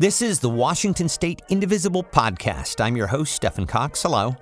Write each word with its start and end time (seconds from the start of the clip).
This 0.00 0.22
is 0.22 0.40
the 0.40 0.48
Washington 0.48 1.10
State 1.10 1.42
Indivisible 1.50 2.02
podcast. 2.02 2.82
I'm 2.82 2.96
your 2.96 3.08
host, 3.08 3.34
Stephen 3.34 3.66
Cox. 3.66 4.02
Hello. 4.02 4.34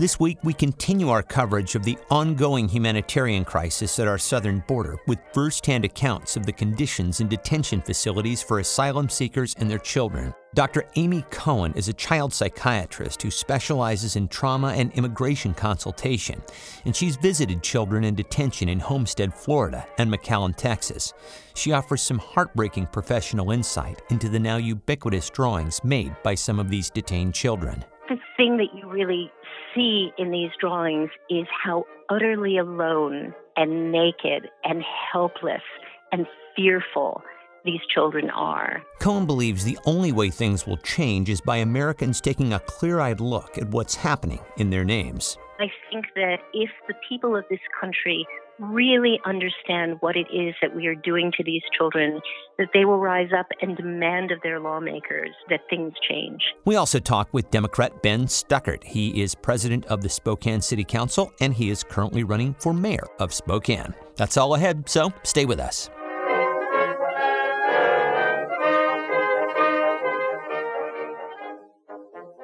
This 0.00 0.18
week, 0.18 0.38
we 0.42 0.54
continue 0.54 1.10
our 1.10 1.22
coverage 1.22 1.74
of 1.74 1.82
the 1.82 1.98
ongoing 2.08 2.70
humanitarian 2.70 3.44
crisis 3.44 3.98
at 3.98 4.08
our 4.08 4.16
southern 4.16 4.64
border 4.66 4.96
with 5.06 5.18
firsthand 5.34 5.84
accounts 5.84 6.38
of 6.38 6.46
the 6.46 6.54
conditions 6.54 7.20
in 7.20 7.28
detention 7.28 7.82
facilities 7.82 8.40
for 8.40 8.60
asylum 8.60 9.10
seekers 9.10 9.54
and 9.58 9.70
their 9.70 9.78
children. 9.78 10.32
Dr. 10.54 10.86
Amy 10.96 11.22
Cohen 11.30 11.74
is 11.74 11.88
a 11.88 11.92
child 11.92 12.32
psychiatrist 12.32 13.20
who 13.20 13.30
specializes 13.30 14.16
in 14.16 14.28
trauma 14.28 14.68
and 14.68 14.90
immigration 14.94 15.52
consultation, 15.52 16.40
and 16.86 16.96
she's 16.96 17.16
visited 17.16 17.62
children 17.62 18.02
in 18.02 18.14
detention 18.14 18.70
in 18.70 18.80
Homestead, 18.80 19.34
Florida, 19.34 19.86
and 19.98 20.10
McAllen, 20.10 20.56
Texas. 20.56 21.12
She 21.54 21.72
offers 21.72 22.00
some 22.00 22.20
heartbreaking 22.20 22.86
professional 22.86 23.50
insight 23.50 24.00
into 24.08 24.30
the 24.30 24.40
now 24.40 24.56
ubiquitous 24.56 25.28
drawings 25.28 25.84
made 25.84 26.16
by 26.22 26.36
some 26.36 26.58
of 26.58 26.70
these 26.70 26.88
detained 26.88 27.34
children. 27.34 27.84
The 28.10 28.18
thing 28.36 28.56
that 28.56 28.74
you 28.74 28.90
really 28.90 29.30
see 29.72 30.10
in 30.18 30.32
these 30.32 30.50
drawings 30.60 31.10
is 31.30 31.46
how 31.62 31.84
utterly 32.08 32.58
alone 32.58 33.32
and 33.56 33.92
naked 33.92 34.50
and 34.64 34.82
helpless 35.12 35.62
and 36.10 36.26
fearful 36.56 37.22
these 37.64 37.78
children 37.94 38.28
are. 38.30 38.82
Cohen 38.98 39.26
believes 39.26 39.62
the 39.62 39.78
only 39.84 40.10
way 40.10 40.28
things 40.28 40.66
will 40.66 40.78
change 40.78 41.30
is 41.30 41.40
by 41.40 41.58
Americans 41.58 42.20
taking 42.20 42.52
a 42.52 42.58
clear 42.58 42.98
eyed 42.98 43.20
look 43.20 43.56
at 43.56 43.68
what's 43.68 43.94
happening 43.94 44.40
in 44.56 44.70
their 44.70 44.84
names. 44.84 45.38
I 45.60 45.70
think 45.88 46.06
that 46.16 46.38
if 46.52 46.70
the 46.88 46.94
people 47.08 47.36
of 47.36 47.44
this 47.48 47.60
country 47.80 48.26
really 48.60 49.20
understand 49.24 49.96
what 50.00 50.16
it 50.16 50.26
is 50.32 50.54
that 50.60 50.74
we 50.74 50.86
are 50.86 50.94
doing 50.94 51.32
to 51.36 51.44
these 51.44 51.62
children, 51.76 52.20
that 52.58 52.68
they 52.74 52.84
will 52.84 52.98
rise 52.98 53.30
up 53.36 53.46
and 53.62 53.76
demand 53.76 54.30
of 54.30 54.40
their 54.42 54.60
lawmakers 54.60 55.30
that 55.48 55.60
things 55.68 55.92
change. 56.08 56.42
We 56.64 56.76
also 56.76 56.98
talk 56.98 57.32
with 57.32 57.50
Democrat 57.50 58.02
Ben 58.02 58.28
Stuckart. 58.28 58.84
He 58.84 59.22
is 59.22 59.34
president 59.34 59.86
of 59.86 60.02
the 60.02 60.08
Spokane 60.08 60.60
City 60.60 60.84
Council 60.84 61.32
and 61.40 61.54
he 61.54 61.70
is 61.70 61.82
currently 61.82 62.24
running 62.24 62.54
for 62.54 62.72
mayor 62.72 63.06
of 63.18 63.32
Spokane. 63.32 63.94
That's 64.16 64.36
all 64.36 64.54
ahead, 64.54 64.88
so 64.88 65.12
stay 65.22 65.46
with 65.46 65.60
us. 65.60 65.88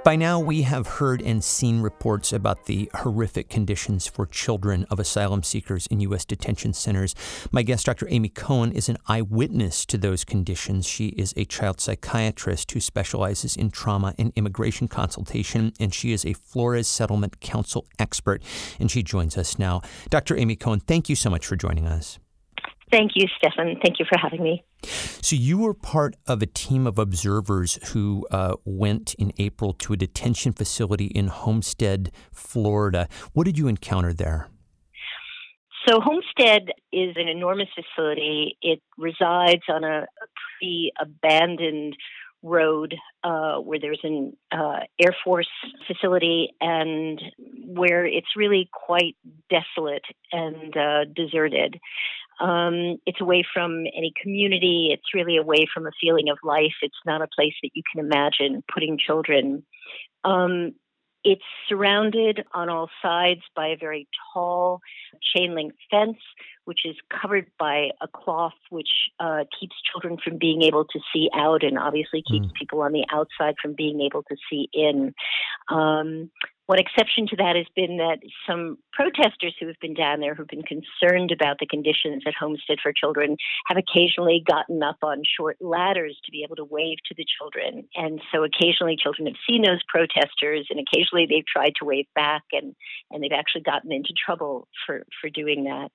By 0.07 0.15
now, 0.15 0.39
we 0.39 0.62
have 0.62 0.87
heard 0.87 1.21
and 1.21 1.43
seen 1.43 1.81
reports 1.81 2.33
about 2.33 2.67
the 2.67 2.89
horrific 2.95 3.49
conditions 3.49 4.07
for 4.07 4.25
children 4.25 4.87
of 4.89 5.01
asylum 5.01 5.43
seekers 5.43 5.89
in 5.89 5.99
U.S. 5.99 6.25
detention 6.25 6.75
centers. 6.75 7.12
My 7.51 7.65
guest, 7.65 7.87
Dr. 7.87 8.07
Amy 8.09 8.29
Cohen, 8.29 8.71
is 8.71 8.89
an 8.89 8.99
eyewitness 9.09 9.84
to 9.87 9.99
those 9.99 10.25
conditions. 10.25 10.87
She 10.87 11.09
is 11.09 11.34
a 11.37 11.45
child 11.45 11.81
psychiatrist 11.81 12.71
who 12.71 12.79
specializes 12.79 13.57
in 13.57 13.73
trauma 13.73 14.15
and 14.17 14.33
immigration 14.37 14.87
consultation, 14.87 15.73
and 15.81 15.93
she 15.93 16.12
is 16.12 16.25
a 16.25 16.34
Flores 16.34 16.87
Settlement 16.87 17.41
Counsel 17.41 17.84
expert, 17.99 18.45
and 18.79 18.89
she 18.89 19.03
joins 19.03 19.37
us 19.37 19.59
now. 19.59 19.83
Dr. 20.09 20.37
Amy 20.37 20.55
Cohen, 20.55 20.79
thank 20.79 21.09
you 21.09 21.17
so 21.17 21.31
much 21.31 21.45
for 21.45 21.57
joining 21.57 21.89
us. 21.89 22.21
Thank 22.91 23.12
you, 23.17 23.27
Stefan. 23.37 23.79
Thank 23.83 23.98
you 23.98 24.06
for 24.09 24.19
having 24.19 24.42
me. 24.42 24.65
So, 24.83 25.34
you 25.34 25.59
were 25.59 25.75
part 25.75 26.15
of 26.27 26.41
a 26.41 26.47
team 26.47 26.87
of 26.87 26.98
observers 26.98 27.81
who 27.93 28.27
uh, 28.31 28.55
went 28.65 29.15
in 29.15 29.33
April 29.39 29.73
to 29.73 29.93
a 29.93 29.97
detention 29.97 30.53
facility 30.53 31.06
in 31.06 31.27
Homestead, 31.27 32.12
Florida. 32.33 33.09
What 33.33 33.45
did 33.45 33.59
you 33.59 33.67
encounter 33.67 34.12
there? 34.12 34.48
So, 35.89 36.01
Homestead 36.01 36.69
is 36.93 37.17
an 37.17 37.28
enormous 37.28 37.69
facility. 37.75 38.56
It 38.62 38.81
resides 38.97 39.62
on 39.69 39.83
a 39.83 40.06
pre 40.59 40.93
abandoned 41.00 41.97
road 42.43 42.95
uh, 43.25 43.56
where 43.56 43.78
there's 43.81 44.00
an 44.05 44.37
uh, 44.53 44.81
Air 45.00 45.15
Force 45.25 45.48
facility 45.87 46.50
and 46.61 47.21
where 47.66 48.06
it's 48.06 48.37
really 48.37 48.69
quite 48.72 49.16
desolate 49.50 50.05
and 50.33 50.77
uh, 50.77 51.05
deserted. 51.15 51.81
Um, 52.41 52.98
it's 53.06 53.20
away 53.20 53.44
from 53.52 53.86
any 53.97 54.12
community. 54.20 54.91
It's 54.92 55.14
really 55.14 55.36
away 55.36 55.66
from 55.72 55.86
a 55.86 55.91
feeling 56.00 56.28
of 56.28 56.38
life. 56.42 56.74
It's 56.82 56.94
not 57.04 57.22
a 57.22 57.28
place 57.34 57.54
that 57.62 57.70
you 57.74 57.82
can 57.91 58.04
imagine 58.04 58.62
putting 58.72 58.98
children. 58.98 59.64
Um, 60.24 60.74
it's 61.26 61.42
surrounded 61.69 62.44
on 62.54 62.69
all 62.69 62.88
sides 63.02 63.41
by 63.56 63.69
a 63.69 63.76
very 63.76 64.06
tall 64.32 64.80
chain 65.34 65.56
link 65.56 65.72
fence, 65.91 66.19
which 66.66 66.86
is 66.86 66.94
covered 67.20 67.47
by 67.58 67.88
a 68.00 68.06
cloth 68.06 68.53
which 68.70 69.10
uh, 69.18 69.42
keeps 69.58 69.74
children 69.91 70.18
from 70.22 70.38
being 70.38 70.62
able 70.62 70.84
to 70.84 71.00
see 71.12 71.28
out 71.34 71.64
and 71.64 71.78
obviously 71.78 72.22
keeps 72.30 72.47
mm. 72.47 72.54
people 72.54 72.80
on 72.80 72.92
the 72.92 73.04
outside 73.12 73.56
from 73.60 73.74
being 73.74 74.00
able 74.03 74.22
to 74.22 74.36
see 74.48 74.68
in. 74.72 75.14
Um, 75.68 76.30
one 76.66 76.78
exception 76.78 77.27
to 77.28 77.37
that 77.37 77.54
has 77.56 77.66
been 77.75 77.99
that 77.99 78.19
some 78.47 78.78
protesters 78.93 79.54
who 79.59 79.69
have 79.69 79.78
been 79.81 79.94
down 79.94 80.21
there 80.21 80.34
who've 80.34 80.49
been 80.49 80.62
concerned 80.62 81.31
about 81.31 81.59
the 81.59 81.66
conditions 81.66 82.25
at 82.27 82.34
Homestead 82.34 82.78
for 82.82 82.93
Children 82.93 83.37
have 83.66 83.78
occasionally 83.78 84.43
gotten 84.47 84.82
up 84.82 84.99
on 85.03 85.22
short 85.25 85.56
ladders 85.60 86.19
to 86.25 86.32
be 86.32 86.43
able 86.43 86.56
to 86.56 86.65
wave 86.65 86.99
to 87.06 87.15
the 87.16 87.25
children. 87.38 87.88
And 87.94 88.21
so 88.32 88.43
occasionally 88.43 88.97
children 89.00 89.27
have 89.27 89.37
seen 89.49 89.62
those 89.62 89.82
protesters 89.88 90.66
and 90.71 90.81
occasionally 90.81 91.27
they've 91.31 91.47
tried 91.47 91.75
to 91.78 91.84
wave 91.84 92.06
back 92.15 92.43
and, 92.53 92.75
and 93.10 93.22
they've 93.22 93.31
actually 93.33 93.62
gotten 93.62 93.93
into 93.93 94.12
trouble 94.12 94.66
for, 94.87 95.04
for 95.21 95.31
doing 95.31 95.65
that. 95.65 95.91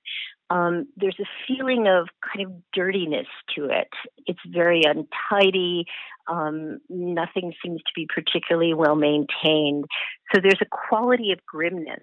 Um, 0.50 0.86
there's 0.96 1.18
a 1.18 1.24
feeling 1.46 1.86
of 1.86 2.08
kind 2.20 2.46
of 2.46 2.52
dirtiness 2.74 3.26
to 3.56 3.66
it. 3.66 3.88
It's 4.26 4.40
very 4.46 4.82
untidy. 4.84 5.86
Um, 6.28 6.78
nothing 6.90 7.52
seems 7.64 7.78
to 7.78 7.92
be 7.94 8.06
particularly 8.12 8.74
well 8.74 8.94
maintained. 8.96 9.86
So 10.32 10.40
there's 10.42 10.60
a 10.60 10.66
quality 10.66 11.32
of 11.32 11.44
grimness. 11.46 12.02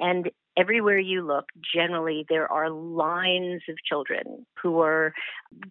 And 0.00 0.30
everywhere 0.56 0.98
you 0.98 1.22
look, 1.22 1.46
generally, 1.74 2.24
there 2.28 2.50
are 2.50 2.70
lines 2.70 3.62
of 3.68 3.76
children 3.86 4.46
who 4.62 4.80
are 4.80 5.12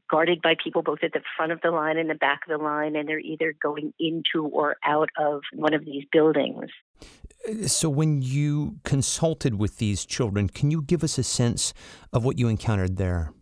guarded 0.10 0.42
by 0.42 0.56
people 0.64 0.82
both 0.84 1.00
at 1.04 1.14
the 1.14 1.22
front 1.36 1.52
of 1.52 1.62
the 1.62 1.72
line 1.72 1.98
and 1.98 2.10
the 2.10 2.16
back 2.16 2.42
of 2.48 2.58
the 2.58 2.64
line, 2.64 2.96
and 2.96 3.08
they're 3.08 3.20
either 3.20 3.54
going 3.62 3.94
into 4.00 4.46
or 4.46 4.78
out 4.86 5.10
of 5.18 5.42
one 5.54 5.74
of 5.74 5.86
these 5.86 6.04
buildings. 6.12 6.70
So, 7.66 7.90
when 7.90 8.22
you 8.22 8.78
consulted 8.84 9.56
with 9.56 9.78
these 9.78 10.06
children, 10.06 10.48
can 10.48 10.70
you 10.70 10.82
give 10.82 11.04
us 11.04 11.18
a 11.18 11.24
sense 11.24 11.74
of 12.14 12.24
what 12.24 12.38
you 12.38 12.48
encountered 12.48 12.98
there? 12.98 13.34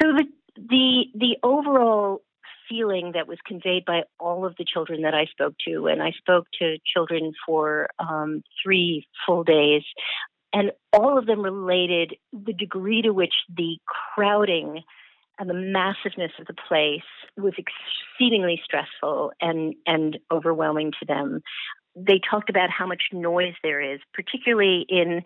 So, 0.00 0.08
the 0.12 0.24
the 0.56 1.04
the 1.14 1.36
overall 1.42 2.22
feeling 2.68 3.12
that 3.14 3.26
was 3.26 3.38
conveyed 3.46 3.84
by 3.84 4.02
all 4.18 4.46
of 4.46 4.54
the 4.56 4.64
children 4.64 5.02
that 5.02 5.14
I 5.14 5.26
spoke 5.26 5.54
to, 5.66 5.86
and 5.86 6.02
I 6.02 6.12
spoke 6.12 6.46
to 6.60 6.76
children 6.94 7.32
for 7.44 7.88
um, 7.98 8.42
three 8.62 9.06
full 9.26 9.44
days, 9.44 9.82
and 10.52 10.72
all 10.92 11.18
of 11.18 11.26
them 11.26 11.42
related 11.42 12.14
the 12.32 12.52
degree 12.52 13.02
to 13.02 13.10
which 13.10 13.34
the 13.54 13.78
crowding 14.14 14.82
and 15.38 15.48
the 15.48 15.54
massiveness 15.54 16.32
of 16.38 16.46
the 16.46 16.54
place 16.68 17.00
was 17.36 17.54
exceedingly 17.56 18.60
stressful 18.62 19.32
and, 19.40 19.74
and 19.86 20.18
overwhelming 20.30 20.92
to 21.00 21.06
them. 21.06 21.40
They 21.96 22.20
talked 22.30 22.50
about 22.50 22.70
how 22.70 22.86
much 22.86 23.02
noise 23.12 23.54
there 23.62 23.80
is, 23.80 24.00
particularly 24.14 24.86
in 24.88 25.22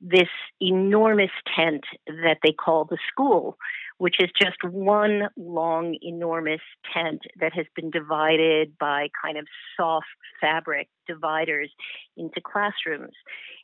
this 0.00 0.28
enormous 0.60 1.30
tent 1.56 1.84
that 2.06 2.38
they 2.42 2.52
call 2.52 2.84
the 2.84 2.98
school, 3.10 3.56
which 3.98 4.16
is 4.20 4.30
just 4.38 4.62
one 4.62 5.22
long, 5.36 5.96
enormous 6.02 6.60
tent 6.92 7.22
that 7.40 7.54
has 7.54 7.64
been 7.74 7.90
divided 7.90 8.76
by 8.78 9.08
kind 9.22 9.38
of 9.38 9.46
soft 9.76 10.06
fabric 10.40 10.88
dividers 11.06 11.70
into 12.16 12.40
classrooms. 12.42 13.14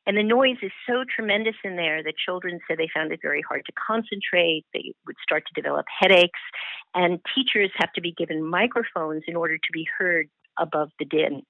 And 0.07 0.17
the 0.17 0.23
noise 0.23 0.57
is 0.63 0.73
so 0.89 1.05
tremendous 1.15 1.55
in 1.63 1.77
there 1.77 2.03
that 2.03 2.15
children 2.17 2.61
said 2.67 2.79
they 2.79 2.89
found 2.95 3.13
it 3.13 3.21
very 3.23 3.43
hard 3.47 3.63
to 3.67 3.73
concentrate. 3.73 4.65
They 4.73 4.95
would 5.07 5.17
start 5.23 5.45
to 5.47 5.61
develop 5.61 5.87
headaches. 6.01 6.41
And 6.95 7.21
teachers 7.35 7.71
have 7.77 7.93
to 7.93 8.01
be 8.01 8.13
given 8.13 8.45
microphones 8.45 9.23
in 9.29 9.37
order 9.37 9.59
to 9.59 9.73
be 9.73 9.87
heard 9.99 10.29
above 10.59 10.91
the 10.99 11.05
din. 11.05 11.43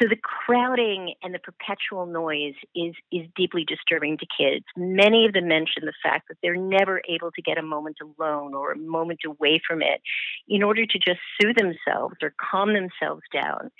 So 0.00 0.08
the 0.08 0.16
crowding 0.16 1.14
and 1.22 1.34
the 1.34 1.40
perpetual 1.40 2.06
noise 2.06 2.54
is 2.74 2.94
is 3.10 3.26
deeply 3.34 3.64
disturbing 3.64 4.16
to 4.18 4.26
kids. 4.26 4.64
Many 4.76 5.26
of 5.26 5.32
them 5.32 5.48
mention 5.48 5.84
the 5.84 5.92
fact 6.02 6.28
that 6.28 6.36
they're 6.40 6.56
never 6.56 7.02
able 7.08 7.32
to 7.32 7.42
get 7.42 7.58
a 7.58 7.62
moment 7.62 7.96
alone 8.00 8.54
or 8.54 8.72
a 8.72 8.78
moment 8.78 9.20
away 9.26 9.60
from 9.66 9.82
it 9.82 10.00
in 10.48 10.62
order 10.62 10.86
to 10.86 10.98
just 10.98 11.18
soothe 11.40 11.56
themselves 11.56 12.16
or 12.22 12.32
calm 12.38 12.74
themselves 12.74 13.22
down. 13.32 13.70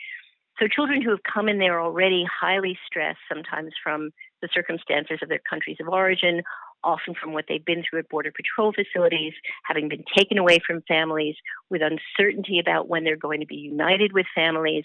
So 0.61 0.67
children 0.67 1.03
who 1.03 1.11
have 1.11 1.23
come 1.23 1.49
in 1.49 1.59
there 1.59 1.81
already 1.81 2.25
highly 2.25 2.77
stressed, 2.85 3.21
sometimes 3.33 3.73
from 3.81 4.11
the 4.43 4.49
circumstances 4.53 5.19
of 5.23 5.29
their 5.29 5.41
countries 5.49 5.77
of 5.81 5.87
origin, 5.87 6.43
often 6.83 7.15
from 7.15 7.33
what 7.33 7.45
they've 7.49 7.65
been 7.65 7.85
through 7.89 8.01
at 8.01 8.09
Border 8.09 8.33
Patrol 8.35 8.73
facilities, 8.73 9.35
having 9.65 9.89
been 9.89 10.05
taken 10.17 10.37
away 10.37 10.59
from 10.67 10.83
families, 10.89 11.37
with 11.71 11.83
uncertainty 11.83 12.59
about 12.59 12.89
when 12.89 13.05
they're 13.05 13.17
going 13.17 13.41
to 13.41 13.47
be 13.47 13.57
united 13.57 14.13
with 14.13 14.27
families, 14.35 14.85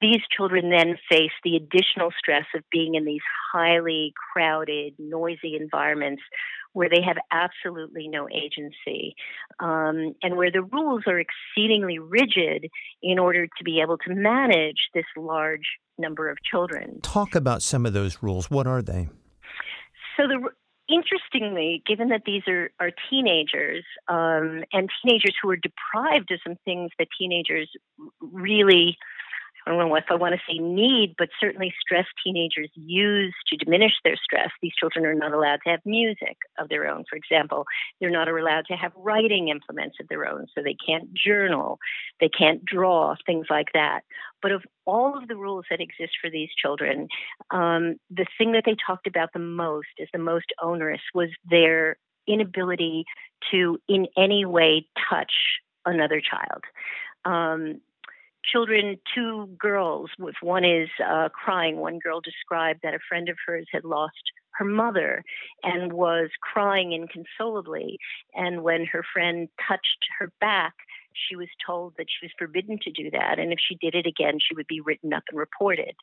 these 0.00 0.20
children 0.34 0.70
then 0.70 0.96
face 1.08 1.32
the 1.42 1.56
additional 1.56 2.10
stress 2.18 2.44
of 2.54 2.62
being 2.70 2.94
in 2.94 3.04
these 3.04 3.22
highly 3.52 4.12
crowded, 4.32 4.94
noisy 4.98 5.56
environments 5.58 6.22
where 6.72 6.90
they 6.90 7.00
have 7.00 7.16
absolutely 7.32 8.06
no 8.06 8.28
agency, 8.28 9.14
um, 9.60 10.14
and 10.22 10.36
where 10.36 10.50
the 10.50 10.62
rules 10.62 11.04
are 11.06 11.18
exceedingly 11.18 11.98
rigid 11.98 12.66
in 13.02 13.18
order 13.18 13.46
to 13.46 13.64
be 13.64 13.80
able 13.80 13.96
to 13.96 14.14
manage 14.14 14.90
this 14.92 15.06
large 15.16 15.78
number 15.96 16.28
of 16.28 16.36
children. 16.42 17.00
Talk 17.00 17.34
about 17.34 17.62
some 17.62 17.86
of 17.86 17.94
those 17.94 18.22
rules. 18.22 18.50
What 18.50 18.66
are 18.66 18.82
they? 18.82 19.08
So 20.18 20.24
the 20.28 20.50
interestingly, 20.88 21.82
given 21.86 22.08
that 22.10 22.22
these 22.24 22.42
are, 22.46 22.70
are 22.78 22.90
teenagers 23.10 23.84
um, 24.08 24.62
and 24.72 24.90
teenagers 25.02 25.34
who 25.42 25.50
are 25.50 25.56
deprived 25.56 26.30
of 26.30 26.40
some 26.46 26.56
things 26.64 26.90
that 26.98 27.08
teenagers 27.18 27.70
really 28.20 28.96
I 29.66 29.70
don't 29.70 29.88
know 29.88 29.94
if 29.96 30.04
I 30.10 30.14
want 30.14 30.34
to 30.34 30.40
say 30.48 30.58
need, 30.58 31.16
but 31.18 31.28
certainly 31.40 31.74
stress 31.80 32.06
teenagers 32.22 32.70
use 32.74 33.34
to 33.48 33.56
diminish 33.56 33.94
their 34.04 34.16
stress. 34.16 34.50
These 34.62 34.74
children 34.78 35.04
are 35.04 35.14
not 35.14 35.32
allowed 35.32 35.58
to 35.64 35.70
have 35.70 35.80
music 35.84 36.36
of 36.58 36.68
their 36.68 36.86
own, 36.86 37.04
for 37.10 37.16
example. 37.16 37.64
They're 38.00 38.10
not 38.10 38.28
allowed 38.28 38.66
to 38.66 38.74
have 38.74 38.92
writing 38.96 39.48
implements 39.48 39.96
of 40.00 40.06
their 40.06 40.24
own, 40.24 40.46
so 40.54 40.62
they 40.62 40.76
can't 40.86 41.12
journal, 41.12 41.78
they 42.20 42.28
can't 42.28 42.64
draw, 42.64 43.16
things 43.26 43.46
like 43.50 43.72
that. 43.74 44.02
But 44.40 44.52
of 44.52 44.62
all 44.84 45.18
of 45.18 45.26
the 45.26 45.36
rules 45.36 45.64
that 45.70 45.80
exist 45.80 46.12
for 46.20 46.30
these 46.30 46.50
children, 46.56 47.08
um, 47.50 47.96
the 48.08 48.26
thing 48.38 48.52
that 48.52 48.62
they 48.66 48.76
talked 48.86 49.08
about 49.08 49.32
the 49.32 49.40
most, 49.40 49.88
as 50.00 50.08
the 50.12 50.20
most 50.20 50.52
onerous, 50.62 51.00
was 51.12 51.30
their 51.50 51.96
inability 52.28 53.04
to 53.50 53.78
in 53.88 54.06
any 54.16 54.44
way 54.44 54.86
touch 55.10 55.32
another 55.84 56.20
child. 56.20 56.62
Um, 57.24 57.80
children, 58.50 58.98
two 59.14 59.48
girls, 59.58 60.10
with 60.18 60.36
one 60.40 60.64
is 60.64 60.88
uh, 61.04 61.28
crying, 61.30 61.76
one 61.76 61.98
girl 61.98 62.20
described 62.20 62.80
that 62.82 62.94
a 62.94 62.98
friend 63.08 63.28
of 63.28 63.36
hers 63.46 63.66
had 63.72 63.84
lost 63.84 64.14
her 64.52 64.64
mother 64.64 65.22
and 65.62 65.92
was 65.92 66.30
crying 66.40 66.92
inconsolably. 66.92 67.98
And 68.34 68.62
when 68.62 68.86
her 68.86 69.04
friend 69.12 69.48
touched 69.68 70.06
her 70.18 70.32
back, 70.40 70.74
she 71.28 71.36
was 71.36 71.48
told 71.64 71.94
that 71.98 72.06
she 72.08 72.26
was 72.26 72.32
forbidden 72.38 72.78
to 72.82 72.90
do 72.90 73.10
that, 73.10 73.38
and 73.38 73.52
if 73.52 73.58
she 73.60 73.76
did 73.76 73.94
it 73.94 74.06
again, 74.06 74.38
she 74.40 74.54
would 74.54 74.66
be 74.66 74.80
written 74.80 75.12
up 75.12 75.24
and 75.30 75.38
reported. 75.38 75.94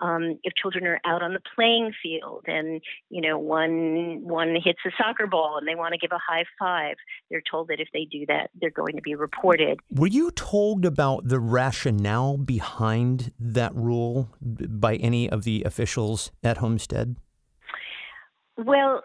Um, 0.00 0.38
if 0.42 0.54
children 0.54 0.86
are 0.86 1.00
out 1.04 1.22
on 1.22 1.34
the 1.34 1.40
playing 1.54 1.92
field 2.02 2.44
and 2.46 2.80
you 3.10 3.20
know 3.20 3.38
one 3.38 4.20
one 4.22 4.56
hits 4.62 4.80
a 4.86 4.90
soccer 4.98 5.26
ball 5.26 5.56
and 5.58 5.68
they 5.68 5.74
want 5.74 5.92
to 5.92 5.98
give 5.98 6.10
a 6.12 6.18
high 6.18 6.44
five, 6.58 6.96
they're 7.30 7.42
told 7.48 7.68
that 7.68 7.80
if 7.80 7.88
they 7.92 8.06
do 8.10 8.26
that, 8.26 8.50
they're 8.60 8.70
going 8.70 8.96
to 8.96 9.02
be 9.02 9.14
reported. 9.14 9.78
Were 9.90 10.08
you 10.08 10.30
told 10.32 10.84
about 10.84 11.28
the 11.28 11.40
rationale 11.40 12.36
behind 12.36 13.32
that 13.38 13.74
rule 13.74 14.30
by 14.40 14.96
any 14.96 15.28
of 15.30 15.44
the 15.44 15.62
officials 15.64 16.32
at 16.42 16.58
Homestead? 16.58 17.16
Well, 18.56 19.02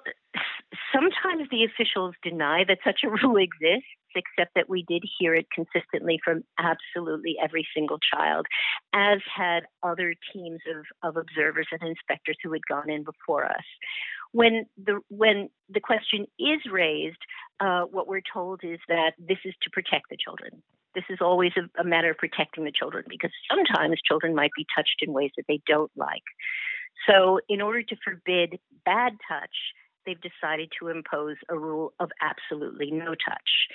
sometimes 0.93 1.49
the 1.49 1.63
officials 1.63 2.15
deny 2.23 2.63
that 2.67 2.79
such 2.83 3.01
a 3.03 3.09
rule 3.25 3.37
exists 3.37 3.87
except 4.15 4.55
that 4.55 4.69
we 4.69 4.83
did 4.87 5.03
hear 5.19 5.35
it 5.35 5.47
consistently 5.53 6.19
from 6.23 6.43
absolutely 6.57 7.35
every 7.41 7.67
single 7.75 7.99
child, 7.99 8.47
as 8.93 9.19
had 9.35 9.63
other 9.83 10.15
teams 10.33 10.59
of, 10.67 11.09
of 11.09 11.17
observers 11.17 11.67
and 11.71 11.81
inspectors 11.87 12.37
who 12.43 12.51
had 12.51 12.65
gone 12.67 12.89
in 12.89 13.03
before 13.03 13.45
us. 13.45 13.63
When 14.31 14.65
the 14.83 14.99
when 15.09 15.49
the 15.69 15.79
question 15.79 16.25
is 16.39 16.59
raised, 16.71 17.17
uh, 17.59 17.83
what 17.83 18.07
we're 18.07 18.21
told 18.33 18.61
is 18.63 18.79
that 18.87 19.13
this 19.17 19.39
is 19.45 19.53
to 19.63 19.69
protect 19.71 20.09
the 20.09 20.17
children. 20.17 20.61
This 20.95 21.03
is 21.09 21.19
always 21.21 21.51
a, 21.57 21.81
a 21.81 21.83
matter 21.83 22.11
of 22.11 22.17
protecting 22.17 22.63
the 22.63 22.71
children 22.71 23.05
because 23.07 23.31
sometimes 23.49 23.99
children 24.07 24.35
might 24.35 24.51
be 24.55 24.65
touched 24.75 24.97
in 25.01 25.13
ways 25.13 25.31
that 25.37 25.45
they 25.47 25.61
don't 25.67 25.91
like. 25.95 26.23
So, 27.07 27.39
in 27.47 27.61
order 27.61 27.81
to 27.81 27.95
forbid 28.03 28.59
bad 28.85 29.13
touch, 29.27 29.55
they've 30.05 30.19
decided 30.21 30.71
to 30.79 30.87
impose 30.89 31.37
a 31.49 31.57
rule 31.57 31.93
of 31.99 32.09
absolutely 32.21 32.91
no 32.91 33.15
touch. 33.15 33.67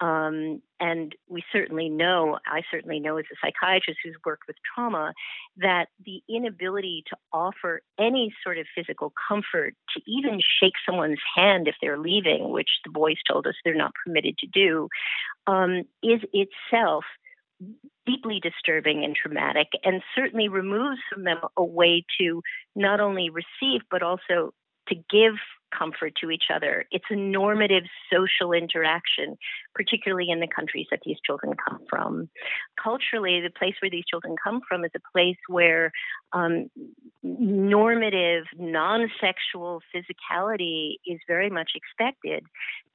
Um, 0.00 0.62
and 0.80 1.14
we 1.28 1.42
certainly 1.52 1.90
know, 1.90 2.38
I 2.46 2.62
certainly 2.70 3.00
know 3.00 3.18
as 3.18 3.26
a 3.30 3.36
psychiatrist 3.44 4.00
who's 4.02 4.16
worked 4.24 4.44
with 4.46 4.56
trauma, 4.74 5.12
that 5.58 5.88
the 6.04 6.22
inability 6.26 7.04
to 7.10 7.16
offer 7.32 7.82
any 7.98 8.32
sort 8.42 8.56
of 8.56 8.66
physical 8.74 9.12
comfort, 9.28 9.74
to 9.94 10.02
even 10.06 10.40
shake 10.40 10.72
someone's 10.86 11.20
hand 11.36 11.68
if 11.68 11.74
they're 11.82 11.98
leaving, 11.98 12.50
which 12.50 12.70
the 12.84 12.90
boys 12.90 13.18
told 13.30 13.46
us 13.46 13.54
they're 13.62 13.74
not 13.74 13.92
permitted 14.04 14.38
to 14.38 14.46
do, 14.46 14.88
um, 15.46 15.82
is 16.02 16.20
itself 16.32 17.04
deeply 18.06 18.40
disturbing 18.40 19.04
and 19.04 19.14
traumatic, 19.14 19.68
and 19.84 20.02
certainly 20.14 20.48
removes 20.48 20.98
from 21.12 21.24
them 21.24 21.40
a 21.58 21.64
way 21.64 22.04
to 22.18 22.40
not 22.74 23.00
only 23.00 23.28
receive, 23.28 23.82
but 23.90 24.02
also 24.02 24.54
to 24.88 24.94
give 24.94 25.34
comfort 25.76 26.14
to 26.20 26.30
each 26.30 26.44
other. 26.54 26.86
It's 26.90 27.04
a 27.10 27.16
normative 27.16 27.84
social 28.12 28.52
interaction, 28.52 29.36
particularly 29.74 30.30
in 30.30 30.40
the 30.40 30.48
countries 30.48 30.86
that 30.90 31.00
these 31.04 31.18
children 31.24 31.54
come 31.68 31.80
from. 31.88 32.28
Culturally, 32.82 33.40
the 33.40 33.50
place 33.50 33.74
where 33.80 33.90
these 33.90 34.04
children 34.08 34.36
come 34.42 34.60
from 34.68 34.84
is 34.84 34.90
a 34.94 35.00
place 35.12 35.38
where 35.48 35.92
um, 36.32 36.70
normative, 37.22 38.44
non 38.58 39.10
sexual 39.20 39.82
physicality 39.94 40.94
is 41.06 41.18
very 41.26 41.50
much 41.50 41.72
expected. 41.74 42.44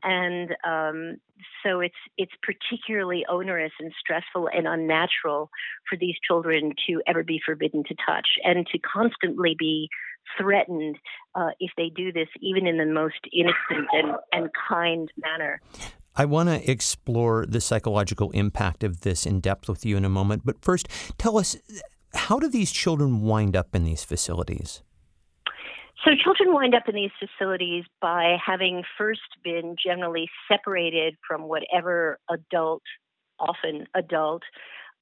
And 0.04 0.56
um, 0.64 1.18
so 1.64 1.80
it's 1.80 1.96
it's 2.18 2.32
particularly 2.44 3.26
onerous 3.28 3.72
and 3.80 3.92
stressful 4.00 4.50
and 4.56 4.68
unnatural 4.68 5.50
for 5.90 5.98
these 5.98 6.16
children 6.26 6.74
to 6.88 7.02
ever 7.08 7.24
be 7.24 7.42
forbidden 7.46 7.84
to 7.88 7.96
touch 8.06 8.28
and 8.44 8.68
to 8.68 8.80
constantly 8.80 9.56
be 9.58 9.90
threatened 10.38 10.98
uh, 11.36 11.50
if 11.60 11.72
they 11.78 11.90
do 11.90 12.12
this, 12.12 12.28
even 12.42 12.68
in 12.68 12.78
the 12.78 12.86
most 12.86 13.20
innocent 13.34 13.88
and, 13.94 14.16
and 14.32 14.50
kind 14.70 15.12
manner. 15.18 15.62
I 16.16 16.26
want 16.26 16.50
to 16.50 16.72
explore 16.72 17.46
the 17.46 17.60
psychological 17.60 18.32
impact 18.32 18.84
of 18.84 19.02
this 19.02 19.26
in 19.26 19.42
depth 19.42 19.68
with 19.68 19.86
you 19.86 19.98
in 19.98 20.06
a 20.06 20.10
moment. 20.10 20.44
But 20.46 20.62
first, 20.62 20.88
tell 21.18 21.38
us 21.38 21.58
how 22.14 22.40
do 22.40 22.48
these 22.48 22.72
children 22.72 23.22
wind 23.22 23.56
up 23.56 23.76
in 23.76 23.84
these 23.84 24.04
facilities? 24.04 24.82
So, 26.06 26.12
children 26.24 26.54
wind 26.54 26.76
up 26.76 26.88
in 26.88 26.96
these 26.96 27.12
facilities 27.20 27.84
by 28.00 28.38
having 28.44 28.84
first 28.98 29.22
been 29.44 29.76
generally 29.84 30.30
separated 30.48 31.16
from 31.28 31.44
whatever 31.44 32.20
adult, 32.30 32.84
often 33.40 33.88
adult, 33.96 34.44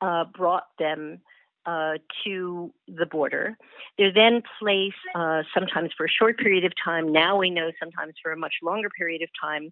uh, 0.02 0.24
brought 0.34 0.68
them 0.80 1.20
uh, 1.66 1.94
to 2.24 2.74
the 2.88 3.06
border. 3.06 3.58
They're 3.98 4.14
then 4.14 4.42
placed 4.60 4.96
uh, 5.16 5.44
sometimes 5.54 5.92
for 5.96 6.06
a 6.06 6.10
short 6.10 6.38
period 6.38 6.66
of 6.66 6.74
time. 6.84 7.12
Now 7.12 7.38
we 7.38 7.50
know 7.50 7.72
sometimes 7.80 8.14
for 8.22 8.32
a 8.32 8.38
much 8.38 8.56
longer 8.62 8.90
period 8.90 9.22
of 9.22 9.30
time 9.42 9.72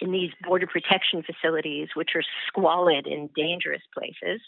in 0.00 0.10
these 0.10 0.30
border 0.46 0.66
protection 0.66 1.22
facilities, 1.22 1.88
which 1.94 2.10
are 2.14 2.22
squalid 2.48 3.06
and 3.06 3.32
dangerous 3.34 3.82
places. 3.96 4.40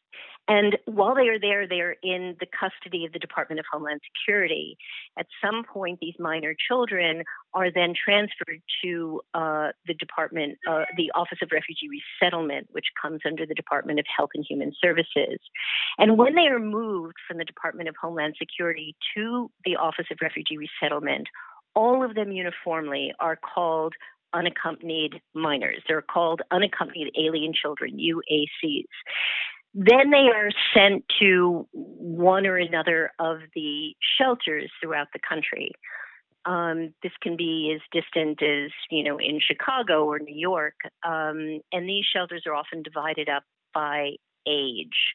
And 0.49 0.77
while 0.87 1.15
they 1.15 1.29
are 1.29 1.39
there, 1.39 1.67
they 1.67 1.81
are 1.81 1.97
in 2.03 2.37
the 2.41 2.47
custody 2.47 3.05
of 3.05 3.13
the 3.13 3.19
Department 3.19 3.61
of 3.61 3.67
Homeland 3.71 4.01
Security. 4.13 4.77
At 5.19 5.27
some 5.45 5.65
point, 5.65 5.99
these 6.01 6.15
minor 6.19 6.55
children 6.69 7.23
are 7.55 7.71
then 7.71 7.95
transferred 7.95 8.63
to 8.83 9.21
uh, 9.35 9.69
the 9.87 9.95
Department, 9.95 10.59
uh, 10.69 10.85
the 10.97 11.11
Office 11.15 11.39
of 11.43 11.51
Refugee 11.53 11.89
Resettlement, 12.21 12.69
which 12.73 12.87
comes 13.01 13.21
under 13.25 13.47
the 13.47 13.55
Department 13.55 13.99
of 13.99 14.07
Health 14.15 14.31
and 14.35 14.45
Human 14.49 14.73
Services. 14.83 15.39
And 15.99 16.19
when 16.19 16.35
they 16.35 16.47
are 16.47 16.61
moved 16.61 17.17
from 17.27 17.39
the 17.39 17.45
Department 17.45 17.89
of 17.89 17.95
Homeland 18.01 18.35
Security 18.39 18.97
to 19.17 19.51
the 19.65 19.77
Office 19.77 20.07
of 20.11 20.19
Refugee 20.21 20.59
Resettlement, 20.59 21.29
all 21.75 22.03
of 22.03 22.15
them 22.15 22.33
uniformly 22.33 23.13
are 23.21 23.37
called 23.37 23.95
unaccompanied 24.33 25.21
minors. 25.35 25.83
They're 25.89 26.03
called 26.03 26.43
unaccompanied 26.51 27.13
alien 27.19 27.53
children, 27.55 27.99
UACs. 27.99 28.85
Then 29.75 30.11
they 30.11 30.29
are 30.35 30.51
sent 30.75 31.05
to 31.21 31.67
one 31.73 32.47
or 32.47 32.57
another 32.57 33.11
of 33.19 33.39
the 33.55 33.95
shelters 34.19 34.71
throughout 34.81 35.09
the 35.13 35.21
country. 35.27 35.73
Um, 36.47 36.95
this 37.03 37.13
can 37.23 37.37
be 37.37 37.75
as 37.75 37.83
distant 37.93 38.43
as, 38.43 38.71
you 38.91 39.03
know, 39.03 39.19
in 39.19 39.41
Chicago 39.41 40.05
or 40.05 40.19
New 40.19 40.35
York. 40.35 40.77
Um, 41.05 41.61
and 41.73 41.89
these 41.89 42.05
shelters 42.11 42.45
are 42.47 42.55
often 42.55 42.83
divided 42.83 43.29
up 43.29 43.43
by 43.75 44.13
age. 44.49 45.13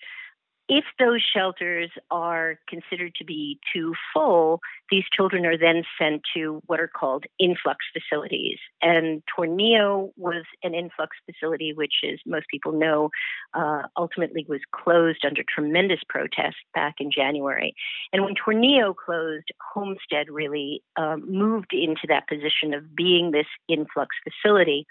If 0.74 0.86
those 1.00 1.22
shelters 1.22 1.92
are 2.12 2.58
considered 2.70 3.14
to 3.16 3.26
be 3.26 3.60
too 3.76 3.94
full, 4.14 4.62
these 4.90 5.04
children 5.14 5.46
are 5.46 5.58
then 5.58 5.84
sent 6.00 6.22
to 6.34 6.62
what 6.66 6.80
are 6.80 6.88
called 6.88 7.26
influx 7.40 7.80
facilities. 7.92 8.58
And 8.82 9.22
Tornillo 9.38 10.14
was 10.16 10.46
an 10.64 10.74
influx 10.74 11.18
facility, 11.26 11.74
which, 11.74 11.96
as 12.10 12.20
most 12.26 12.46
people 12.50 12.72
know, 12.72 13.10
uh, 13.54 13.82
ultimately 13.98 14.46
was 14.48 14.62
closed 14.74 15.26
under 15.26 15.44
tremendous 15.44 16.00
protest 16.08 16.56
back 16.74 16.96
in 17.02 17.12
January. 17.12 17.76
And 18.14 18.24
when 18.24 18.36
Tornillo 18.36 18.96
closed, 18.96 19.50
Homestead 19.74 20.28
really 20.30 20.82
um, 20.96 21.30
moved 21.30 21.74
into 21.74 22.08
that 22.08 22.30
position 22.30 22.74
of 22.74 22.96
being 22.96 23.32
this 23.32 23.48
influx 23.68 24.16
facility 24.24 24.88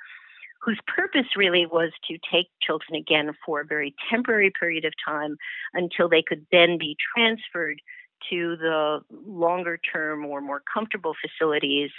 whose 0.62 0.78
purpose 0.86 1.36
really 1.36 1.66
was 1.66 1.90
to 2.08 2.18
take 2.32 2.48
children 2.60 2.94
again 2.94 3.32
for 3.44 3.60
a 3.60 3.64
very 3.64 3.94
temporary 4.10 4.52
period 4.58 4.84
of 4.84 4.92
time 5.06 5.36
until 5.74 6.08
they 6.08 6.22
could 6.22 6.46
then 6.52 6.76
be 6.78 6.96
transferred 7.14 7.80
to 8.30 8.56
the 8.56 9.00
longer 9.26 9.78
term 9.92 10.26
or 10.26 10.40
more 10.40 10.62
comfortable 10.72 11.14
facilities 11.20 11.90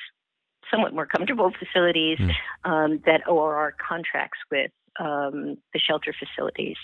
somewhat 0.70 0.94
more 0.94 1.06
comfortable 1.06 1.52
facilities 1.58 2.18
mm. 2.20 2.32
um, 2.64 3.02
that 3.06 3.28
ORR 3.28 3.76
contracts 3.86 4.40
with 4.52 4.72
um, 5.00 5.58
the 5.74 5.80
shelter 5.80 6.14
facilities. 6.18 6.78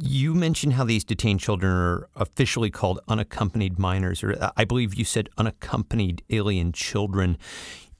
You 0.00 0.34
mentioned 0.34 0.74
how 0.74 0.84
these 0.84 1.04
detained 1.04 1.40
children 1.40 1.72
are 1.72 2.08
officially 2.14 2.70
called 2.70 3.00
unaccompanied 3.08 3.78
minors, 3.78 4.22
or 4.22 4.36
I 4.56 4.64
believe 4.64 4.94
you 4.94 5.04
said 5.04 5.28
unaccompanied 5.38 6.22
alien 6.30 6.72
children. 6.72 7.38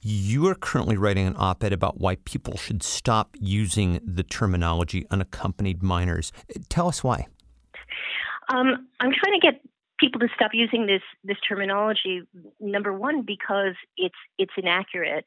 You 0.01 0.47
are 0.47 0.55
currently 0.55 0.95
writing 0.95 1.27
an 1.27 1.35
op 1.37 1.63
ed 1.63 1.73
about 1.73 1.99
why 1.99 2.15
people 2.17 2.57
should 2.57 2.83
stop 2.83 3.35
using 3.39 3.99
the 4.05 4.23
terminology 4.23 5.05
unaccompanied 5.11 5.83
minors. 5.83 6.31
Tell 6.69 6.87
us 6.87 7.03
why. 7.03 7.27
Um, 8.49 8.87
I'm 8.99 9.11
trying 9.11 9.39
to 9.39 9.45
get 9.45 9.61
people 9.99 10.19
to 10.21 10.27
stop 10.33 10.51
using 10.53 10.85
this 10.85 11.01
this 11.23 11.37
terminology. 11.47 12.21
Number 12.59 12.93
one, 12.93 13.23
because 13.23 13.75
it's 13.97 14.15
it's 14.37 14.53
inaccurate, 14.57 15.25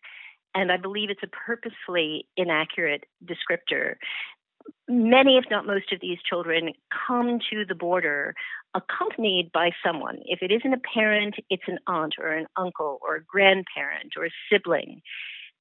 and 0.54 0.72
I 0.72 0.78
believe 0.78 1.10
it's 1.10 1.22
a 1.22 1.28
purposefully 1.28 2.26
inaccurate 2.36 3.04
descriptor. 3.24 3.96
Many, 4.88 5.38
if 5.38 5.44
not 5.50 5.66
most, 5.66 5.92
of 5.92 6.00
these 6.00 6.18
children 6.28 6.72
come 7.06 7.38
to 7.50 7.64
the 7.64 7.74
border 7.74 8.34
accompanied 8.74 9.50
by 9.52 9.70
someone. 9.84 10.18
If 10.24 10.42
it 10.42 10.50
isn't 10.50 10.72
a 10.72 10.80
parent, 10.94 11.36
it's 11.50 11.62
an 11.66 11.78
aunt 11.86 12.14
or 12.18 12.32
an 12.32 12.46
uncle 12.56 12.98
or 13.02 13.16
a 13.16 13.24
grandparent 13.24 14.14
or 14.16 14.26
a 14.26 14.30
sibling 14.50 15.02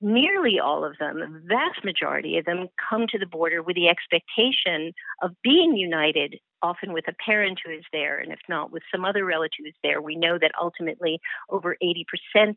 nearly 0.02 0.60
all 0.60 0.84
of 0.84 0.98
them, 1.00 1.20
the 1.20 1.42
vast 1.48 1.86
majority 1.86 2.38
of 2.38 2.46
them, 2.46 2.68
come 2.90 3.06
to 3.08 3.20
the 3.20 3.26
border 3.26 3.62
with 3.62 3.76
the 3.76 3.88
expectation 3.88 4.94
of 5.22 5.32
being 5.44 5.78
united, 5.78 6.40
often 6.64 6.92
with 6.92 7.08
a 7.08 7.16
parent 7.24 7.60
who 7.64 7.72
is 7.72 7.84
there, 7.94 8.18
and 8.18 8.32
if 8.32 8.40
not, 8.50 8.72
with 8.72 8.84
some 8.92 9.06
other 9.06 9.24
relative 9.24 9.64
who's 9.64 9.76
there. 9.84 10.02
We 10.02 10.16
know 10.16 10.38
that 10.40 10.52
ultimately 10.60 11.20
over 11.50 11.78
80% 11.84 12.06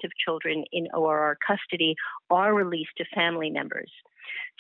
of 0.05 0.11
children 0.25 0.65
in 0.73 0.89
ORR 0.95 1.37
custody 1.47 1.95
are 2.31 2.55
released 2.55 2.97
to 2.99 3.05
family 3.15 3.51
members. 3.51 3.93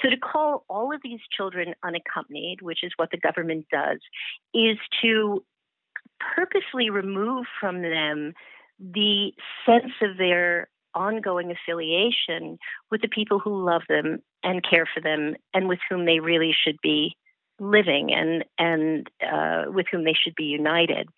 So 0.02 0.10
to 0.10 0.16
call 0.16 0.64
all 0.68 0.94
of 0.94 1.00
these 1.02 1.20
children 1.36 1.74
unaccompanied, 1.82 2.62
which 2.62 2.82
is 2.82 2.92
what 2.96 3.10
the 3.10 3.18
government 3.18 3.66
does, 3.70 3.98
is 4.52 4.78
to 5.02 5.44
purposely 6.34 6.90
remove 6.90 7.46
from 7.60 7.82
them 7.82 8.34
the 8.78 9.32
sense 9.66 9.92
of 10.02 10.16
their 10.16 10.68
ongoing 10.94 11.52
affiliation 11.52 12.58
with 12.90 13.02
the 13.02 13.08
people 13.08 13.38
who 13.38 13.64
love 13.64 13.82
them 13.88 14.18
and 14.42 14.64
care 14.68 14.86
for 14.92 15.00
them 15.00 15.34
and 15.52 15.68
with 15.68 15.78
whom 15.88 16.06
they 16.06 16.20
really 16.20 16.54
should 16.64 16.76
be 16.82 17.16
living 17.60 18.12
and 18.12 18.44
and 18.58 19.08
uh, 19.22 19.64
with 19.68 19.86
whom 19.90 20.04
they 20.04 20.14
should 20.14 20.34
be 20.34 20.44
united. 20.44 21.08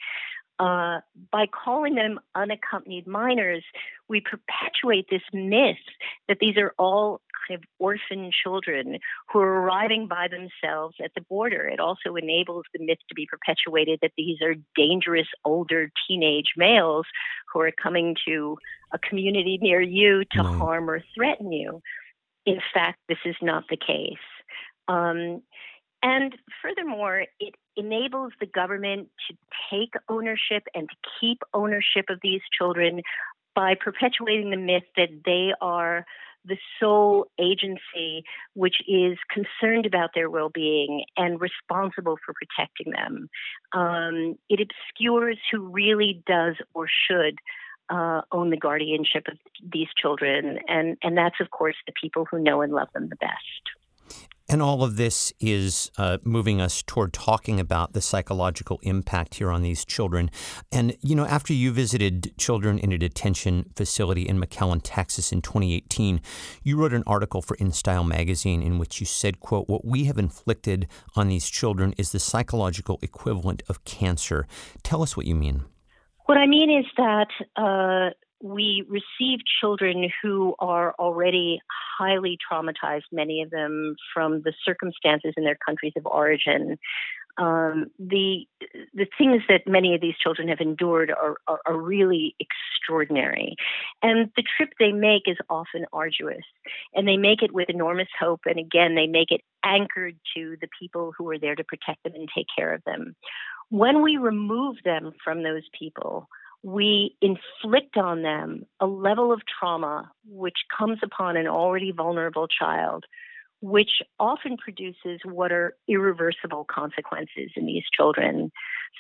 Uh, 0.59 1.01
by 1.31 1.47
calling 1.47 1.97
them 1.97 2.19
unaccompanied 2.35 3.07
minors, 3.07 3.63
we 4.09 4.23
perpetuate 4.23 5.07
this 5.11 5.23
myth 5.33 5.77
that 6.29 6.39
these 6.41 6.57
are 6.57 6.73
all 6.79 7.21
kind 7.47 7.61
of 7.61 7.65
orphan 7.79 8.31
children 8.43 8.99
who 9.31 9.39
are 9.39 9.61
arriving 9.61 10.09
by 10.09 10.29
themselves 10.29 10.97
at 11.05 11.13
the 11.15 11.21
border. 11.21 11.69
It 11.69 11.79
also 11.79 12.17
enables 12.17 12.65
the 12.73 12.85
myth 12.85 12.99
to 13.09 13.15
be 13.15 13.27
perpetuated 13.27 13.99
that 14.01 14.13
these 14.17 14.41
are 14.41 14.55
dangerous 14.75 15.29
older 15.45 15.91
teenage 16.09 16.55
males 16.57 17.07
who 17.53 17.61
are 17.61 17.73
coming 17.73 18.17
to 18.27 18.57
a 18.93 18.99
community 18.99 19.59
near 19.61 19.81
you 19.81 20.25
to 20.33 20.43
no. 20.43 20.45
harm 20.45 20.89
or 20.89 21.03
threaten 21.15 21.53
you. 21.53 21.83
In 22.47 22.61
fact, 22.73 22.99
this 23.09 23.19
is 23.25 23.37
not 23.43 23.65
the 23.69 23.77
case. 23.77 24.17
Um, 24.89 25.43
and 26.03 26.37
furthermore, 26.63 27.25
it 27.41 27.55
enables 27.77 28.33
the 28.39 28.47
government 28.47 29.09
to 29.29 29.37
take 29.71 29.95
ownership 30.09 30.65
and 30.75 30.89
to 30.89 30.97
keep 31.21 31.39
ownership 31.55 32.07
of 32.09 32.19
these 32.23 32.43
children 32.57 33.03
by 33.55 33.75
perpetuating 33.75 34.51
the 34.51 34.57
myth 34.57 34.85
that 34.97 35.09
they 35.25 35.53
are 35.61 36.05
the 36.45 36.57
sole 36.79 37.27
agency 37.41 38.23
which 38.55 38.77
is 38.87 39.19
concerned 39.31 39.85
about 39.85 40.11
their 40.15 40.31
well 40.31 40.49
being 40.49 41.05
and 41.17 41.41
responsible 41.41 42.17
for 42.25 42.35
protecting 42.35 42.93
them. 42.93 43.29
Um, 43.73 44.37
it 44.49 44.61
obscures 44.61 45.39
who 45.51 45.69
really 45.69 46.23
does 46.27 46.55
or 46.75 46.87
should. 47.09 47.39
Uh, 47.89 48.23
own 48.33 48.51
the 48.51 48.57
guardianship 48.57 49.29
of 49.29 49.39
these 49.63 49.87
children, 49.97 50.59
and 50.67 50.97
and 51.05 51.17
that's 51.17 51.37
of 51.41 51.53
course 51.53 51.77
the 51.87 51.93
people 51.93 52.27
who 52.29 52.37
know 52.37 52.61
and 52.61 52.73
love 52.73 52.89
them 52.93 53.09
the 53.09 53.15
best. 53.15 53.63
And 54.49 54.63
all 54.63 54.85
of 54.85 54.97
this 54.97 55.33
is 55.41 55.91
uh, 55.99 56.19
moving 56.23 56.61
us 56.61 56.83
toward 56.83 57.13
talking 57.13 57.59
about 57.59 57.93
the 57.95 58.01
psychological 58.01 58.79
impact 58.83 59.37
here 59.37 59.51
on 59.51 59.63
these 59.63 59.85
children. 59.85 60.31
And, 60.71 60.97
you 61.01 61.17
know, 61.17 61.27
after 61.27 61.53
you 61.53 61.73
visited 61.73 62.33
children 62.39 62.79
in 62.79 62.93
a 62.93 62.99
detention 62.99 63.71
facility 63.75 64.23
in 64.23 64.41
McAllen, 64.41 64.81
Texas 64.85 65.33
in 65.33 65.43
2018, 65.43 66.21
you 66.63 66.77
wrote 66.77 66.93
an 66.93 67.03
article 67.07 67.43
for 67.43 67.57
InStyle 67.57 68.07
magazine 68.07 68.63
in 68.63 68.79
which 68.79 69.01
you 69.01 69.07
said, 69.07 69.41
quote, 69.41 69.69
what 69.69 69.85
we 69.85 70.05
have 70.05 70.19
inflicted 70.19 70.87
on 71.17 71.29
these 71.29 71.49
children 71.49 71.93
is 71.99 72.13
the 72.13 72.21
psychological 72.21 73.01
equivalent 73.03 73.63
of 73.69 73.85
cancer. 73.85 74.47
Tell 74.85 75.03
us 75.03 75.17
what 75.17 75.27
you 75.27 75.35
mean. 75.35 75.65
What 76.27 76.39
I 76.39 76.47
mean 76.47 76.71
is 76.71 76.87
that 76.97 77.29
uh, 77.57 78.11
we 78.43 78.85
receive 78.89 79.41
children 79.61 80.11
who 80.23 80.55
are 80.59 80.95
already 80.99 81.61
highly 81.99 82.39
traumatized, 82.51 83.05
many 83.11 83.43
of 83.43 83.51
them 83.51 83.97
from 84.13 84.43
the 84.43 84.53
circumstances 84.65 85.35
in 85.37 85.45
their 85.45 85.59
countries 85.67 85.95
of 85.97 86.07
origin. 86.07 86.79
Um, 87.39 87.91
the 87.99 88.47
the 88.95 89.07
things 89.19 89.43
that 89.49 89.67
many 89.67 89.95
of 89.95 90.01
these 90.01 90.17
children 90.17 90.49
have 90.49 90.61
endured 90.61 91.11
are, 91.11 91.37
are, 91.47 91.61
are, 91.67 91.77
really 91.77 92.35
extraordinary, 92.41 93.57
and 94.03 94.31
the 94.37 94.45
trip 94.57 94.71
they 94.79 94.93
make 94.93 95.25
is 95.27 95.37
often 95.51 95.85
arduous, 95.93 96.45
and 96.95 97.07
they 97.07 97.19
make 97.19 97.43
it 97.43 97.53
with 97.53 97.69
enormous 97.69 98.09
hope, 98.19 98.41
and 98.47 98.59
again 98.59 98.95
they 98.95 99.07
make 99.07 99.31
it 99.31 99.43
anchored 99.63 100.17
to 100.35 100.57
the 100.63 100.69
people 100.81 101.13
who 101.19 101.29
are 101.29 101.39
there 101.39 101.55
to 101.55 101.65
protect 101.65 102.03
them 102.05 102.15
and 102.15 102.29
take 102.35 102.47
care 102.57 102.73
of 102.73 102.83
them. 102.85 103.15
When 103.69 104.01
we 104.01 104.17
remove 104.17 104.77
them 104.83 105.13
from 105.23 105.43
those 105.43 105.69
people, 105.79 106.29
we 106.67 107.17
inflict 107.23 107.97
on 107.97 108.23
them 108.23 108.67
a 108.81 108.87
level 108.87 109.33
of 109.33 109.41
trauma 109.47 110.11
which 110.29 110.57
comes 110.77 110.99
upon 111.01 111.37
an 111.37 111.47
already 111.47 111.93
vulnerable 111.93 112.49
child, 112.49 113.05
which 113.61 114.03
often 114.19 114.57
produces 114.57 115.21
what 115.25 115.53
are 115.53 115.77
irreversible 115.89 116.67
consequences 116.69 117.53
in 117.55 117.67
these 117.67 117.85
children. 117.97 118.51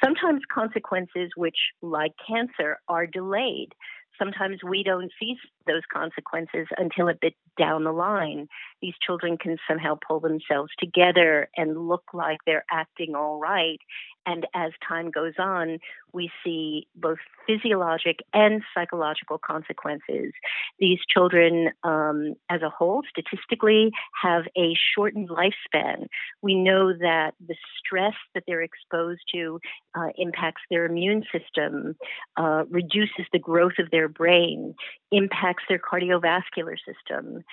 Sometimes 0.02 0.42
consequences 0.48 1.30
which, 1.34 1.56
like 1.82 2.12
cancer, 2.24 2.78
are 2.86 3.04
delayed. 3.04 3.70
Sometimes 4.16 4.60
we 4.64 4.84
don't 4.84 5.10
see 5.18 5.34
those 5.66 5.82
consequences 5.92 6.68
until 6.78 7.08
a 7.08 7.14
bit 7.20 7.34
down 7.58 7.82
the 7.82 7.92
line. 7.92 8.46
These 8.80 8.94
children 9.04 9.38
can 9.38 9.56
somehow 9.68 9.98
pull 10.06 10.20
themselves 10.20 10.70
together 10.78 11.48
and 11.56 11.88
look 11.88 12.04
like 12.14 12.38
they're 12.46 12.64
acting 12.70 13.16
all 13.16 13.40
right. 13.40 13.80
And 14.26 14.46
as 14.54 14.72
time 14.86 15.10
goes 15.10 15.34
on, 15.38 15.78
we 16.12 16.30
see 16.42 16.88
both 16.96 17.18
physiologic 17.46 18.20
and 18.34 18.62
psychological 18.74 19.38
consequences. 19.38 20.32
These 20.80 20.98
children, 21.08 21.70
um, 21.84 22.34
as 22.50 22.62
a 22.62 22.70
whole, 22.70 23.02
statistically, 23.08 23.92
have 24.20 24.44
a 24.56 24.74
shortened 24.94 25.28
lifespan. 25.28 26.08
We 26.42 26.54
know 26.54 26.92
that 26.92 27.34
the 27.46 27.54
stress 27.78 28.14
that 28.34 28.44
they're 28.46 28.62
exposed 28.62 29.20
to 29.32 29.60
uh, 29.94 30.08
impacts 30.16 30.62
their 30.70 30.86
immune 30.86 31.22
system, 31.32 31.96
uh, 32.36 32.64
reduces 32.68 33.26
the 33.32 33.38
growth 33.38 33.78
of 33.78 33.90
their 33.90 34.08
brain, 34.08 34.74
impacts 35.12 35.64
their 35.68 35.78
cardiovascular 35.78 36.76
system. 36.78 37.44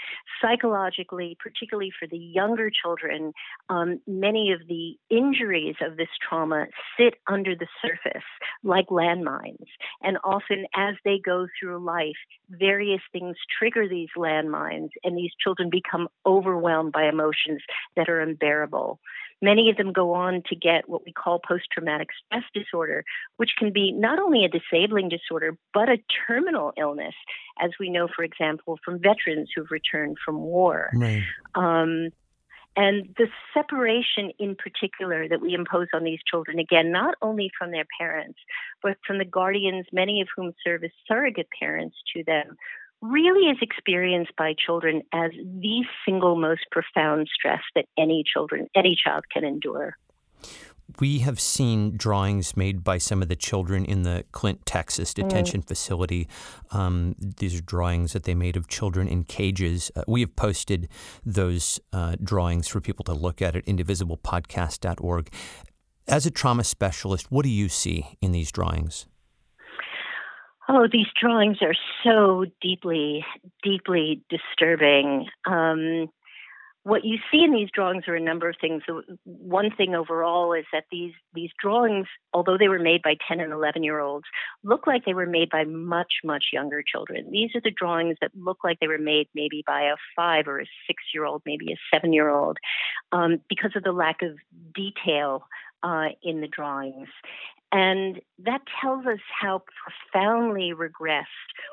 Psychologically, 0.42 1.38
particularly 1.40 1.92
for 1.98 2.08
the 2.08 2.18
younger 2.18 2.70
children, 2.70 3.34
um, 3.70 4.00
many 4.08 4.52
of 4.52 4.68
the 4.68 4.98
injuries 5.10 5.76
of 5.82 5.98
this 5.98 6.08
trauma 6.28 6.63
sit 6.98 7.16
under 7.28 7.56
the 7.56 7.68
surface 7.82 8.24
like 8.64 8.88
landmines. 8.88 9.66
And 10.02 10.18
often, 10.24 10.66
as 10.76 10.96
they 11.04 11.20
go 11.24 11.48
through 11.60 11.84
life, 11.84 12.16
various 12.50 13.02
things 13.12 13.36
trigger 13.60 13.88
these 13.88 14.10
landmines, 14.18 14.90
and 15.04 15.18
these 15.18 15.32
children 15.42 15.70
become 15.70 16.08
overwhelmed 16.26 16.92
by 16.92 17.04
emotions 17.08 17.62
that 17.96 18.10
are 18.10 18.20
unbearable. 18.20 19.00
Many 19.42 19.70
of 19.70 19.76
them 19.76 19.92
go 19.92 20.14
on 20.14 20.42
to 20.48 20.56
get 20.56 20.88
what 20.88 21.04
we 21.06 21.12
call 21.12 21.40
post 21.46 21.66
traumatic 21.72 22.08
stress 22.26 22.44
disorder, 22.54 23.04
which 23.36 23.52
can 23.58 23.74
be 23.74 23.92
not 23.92 24.18
only 24.18 24.46
a 24.46 24.50
disabling 24.50 25.10
disorder, 25.10 25.58
but 25.74 25.90
a 25.90 25.98
terminal 26.26 26.72
illness, 26.78 27.14
as 27.62 27.72
we 27.78 27.90
know, 27.90 28.08
for 28.16 28.24
example, 28.24 28.80
from 28.86 29.02
veterans 29.02 29.50
who've 29.54 29.70
returned 29.70 30.16
from 30.24 30.40
war. 30.40 30.90
Right. 30.94 31.24
Um, 31.56 32.12
and 32.76 33.14
the 33.18 33.28
separation 33.54 34.32
in 34.40 34.56
particular 34.56 35.28
that 35.28 35.42
we 35.42 35.54
impose 35.54 35.88
on 35.94 36.04
these 36.04 36.20
children, 36.30 36.60
again, 36.60 36.92
not 36.92 37.16
only 37.22 37.52
from 37.58 37.72
their 37.72 37.86
parents, 38.00 38.40
but 38.82 38.98
from 39.06 39.20
the 39.20 39.26
guardians, 39.26 39.86
many 39.92 40.22
of 40.22 40.28
whom 40.36 40.54
serve 40.66 40.84
as 40.84 40.92
surrogate 41.08 41.50
parents 41.60 41.96
to 42.16 42.24
them, 42.24 42.58
really 43.02 43.50
is 43.50 43.58
experienced 43.62 44.32
by 44.38 44.56
children 44.58 45.04
as 45.14 45.32
the 45.32 45.84
single 46.06 46.36
most 46.36 46.62
profound 46.72 47.28
stress 47.34 47.62
that 47.76 47.86
any 47.98 48.24
children, 48.26 48.68
any 48.76 48.96
child 48.96 49.26
can 49.32 49.44
endure. 49.44 49.98
We 51.00 51.20
have 51.20 51.40
seen 51.40 51.98
drawings 51.98 52.56
made 52.58 52.84
by 52.84 52.98
some 52.98 53.22
of 53.22 53.28
the 53.28 53.36
children 53.36 53.86
in 53.86 54.04
the 54.04 54.26
Clint, 54.32 54.66
Texas 54.66 55.12
mm. 55.12 55.16
detention 55.16 55.62
mm. 55.62 55.68
facility. 55.68 56.28
Um, 56.72 57.16
these 57.20 57.58
are 57.58 57.62
drawings 57.62 58.14
that 58.14 58.24
they 58.24 58.36
made 58.36 58.58
of 58.58 58.68
children 58.68 59.08
in 59.08 59.24
cages. 59.24 59.92
Uh, 59.96 60.04
we 60.08 60.22
have 60.22 60.36
posted 60.36 60.90
those 61.26 61.80
uh, 61.92 62.16
drawings 62.24 62.68
for 62.68 62.82
people 62.82 63.04
to 63.06 63.14
look 63.14 63.42
at 63.42 63.56
at 63.56 63.66
indivisiblepodcast.org. 63.66 65.30
As 66.08 66.26
a 66.26 66.32
trauma 66.32 66.64
specialist, 66.64 67.32
what 67.32 67.44
do 67.44 67.50
you 67.50 67.70
see 67.70 68.18
in 68.22 68.32
these 68.32 68.52
drawings? 68.52 69.08
Oh, 70.70 70.88
these 70.92 71.08
drawings 71.20 71.58
are 71.62 71.76
so 72.04 72.46
deeply, 72.62 73.26
deeply 73.64 74.22
disturbing. 74.30 75.28
Um, 75.46 76.10
what 76.84 77.06
you 77.06 77.18
see 77.32 77.44
in 77.44 77.54
these 77.54 77.70
drawings 77.74 78.04
are 78.08 78.16
a 78.16 78.20
number 78.20 78.50
of 78.50 78.56
things. 78.60 78.84
One 79.24 79.72
thing 79.72 79.96
overall 79.96 80.54
is 80.54 80.66
that 80.74 80.84
these 80.92 81.14
these 81.34 81.52
drawings, 81.62 82.08
although 82.34 82.58
they 82.58 82.68
were 82.68 82.80
made 82.80 83.02
by 83.02 83.16
10 83.28 83.40
and 83.40 83.54
11 83.54 83.84
year 83.84 84.00
olds, 84.00 84.26
look 84.64 84.86
like 84.86 85.06
they 85.06 85.14
were 85.14 85.26
made 85.26 85.50
by 85.50 85.64
much 85.64 86.14
much 86.24 86.46
younger 86.52 86.84
children. 86.84 87.32
These 87.32 87.52
are 87.56 87.62
the 87.62 87.72
drawings 87.72 88.18
that 88.22 88.32
look 88.36 88.60
like 88.64 88.80
they 88.80 88.88
were 88.88 88.98
made 88.98 89.28
maybe 89.34 89.64
by 89.66 89.84
a 89.84 89.96
five 90.16 90.48
or 90.48 90.60
a 90.60 90.66
six 90.86 91.04
year 91.14 91.26
old, 91.26 91.42
maybe 91.46 91.72
a 91.72 91.78
seven 91.94 92.12
year 92.12 92.30
old, 92.30 92.58
um, 93.14 93.40
because 93.48 93.72
of 93.76 93.84
the 93.84 93.94
lack 93.94 94.22
of 94.22 94.38
detail 94.76 95.46
uh, 95.84 96.10
in 96.22 96.42
the 96.42 96.48
drawings. 96.48 97.08
And 97.76 98.22
that 98.38 98.62
tells 98.80 99.08
us 99.08 99.20
how 99.42 99.64
profoundly 100.14 100.74
regressed 100.76 101.26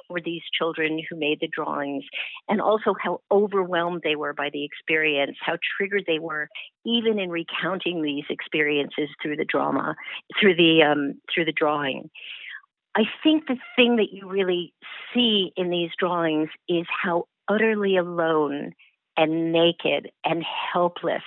were 0.09 0.23
these 0.25 0.40
children 0.59 0.99
who 1.09 1.14
made 1.14 1.40
the 1.40 1.49
drawings, 1.49 2.04
and 2.49 2.59
also 2.59 2.95
how 2.99 3.21
overwhelmed 3.30 4.00
they 4.02 4.16
were 4.16 4.33
by 4.33 4.49
the 4.50 4.64
experience, 4.64 5.37
how 5.45 5.59
triggered 5.76 6.04
they 6.07 6.19
were, 6.19 6.49
even 6.87 7.19
in 7.19 7.28
recounting 7.28 8.00
these 8.00 8.25
experiences 8.30 9.11
through 9.23 9.37
the 9.37 9.45
drama, 9.45 9.95
through 10.40 10.57
the 10.57 10.83
um, 10.83 11.21
through 11.33 11.45
the 11.45 11.52
drawing. 11.52 12.09
I 12.95 13.02
think 13.23 13.47
the 13.47 13.59
thing 13.76 13.97
that 13.97 14.11
you 14.11 14.26
really 14.26 14.73
see 15.12 15.52
in 15.54 15.69
these 15.69 15.90
drawings 15.99 16.49
is 16.66 16.87
how 16.88 17.26
utterly 17.47 17.99
alone 17.99 18.73
and 19.19 19.52
naked 19.52 20.11
and 20.25 20.42
helpless 20.73 21.23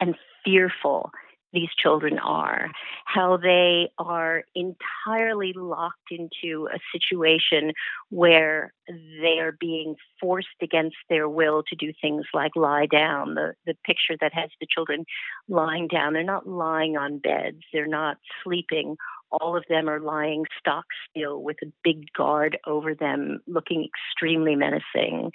and 0.00 0.14
fearful 0.44 1.12
these 1.52 1.68
children 1.78 2.18
are, 2.18 2.70
how 3.04 3.36
they 3.36 3.90
are 3.98 4.44
entirely 4.54 5.52
locked 5.54 6.10
into 6.10 6.68
a 6.72 6.78
situation 6.92 7.72
where 8.10 8.72
they 8.88 9.38
are 9.38 9.56
being 9.58 9.96
forced 10.20 10.48
against 10.62 10.96
their 11.08 11.28
will 11.28 11.62
to 11.68 11.76
do 11.76 11.92
things 12.00 12.24
like 12.34 12.52
lie 12.54 12.86
down. 12.86 13.34
The, 13.34 13.54
the 13.66 13.74
picture 13.84 14.16
that 14.20 14.34
has 14.34 14.50
the 14.60 14.66
children 14.68 15.04
lying 15.48 15.88
down, 15.88 16.12
they're 16.12 16.22
not 16.22 16.48
lying 16.48 16.96
on 16.96 17.18
beds, 17.18 17.62
they're 17.72 17.86
not 17.86 18.18
sleeping. 18.44 18.96
All 19.30 19.56
of 19.56 19.64
them 19.68 19.88
are 19.90 20.00
lying 20.00 20.44
stock 20.58 20.86
still 21.10 21.42
with 21.42 21.58
a 21.62 21.72
big 21.84 22.10
guard 22.16 22.58
over 22.66 22.94
them, 22.94 23.40
looking 23.46 23.86
extremely 23.86 24.56
menacing 24.56 25.32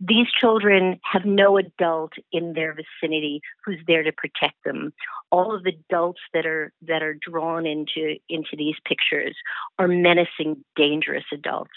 these 0.00 0.28
children 0.32 0.98
have 1.04 1.26
no 1.26 1.58
adult 1.58 2.12
in 2.32 2.54
their 2.54 2.74
vicinity 2.74 3.42
who's 3.64 3.78
there 3.86 4.02
to 4.02 4.12
protect 4.12 4.64
them. 4.64 4.92
All 5.30 5.54
of 5.54 5.62
the 5.62 5.76
adults 5.90 6.20
that 6.32 6.46
are 6.46 6.72
that 6.82 7.02
are 7.02 7.14
drawn 7.14 7.66
into 7.66 8.16
into 8.28 8.56
these 8.56 8.76
pictures 8.86 9.36
are 9.78 9.88
menacing, 9.88 10.64
dangerous 10.74 11.24
adults. 11.32 11.70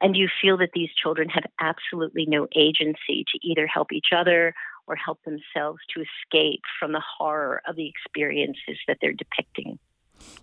And 0.00 0.16
you 0.16 0.28
feel 0.42 0.56
that 0.58 0.70
these 0.74 0.90
children 1.00 1.28
have 1.28 1.44
absolutely 1.60 2.26
no 2.26 2.48
agency 2.56 3.24
to 3.32 3.38
either 3.46 3.66
help 3.68 3.92
each 3.92 4.08
other 4.14 4.52
or 4.88 4.96
help 4.96 5.20
themselves 5.24 5.78
to 5.94 6.02
escape 6.02 6.62
from 6.78 6.92
the 6.92 7.02
horror 7.18 7.62
of 7.68 7.76
the 7.76 7.88
experiences 7.88 8.78
that 8.88 8.98
they're 9.00 9.12
depicting. 9.12 9.78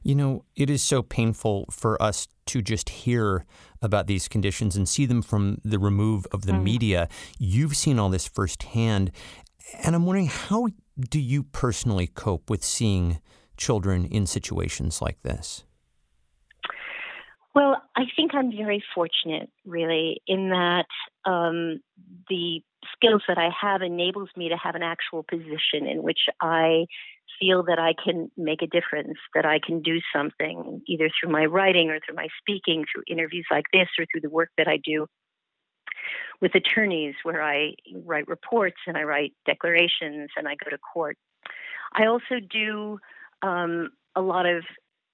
You 0.04 0.16
know, 0.16 0.46
it 0.56 0.70
is 0.70 0.82
so 0.82 1.02
painful 1.02 1.66
for 1.72 2.02
us 2.02 2.28
to 2.48 2.62
just 2.62 2.90
hear 2.90 3.46
about 3.82 4.08
these 4.08 4.28
conditions 4.28 4.76
and 4.76 4.88
see 4.88 5.06
them 5.06 5.22
from 5.22 5.60
the 5.64 5.80
remove 5.80 6.26
of 6.32 6.46
the 6.46 6.54
mm. 6.54 6.64
media. 6.64 7.10
You've 7.38 7.76
seen 7.76 8.00
all 8.00 8.10
this 8.10 8.28
firsthand. 8.28 9.12
And 9.84 9.96
I'm 9.96 10.06
wondering, 10.06 10.28
how 10.28 10.70
do 10.98 11.20
you 11.20 11.44
personally 11.44 12.08
cope 12.08 12.50
with 12.50 12.64
seeing 12.64 13.20
children 13.58 14.06
in 14.06 14.26
situations 14.26 15.02
like 15.02 15.22
this? 15.24 15.64
Well, 17.54 17.82
I 17.96 18.04
think 18.16 18.36
I'm 18.36 18.52
very 18.52 18.84
fortunate, 18.94 19.50
really, 19.66 20.22
in 20.28 20.50
that 20.50 20.86
um, 21.26 21.82
the 22.30 22.62
skills 22.94 23.24
that 23.28 23.40
I 23.40 23.50
have 23.62 23.82
enables 23.82 24.30
me 24.38 24.50
to 24.50 24.58
have 24.58 24.76
an 24.76 24.84
actual 24.84 25.24
position 25.24 25.88
in 25.88 26.04
which 26.04 26.20
I 26.40 26.86
feel 27.40 27.64
that 27.64 27.80
I 27.80 27.94
can 27.94 28.32
make 28.38 28.62
a 28.62 28.68
difference, 28.68 29.18
that 29.34 29.46
I 29.46 29.60
can 29.60 29.82
do 29.82 30.00
something, 30.16 30.82
either 30.88 31.10
through 31.10 31.32
my 31.32 31.46
writing 31.46 31.90
or 31.90 32.00
through 32.00 32.16
my 32.16 32.28
speaking, 32.40 32.86
through 32.92 33.04
interviews 33.08 33.46
like 33.52 33.66
this, 33.74 33.88
or 34.00 34.06
through 34.12 34.22
the 34.22 34.30
work 34.30 34.50
that 34.58 34.68
I 34.68 34.78
do 34.84 35.08
with 36.42 36.56
attorneys, 36.56 37.16
where 37.24 37.44
I 37.44 37.74
write 38.06 38.28
reports 38.28 38.78
and 38.86 38.98
I 38.98 39.04
write 39.04 39.34
declarations 39.46 40.30
and 40.38 40.48
I 40.48 40.56
go 40.64 40.70
to 40.70 40.78
court. 40.78 41.18
I 41.94 42.06
also 42.06 42.40
do 42.50 43.00
um, 43.42 43.90
a 44.16 44.22
lot 44.22 44.46
of 44.46 44.64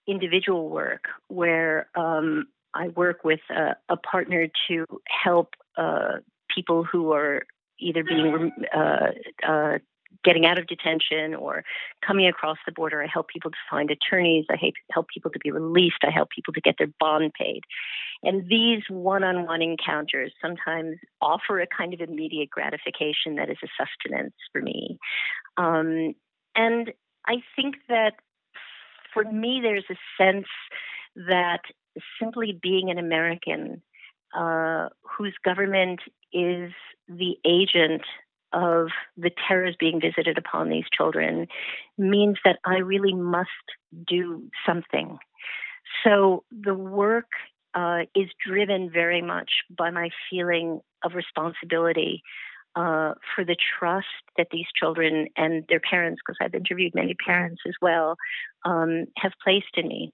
individual 0.07 0.69
work 0.69 1.05
where 1.27 1.87
um, 1.95 2.47
I 2.73 2.89
work 2.89 3.23
with 3.23 3.39
a, 3.49 3.75
a, 3.89 3.97
partner 3.97 4.47
to 4.67 4.85
help 5.23 5.53
uh, 5.77 6.17
people 6.53 6.83
who 6.83 7.13
are 7.13 7.43
either 7.79 8.03
being 8.03 8.51
uh, 8.75 9.11
uh, 9.47 9.77
getting 10.23 10.45
out 10.45 10.57
of 10.57 10.67
detention 10.67 11.35
or 11.35 11.63
coming 12.05 12.27
across 12.27 12.57
the 12.65 12.71
border. 12.71 13.03
I 13.03 13.07
help 13.07 13.27
people 13.27 13.51
to 13.51 13.57
find 13.69 13.89
attorneys. 13.91 14.45
I 14.49 14.57
help 14.91 15.07
people 15.13 15.31
to 15.31 15.39
be 15.39 15.51
released. 15.51 16.03
I 16.03 16.11
help 16.11 16.29
people 16.29 16.53
to 16.53 16.61
get 16.61 16.75
their 16.77 16.91
bond 16.99 17.33
paid. 17.33 17.61
And 18.23 18.47
these 18.47 18.83
one 18.89 19.23
on 19.23 19.45
one 19.45 19.61
encounters 19.61 20.33
sometimes 20.41 20.97
offer 21.21 21.59
a 21.59 21.67
kind 21.67 21.93
of 21.93 22.01
immediate 22.01 22.49
gratification 22.49 23.35
that 23.35 23.49
is 23.49 23.57
a 23.63 23.67
sustenance 23.77 24.33
for 24.51 24.61
me. 24.61 24.97
Um, 25.57 26.15
and 26.55 26.93
I 27.25 27.37
think 27.55 27.75
that 27.89 28.13
for 29.13 29.23
me, 29.23 29.59
there's 29.61 29.85
a 29.89 29.95
sense 30.17 30.47
that 31.15 31.61
simply 32.19 32.57
being 32.61 32.89
an 32.89 32.97
American 32.97 33.81
uh, 34.35 34.89
whose 35.03 35.35
government 35.43 35.99
is 36.31 36.71
the 37.07 37.37
agent 37.45 38.01
of 38.53 38.87
the 39.17 39.31
terrors 39.47 39.75
being 39.79 39.99
visited 39.99 40.37
upon 40.37 40.69
these 40.69 40.85
children 40.95 41.47
means 41.97 42.37
that 42.45 42.59
I 42.65 42.77
really 42.77 43.13
must 43.13 43.49
do 44.07 44.43
something. 44.65 45.17
So 46.03 46.43
the 46.51 46.73
work 46.73 47.29
uh, 47.73 48.01
is 48.15 48.29
driven 48.45 48.89
very 48.91 49.21
much 49.21 49.49
by 49.75 49.89
my 49.89 50.09
feeling 50.29 50.81
of 51.03 51.13
responsibility 51.15 52.21
uh, 52.75 53.13
for 53.35 53.45
the 53.45 53.55
trust 53.77 54.07
that 54.37 54.47
these 54.51 54.65
children 54.75 55.27
and 55.35 55.63
their 55.69 55.79
parents, 55.79 56.21
because 56.25 56.37
I've 56.41 56.55
interviewed 56.55 56.95
many 56.95 57.13
parents 57.13 57.61
as 57.67 57.73
well, 57.81 58.15
um, 58.65 59.05
have 59.17 59.33
placed 59.43 59.75
in 59.77 59.87
me. 59.87 60.11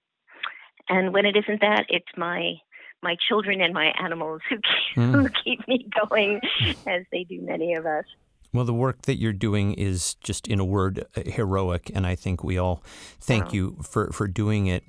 And 0.90 1.14
when 1.14 1.26
it 1.26 1.36
isn't 1.38 1.62
that, 1.62 1.86
it's 1.90 2.18
my 2.18 2.56
my 3.02 3.16
children 3.30 3.62
and 3.62 3.74
my 3.74 3.94
animals 3.98 4.42
who 4.50 4.58
keep, 4.58 4.98
mm. 4.98 5.12
who 5.14 5.30
keep 5.30 5.66
me 5.70 5.88
going, 6.06 6.42
as 6.86 7.04
they 7.14 7.24
do 7.24 7.40
many 7.42 7.74
of 7.76 7.86
us. 7.86 8.04
Well, 8.52 8.66
the 8.66 8.74
work 8.74 9.04
that 9.04 9.18
you're 9.18 9.34
doing 9.34 9.74
is 9.74 10.16
just, 10.16 10.48
in 10.48 10.60
a 10.60 10.66
word, 10.66 11.06
uh, 11.16 11.22
heroic, 11.26 11.92
and 11.94 12.08
I 12.08 12.16
think 12.16 12.44
we 12.44 12.58
all 12.58 12.84
thank 13.20 13.46
wow. 13.46 13.52
you 13.54 13.78
for, 13.84 14.12
for 14.12 14.28
doing 14.28 14.68
it. 14.68 14.84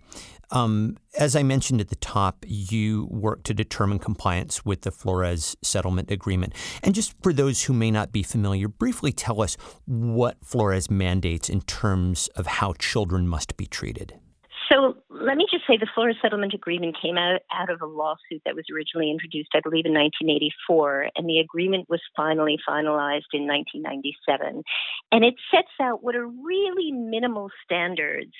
Um, 0.52 0.96
as 1.16 1.36
I 1.36 1.44
mentioned 1.44 1.80
at 1.80 1.90
the 1.90 1.96
top, 1.96 2.44
you 2.46 3.06
work 3.10 3.44
to 3.44 3.54
determine 3.54 4.00
compliance 4.00 4.64
with 4.64 4.82
the 4.82 4.90
Flores 4.90 5.56
Settlement 5.62 6.10
Agreement. 6.10 6.54
And 6.82 6.94
just 6.94 7.14
for 7.22 7.32
those 7.32 7.62
who 7.64 7.72
may 7.72 7.90
not 7.90 8.10
be 8.10 8.24
familiar, 8.24 8.66
briefly 8.66 9.12
tell 9.12 9.42
us 9.42 9.56
what 9.86 10.44
Flores 10.44 10.90
mandates 10.90 11.48
in 11.48 11.60
terms 11.60 12.28
of 12.34 12.46
how 12.46 12.72
children 12.78 13.28
must 13.28 13.56
be 13.56 13.66
treated. 13.66 14.18
So 14.68 14.94
let 15.20 15.36
me 15.36 15.46
just 15.50 15.66
say 15.66 15.76
the 15.76 15.86
Flores 15.94 16.16
Settlement 16.22 16.54
Agreement 16.54 16.96
came 17.00 17.18
out, 17.18 17.40
out 17.52 17.70
of 17.70 17.82
a 17.82 17.86
lawsuit 17.86 18.42
that 18.44 18.54
was 18.54 18.64
originally 18.74 19.10
introduced, 19.10 19.50
I 19.54 19.60
believe, 19.60 19.84
in 19.84 19.92
1984, 19.92 21.10
and 21.16 21.28
the 21.28 21.38
agreement 21.38 21.88
was 21.88 22.00
finally 22.16 22.58
finalized 22.66 23.30
in 23.32 23.46
1997. 23.46 24.62
And 25.12 25.24
it 25.24 25.34
sets 25.50 25.68
out 25.80 26.02
what 26.02 26.16
are 26.16 26.26
really 26.26 26.92
minimal 26.92 27.50
standards 27.64 28.32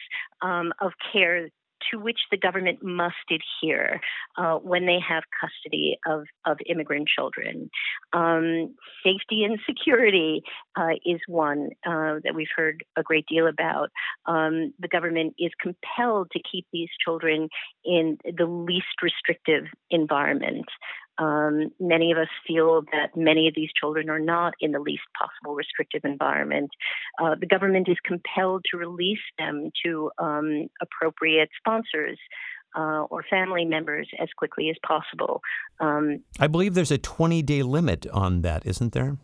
um, 0.42 0.72
of 0.80 0.92
care 1.12 1.50
to 1.90 1.98
which 1.98 2.20
the 2.30 2.36
government 2.36 2.82
must 2.82 3.14
adhere 3.30 4.00
uh, 4.36 4.56
when 4.56 4.86
they 4.86 4.98
have 5.06 5.24
custody 5.40 5.98
of, 6.06 6.24
of 6.46 6.58
immigrant 6.66 7.08
children. 7.08 7.70
Um, 8.12 8.74
safety 9.04 9.44
and 9.44 9.58
security 9.66 10.42
uh, 10.76 10.94
is 11.04 11.20
one 11.26 11.70
uh, 11.86 12.20
that 12.24 12.34
we've 12.34 12.48
heard 12.54 12.84
a 12.96 13.02
great 13.02 13.26
deal 13.26 13.46
about. 13.46 13.90
Um, 14.26 14.72
the 14.78 14.88
government 14.88 15.34
is 15.38 15.50
compelled 15.60 16.30
to 16.32 16.40
keep 16.50 16.66
these 16.72 16.90
children 17.04 17.48
in 17.84 18.18
the 18.24 18.46
least 18.46 19.02
restrictive 19.02 19.64
environment. 19.90 20.66
Um, 21.20 21.70
many 21.78 22.10
of 22.12 22.18
us 22.18 22.28
feel 22.46 22.82
that 22.92 23.16
many 23.16 23.46
of 23.46 23.54
these 23.54 23.68
children 23.78 24.08
are 24.08 24.18
not 24.18 24.54
in 24.60 24.72
the 24.72 24.80
least 24.80 25.02
possible 25.18 25.54
restrictive 25.54 26.00
environment. 26.04 26.70
Uh, 27.22 27.34
the 27.38 27.46
government 27.46 27.88
is 27.88 27.98
compelled 28.04 28.64
to 28.70 28.78
release 28.78 29.18
them 29.38 29.70
to 29.84 30.10
um, 30.18 30.68
appropriate 30.80 31.50
sponsors. 31.58 32.18
Uh, 32.76 33.02
or 33.10 33.24
family 33.28 33.64
members 33.64 34.08
as 34.20 34.28
quickly 34.36 34.70
as 34.70 34.76
possible. 34.86 35.40
Um, 35.80 36.22
I 36.38 36.46
believe 36.46 36.74
there's 36.74 36.92
a 36.92 36.98
20 36.98 37.42
day 37.42 37.64
limit 37.64 38.06
on 38.12 38.42
that, 38.42 38.64
isn't 38.64 38.92
there? 38.92 39.16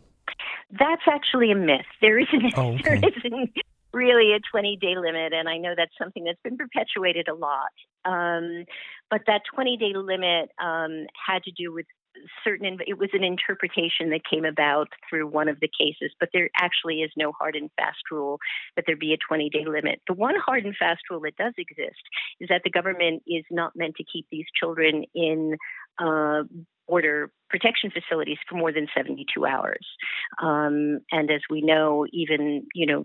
That's 0.77 1.03
actually 1.09 1.51
a 1.51 1.55
myth. 1.55 1.85
There 2.01 2.19
isn't. 2.19 2.57
Oh, 2.57 2.73
okay. 2.73 2.83
there 2.83 2.95
isn't 2.95 3.51
really 3.97 4.33
a 4.33 4.39
20 4.51 4.77
day 4.77 4.95
limit, 4.95 5.33
and 5.33 5.49
I 5.49 5.57
know 5.57 5.73
that's 5.75 5.97
something 5.97 6.23
that's 6.23 6.41
been 6.43 6.57
perpetuated 6.57 7.27
a 7.27 7.33
lot. 7.33 7.73
Um, 8.05 8.65
but 9.09 9.21
that 9.27 9.41
20 9.53 9.77
day 9.77 9.93
limit 9.95 10.51
um, 10.61 11.07
had 11.25 11.43
to 11.43 11.51
do 11.51 11.73
with 11.73 11.85
certain 12.43 12.79
it 12.87 12.97
was 12.97 13.09
an 13.13 13.23
interpretation 13.23 14.09
that 14.09 14.21
came 14.29 14.45
about 14.45 14.87
through 15.09 15.27
one 15.27 15.47
of 15.47 15.59
the 15.59 15.69
cases 15.79 16.11
but 16.19 16.29
there 16.33 16.49
actually 16.55 17.01
is 17.01 17.11
no 17.15 17.31
hard 17.31 17.55
and 17.55 17.69
fast 17.77 17.99
rule 18.11 18.39
that 18.75 18.85
there 18.87 18.95
be 18.95 19.13
a 19.13 19.17
20 19.17 19.49
day 19.49 19.65
limit 19.65 20.01
the 20.07 20.13
one 20.13 20.35
hard 20.43 20.65
and 20.65 20.75
fast 20.75 21.01
rule 21.09 21.19
that 21.19 21.35
does 21.37 21.53
exist 21.57 22.01
is 22.39 22.49
that 22.49 22.61
the 22.63 22.69
government 22.69 23.21
is 23.27 23.45
not 23.51 23.75
meant 23.75 23.95
to 23.95 24.03
keep 24.03 24.25
these 24.31 24.45
children 24.59 25.03
in 25.13 25.57
uh, 25.99 26.43
border 26.87 27.31
protection 27.49 27.91
facilities 27.91 28.37
for 28.47 28.55
more 28.55 28.71
than 28.71 28.87
72 28.95 29.45
hours. 29.45 29.85
Um, 30.41 30.99
and 31.11 31.31
as 31.31 31.41
we 31.49 31.61
know, 31.61 32.05
even 32.11 32.65
you 32.73 32.85
know 32.85 33.03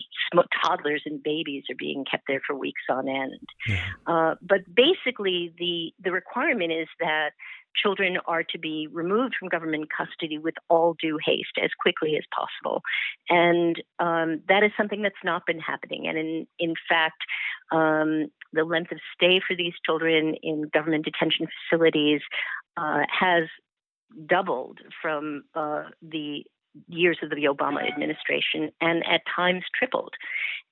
toddlers 0.63 1.03
and 1.07 1.23
babies 1.23 1.65
are 1.71 1.77
being 1.77 2.05
kept 2.09 2.25
there 2.29 2.41
for 2.47 2.57
weeks 2.57 2.83
on 2.91 3.09
end. 3.09 3.49
Yeah. 3.67 3.85
Uh, 4.07 4.35
but 4.41 4.61
basically, 4.75 5.55
the 5.59 5.93
the 6.03 6.13
requirement 6.13 6.73
is 6.73 6.89
that 7.01 7.31
children 7.75 8.19
are 8.27 8.43
to 8.43 8.59
be 8.59 8.89
removed 8.91 9.35
from 9.39 9.49
government 9.49 9.89
custody 9.97 10.39
with 10.39 10.55
all 10.69 10.95
due 11.01 11.19
haste 11.25 11.59
as 11.63 11.71
quickly 11.81 12.17
as 12.17 12.25
possible. 12.35 12.83
And 13.29 13.83
um, 13.99 14.43
that 14.49 14.63
is 14.63 14.73
something 14.77 15.03
that's 15.03 15.15
not 15.25 15.47
been 15.47 15.59
happening. 15.59 16.07
And 16.07 16.19
in, 16.19 16.47
in 16.59 16.75
fact, 16.89 17.23
um, 17.71 18.27
the 18.53 18.65
length 18.65 18.93
of 18.93 18.99
stay 19.15 19.41
for 19.47 19.57
these 19.57 19.73
children 19.87 20.35
in 20.43 20.69
government 20.73 21.07
detention 21.07 21.47
facilities 21.71 22.21
uh, 22.77 23.03
has 23.09 23.45
doubled 24.27 24.81
from 25.01 25.45
uh, 25.55 25.85
the 26.01 26.45
years 26.89 27.19
of 27.23 27.31
the 27.31 27.45
Obama 27.45 27.87
administration 27.87 28.71
and 28.81 29.05
at 29.07 29.23
times 29.35 29.63
tripled. 29.79 30.15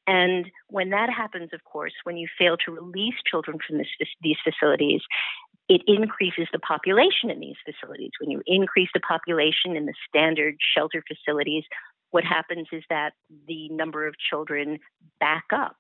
And 0.07 0.47
when 0.69 0.91
that 0.91 1.11
happens, 1.11 1.51
of 1.53 1.63
course, 1.65 1.93
when 2.05 2.17
you 2.17 2.27
fail 2.39 2.57
to 2.65 2.73
release 2.73 3.15
children 3.31 3.59
from 3.67 3.79
this, 3.79 3.87
these 4.23 4.39
facilities, 4.43 5.03
it 5.69 5.83
increases 5.87 6.49
the 6.53 6.59
population 6.59 7.31
in 7.31 7.39
these 7.39 7.57
facilities. 7.65 8.11
When 8.19 8.31
you 8.31 8.43
increase 8.47 8.89
the 8.93 9.01
population 9.01 9.77
in 9.77 9.87
the 9.87 9.95
standard 10.09 10.57
shelter 10.75 11.05
facilities, 11.07 11.65
what 12.11 12.25
happens 12.25 12.67
is 12.73 12.83
that 12.91 13.13
the 13.47 13.69
number 13.69 14.07
of 14.07 14.15
children 14.19 14.79
back 15.21 15.45
up. 15.55 15.77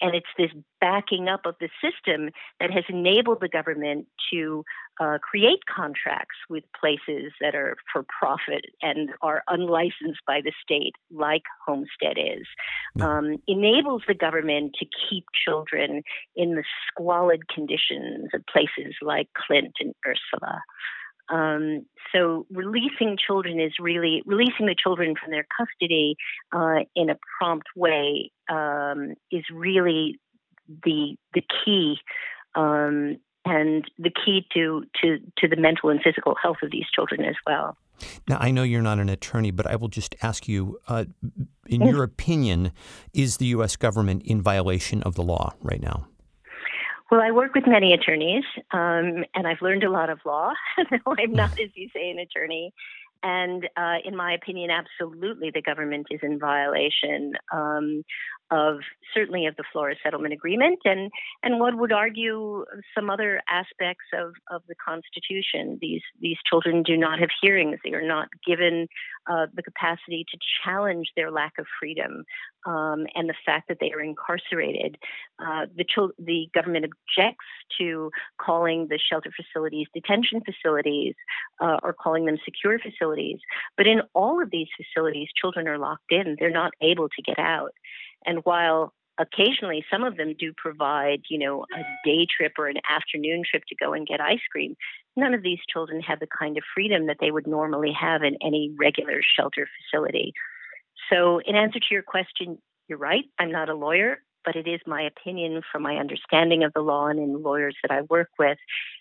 And 0.00 0.14
it's 0.14 0.26
this 0.36 0.50
backing 0.80 1.28
up 1.28 1.40
of 1.44 1.56
the 1.60 1.68
system 1.82 2.30
that 2.60 2.70
has 2.70 2.84
enabled 2.88 3.38
the 3.40 3.48
government 3.48 4.06
to 4.32 4.64
uh, 5.00 5.18
create 5.18 5.60
contracts 5.74 6.36
with 6.48 6.64
places 6.78 7.32
that 7.40 7.54
are 7.54 7.76
for 7.92 8.04
profit 8.18 8.66
and 8.82 9.10
are 9.22 9.42
unlicensed 9.48 10.20
by 10.26 10.40
the 10.42 10.52
state, 10.62 10.94
like 11.10 11.42
Homestead 11.66 12.16
is, 12.16 12.46
um, 13.00 13.36
enables 13.46 14.02
the 14.06 14.14
government 14.14 14.74
to 14.78 14.86
keep 15.08 15.24
children 15.44 16.02
in 16.36 16.54
the 16.54 16.64
squalid 16.88 17.48
conditions 17.48 18.28
of 18.34 18.44
places 18.46 18.94
like 19.02 19.28
Clint 19.34 19.74
and 19.80 19.94
Ursula. 20.06 20.60
Um, 21.30 21.86
so 22.12 22.46
releasing 22.50 23.16
children 23.24 23.60
is 23.60 23.72
really 23.80 24.22
releasing 24.24 24.66
the 24.66 24.76
children 24.80 25.14
from 25.22 25.30
their 25.30 25.46
custody 25.56 26.16
uh, 26.52 26.84
in 26.94 27.10
a 27.10 27.18
prompt 27.38 27.66
way 27.76 28.30
um, 28.48 29.14
is 29.30 29.44
really 29.52 30.18
the 30.84 31.16
the 31.34 31.42
key 31.64 31.96
um, 32.54 33.18
and 33.44 33.84
the 33.98 34.10
key 34.10 34.46
to, 34.54 34.84
to 35.02 35.18
to 35.38 35.48
the 35.48 35.56
mental 35.56 35.90
and 35.90 36.00
physical 36.02 36.34
health 36.40 36.58
of 36.62 36.70
these 36.70 36.86
children 36.94 37.24
as 37.24 37.36
well. 37.46 37.76
Now, 38.28 38.38
I 38.40 38.52
know 38.52 38.62
you're 38.62 38.82
not 38.82 38.98
an 38.98 39.08
attorney, 39.08 39.50
but 39.50 39.66
I 39.66 39.74
will 39.74 39.88
just 39.88 40.14
ask 40.22 40.46
you, 40.46 40.78
uh, 40.86 41.06
in 41.66 41.82
your 41.82 42.04
opinion, 42.04 42.70
is 43.12 43.38
the 43.38 43.46
U.S. 43.46 43.74
government 43.74 44.22
in 44.24 44.40
violation 44.40 45.02
of 45.02 45.16
the 45.16 45.22
law 45.22 45.54
right 45.62 45.80
now? 45.80 46.06
Well, 47.10 47.22
I 47.22 47.30
work 47.30 47.54
with 47.54 47.66
many 47.66 47.94
attorneys, 47.94 48.44
um, 48.70 49.24
and 49.34 49.46
I've 49.46 49.62
learned 49.62 49.82
a 49.82 49.90
lot 49.90 50.10
of 50.10 50.18
law. 50.26 50.52
I'm 51.06 51.32
not, 51.32 51.50
as 51.62 51.70
you 51.74 51.88
say, 51.94 52.10
an 52.10 52.18
attorney. 52.18 52.72
And 53.22 53.68
uh, 53.76 53.96
in 54.04 54.14
my 54.14 54.32
opinion, 54.32 54.70
absolutely, 54.70 55.50
the 55.52 55.62
government 55.62 56.06
is 56.10 56.20
in 56.22 56.38
violation 56.38 57.32
um, 57.52 58.04
of 58.50 58.78
certainly 59.14 59.46
of 59.46 59.56
the 59.56 59.64
Flores 59.72 59.98
Settlement 60.02 60.32
Agreement, 60.32 60.78
and 60.84 61.10
and 61.42 61.60
one 61.60 61.78
would 61.78 61.92
argue 61.92 62.64
some 62.94 63.10
other 63.10 63.40
aspects 63.48 64.04
of, 64.14 64.32
of 64.50 64.62
the 64.68 64.74
Constitution. 64.74 65.78
These 65.80 66.02
these 66.20 66.36
children 66.48 66.82
do 66.82 66.96
not 66.96 67.18
have 67.18 67.30
hearings; 67.40 67.78
they 67.84 67.92
are 67.92 68.06
not 68.06 68.28
given 68.46 68.86
uh, 69.30 69.46
the 69.54 69.62
capacity 69.62 70.24
to 70.30 70.38
challenge 70.64 71.08
their 71.16 71.30
lack 71.30 71.52
of 71.58 71.66
freedom 71.80 72.24
um, 72.66 73.06
and 73.14 73.28
the 73.28 73.34
fact 73.44 73.68
that 73.68 73.78
they 73.80 73.92
are 73.92 74.00
incarcerated. 74.00 74.96
Uh, 75.38 75.66
the 75.76 75.84
the 76.18 76.48
government 76.54 76.84
objects 76.84 77.46
to 77.78 78.10
calling 78.40 78.88
the 78.88 78.98
shelter 78.98 79.30
facilities 79.36 79.86
detention 79.94 80.40
facilities 80.40 81.14
uh, 81.60 81.78
or 81.82 81.92
calling 81.92 82.24
them 82.24 82.38
secure 82.44 82.78
facilities, 82.78 83.38
but 83.76 83.86
in 83.86 84.00
all 84.14 84.42
of 84.42 84.50
these 84.50 84.68
facilities, 84.76 85.28
children 85.40 85.68
are 85.68 85.78
locked 85.78 86.10
in; 86.10 86.36
they're 86.38 86.50
not 86.50 86.72
able 86.80 87.08
to 87.08 87.22
get 87.22 87.38
out. 87.38 87.72
And 88.24 88.40
while 88.44 88.92
occasionally 89.18 89.84
some 89.90 90.04
of 90.04 90.16
them 90.16 90.34
do 90.38 90.52
provide, 90.56 91.22
you 91.28 91.38
know, 91.38 91.64
a 91.74 91.82
day 92.04 92.26
trip 92.34 92.52
or 92.58 92.68
an 92.68 92.78
afternoon 92.88 93.42
trip 93.48 93.62
to 93.68 93.74
go 93.74 93.92
and 93.92 94.06
get 94.06 94.20
ice 94.20 94.40
cream, 94.50 94.76
none 95.16 95.34
of 95.34 95.42
these 95.42 95.58
children 95.72 96.00
have 96.00 96.20
the 96.20 96.28
kind 96.38 96.56
of 96.56 96.64
freedom 96.74 97.06
that 97.06 97.16
they 97.20 97.30
would 97.30 97.46
normally 97.46 97.92
have 97.92 98.22
in 98.22 98.36
any 98.42 98.74
regular 98.78 99.20
shelter 99.36 99.68
facility. 99.90 100.32
So, 101.10 101.40
in 101.44 101.56
answer 101.56 101.80
to 101.80 101.86
your 101.90 102.02
question, 102.02 102.58
you're 102.88 102.98
right. 102.98 103.24
I'm 103.38 103.50
not 103.50 103.68
a 103.68 103.74
lawyer, 103.74 104.18
but 104.44 104.56
it 104.56 104.68
is 104.68 104.80
my 104.86 105.02
opinion 105.02 105.62
from 105.70 105.82
my 105.82 105.96
understanding 105.96 106.64
of 106.64 106.72
the 106.74 106.80
law 106.80 107.08
and 107.08 107.18
in 107.18 107.42
lawyers 107.42 107.76
that 107.82 107.90
I 107.90 108.02
work 108.02 108.30
with 108.38 108.58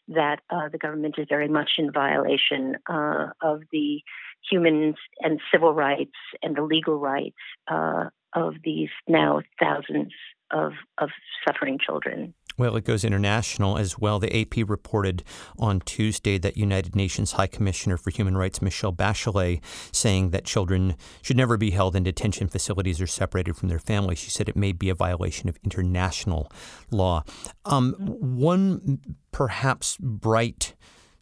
that 0.09 0.39
uh, 0.49 0.69
the 0.69 0.77
government 0.77 1.15
is 1.17 1.27
very 1.29 1.47
much 1.47 1.71
in 1.77 1.91
violation 1.91 2.75
uh, 2.89 3.27
of 3.41 3.61
the 3.71 4.01
human 4.49 4.95
and 5.21 5.39
civil 5.51 5.73
rights 5.73 6.15
and 6.41 6.55
the 6.55 6.63
legal 6.63 6.99
rights 6.99 7.37
uh, 7.67 8.05
of 8.37 8.55
these 8.63 8.89
now 9.07 9.41
thousands 9.59 10.13
of, 10.51 10.73
of 10.99 11.09
suffering 11.45 11.79
children. 11.83 12.33
Well, 12.57 12.75
it 12.75 12.85
goes 12.85 13.03
international 13.03 13.77
as 13.77 13.99
well. 13.99 14.17
The 14.17 14.41
AP 14.41 14.67
reported 14.67 15.23
on 15.59 15.79
Tuesday 15.81 16.39
that 16.39 16.57
United 16.57 16.95
Nations 16.95 17.33
High 17.33 17.47
Commissioner 17.47 17.97
for 17.97 18.09
Human 18.09 18.35
Rights 18.35 18.63
Michelle 18.63 18.93
Bachelet 18.93 19.61
saying 19.91 20.31
that 20.31 20.45
children 20.45 20.95
should 21.21 21.37
never 21.37 21.57
be 21.57 21.71
held 21.71 21.95
in 21.95 22.03
detention 22.03 22.47
facilities 22.47 22.99
or 22.99 23.05
separated 23.05 23.55
from 23.55 23.69
their 23.69 23.79
families. 23.79 24.17
She 24.17 24.31
said 24.31 24.49
it 24.49 24.55
may 24.55 24.71
be 24.71 24.89
a 24.89 24.95
violation 24.95 25.49
of 25.49 25.59
international 25.63 26.51
law. 26.89 27.23
Um, 27.65 27.93
one 27.99 28.99
perhaps 29.31 29.97
bright 29.99 30.73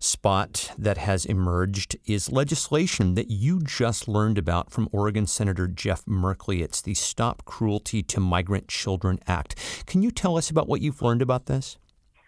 spot 0.05 0.71
that 0.77 0.97
has 0.97 1.25
emerged 1.25 1.97
is 2.05 2.31
legislation 2.31 3.15
that 3.15 3.31
you 3.31 3.59
just 3.61 4.07
learned 4.07 4.37
about 4.37 4.71
from 4.71 4.87
Oregon 4.91 5.25
Senator 5.25 5.67
Jeff 5.67 6.05
Merkley. 6.05 6.61
It's 6.61 6.81
the 6.81 6.93
Stop 6.93 7.43
Cruelty 7.45 8.03
to 8.03 8.19
Migrant 8.19 8.67
Children 8.67 9.19
Act. 9.27 9.83
Can 9.87 10.01
you 10.01 10.11
tell 10.11 10.37
us 10.37 10.49
about 10.49 10.67
what 10.67 10.81
you've 10.81 11.01
learned 11.01 11.21
about 11.21 11.47
this? 11.47 11.77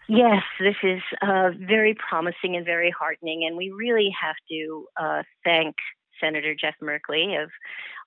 Yes, 0.08 0.42
this 0.58 0.76
is 0.82 1.00
uh, 1.22 1.50
very 1.58 1.94
promising 1.94 2.56
and 2.56 2.64
very 2.64 2.90
heartening, 2.90 3.44
and 3.46 3.56
we 3.56 3.70
really 3.70 4.10
have 4.20 4.36
to 4.50 4.86
uh, 5.00 5.22
thank 5.44 5.76
Senator 6.20 6.54
Jeff 6.54 6.74
Merkley 6.82 7.42
of 7.42 7.50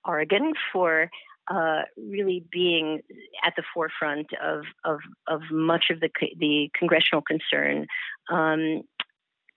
Oregon 0.04 0.52
for 0.72 1.08
uh, 1.48 1.82
really 1.96 2.44
being 2.52 3.00
at 3.44 3.54
the 3.56 3.62
forefront 3.74 4.26
of 4.42 4.64
of, 4.84 5.00
of 5.26 5.40
much 5.50 5.86
of 5.90 6.00
the 6.00 6.10
the 6.38 6.70
congressional 6.78 7.22
concern 7.22 7.86
um, 8.30 8.82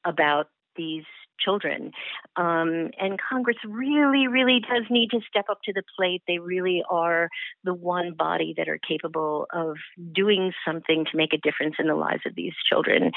about 0.05 0.47
these 0.75 1.05
children. 1.39 1.91
Um, 2.37 2.91
and 2.99 3.19
Congress 3.29 3.57
really, 3.67 4.27
really 4.27 4.61
does 4.61 4.83
need 4.89 5.11
to 5.11 5.19
step 5.27 5.45
up 5.49 5.59
to 5.65 5.73
the 5.73 5.83
plate. 5.97 6.23
They 6.27 6.39
really 6.39 6.83
are 6.89 7.29
the 7.63 7.73
one 7.73 8.13
body 8.13 8.53
that 8.57 8.69
are 8.69 8.79
capable 8.87 9.47
of 9.53 9.75
doing 10.13 10.53
something 10.65 11.05
to 11.05 11.17
make 11.17 11.33
a 11.33 11.37
difference 11.37 11.75
in 11.79 11.87
the 11.87 11.95
lives 11.95 12.21
of 12.25 12.35
these 12.35 12.53
children. 12.69 13.11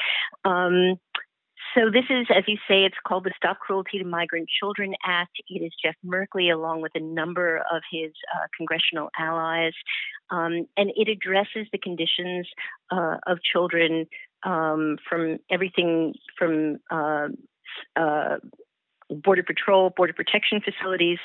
Um, 0.44 0.96
so 1.74 1.90
this 1.92 2.04
is, 2.08 2.26
as 2.34 2.44
you 2.46 2.56
say, 2.68 2.84
it's 2.84 2.96
called 3.06 3.24
the 3.24 3.32
Stop 3.36 3.58
Cruelty 3.58 3.98
to 3.98 4.04
Migrant 4.04 4.48
Children 4.48 4.94
Act. 5.04 5.32
It 5.48 5.60
is 5.60 5.72
Jeff 5.82 5.94
Merkley, 6.04 6.52
along 6.52 6.80
with 6.80 6.92
a 6.94 7.00
number 7.00 7.58
of 7.70 7.82
his 7.90 8.10
uh, 8.34 8.46
congressional 8.56 9.10
allies, 9.18 9.74
um, 10.30 10.66
and 10.76 10.90
it 10.96 11.08
addresses 11.08 11.66
the 11.70 11.78
conditions 11.78 12.48
uh, 12.90 13.16
of 13.26 13.38
children 13.42 14.06
um, 14.42 14.98
from 15.08 15.38
everything 15.50 16.14
from 16.38 16.78
uh, 16.90 17.28
uh, 17.96 18.36
Border 19.10 19.42
Patrol, 19.42 19.90
Border 19.90 20.12
Protection 20.12 20.60
facilities, 20.60 21.18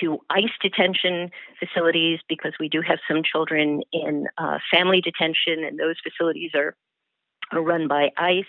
to 0.00 0.18
ICE 0.30 0.50
detention 0.60 1.30
facilities 1.58 2.20
because 2.28 2.52
we 2.60 2.68
do 2.68 2.82
have 2.82 2.98
some 3.08 3.22
children 3.22 3.82
in 3.92 4.26
uh, 4.36 4.58
family 4.70 5.00
detention, 5.00 5.64
and 5.64 5.78
those 5.78 5.96
facilities 6.02 6.50
are, 6.54 6.76
are 7.52 7.62
run 7.62 7.88
by 7.88 8.10
ICE. 8.16 8.44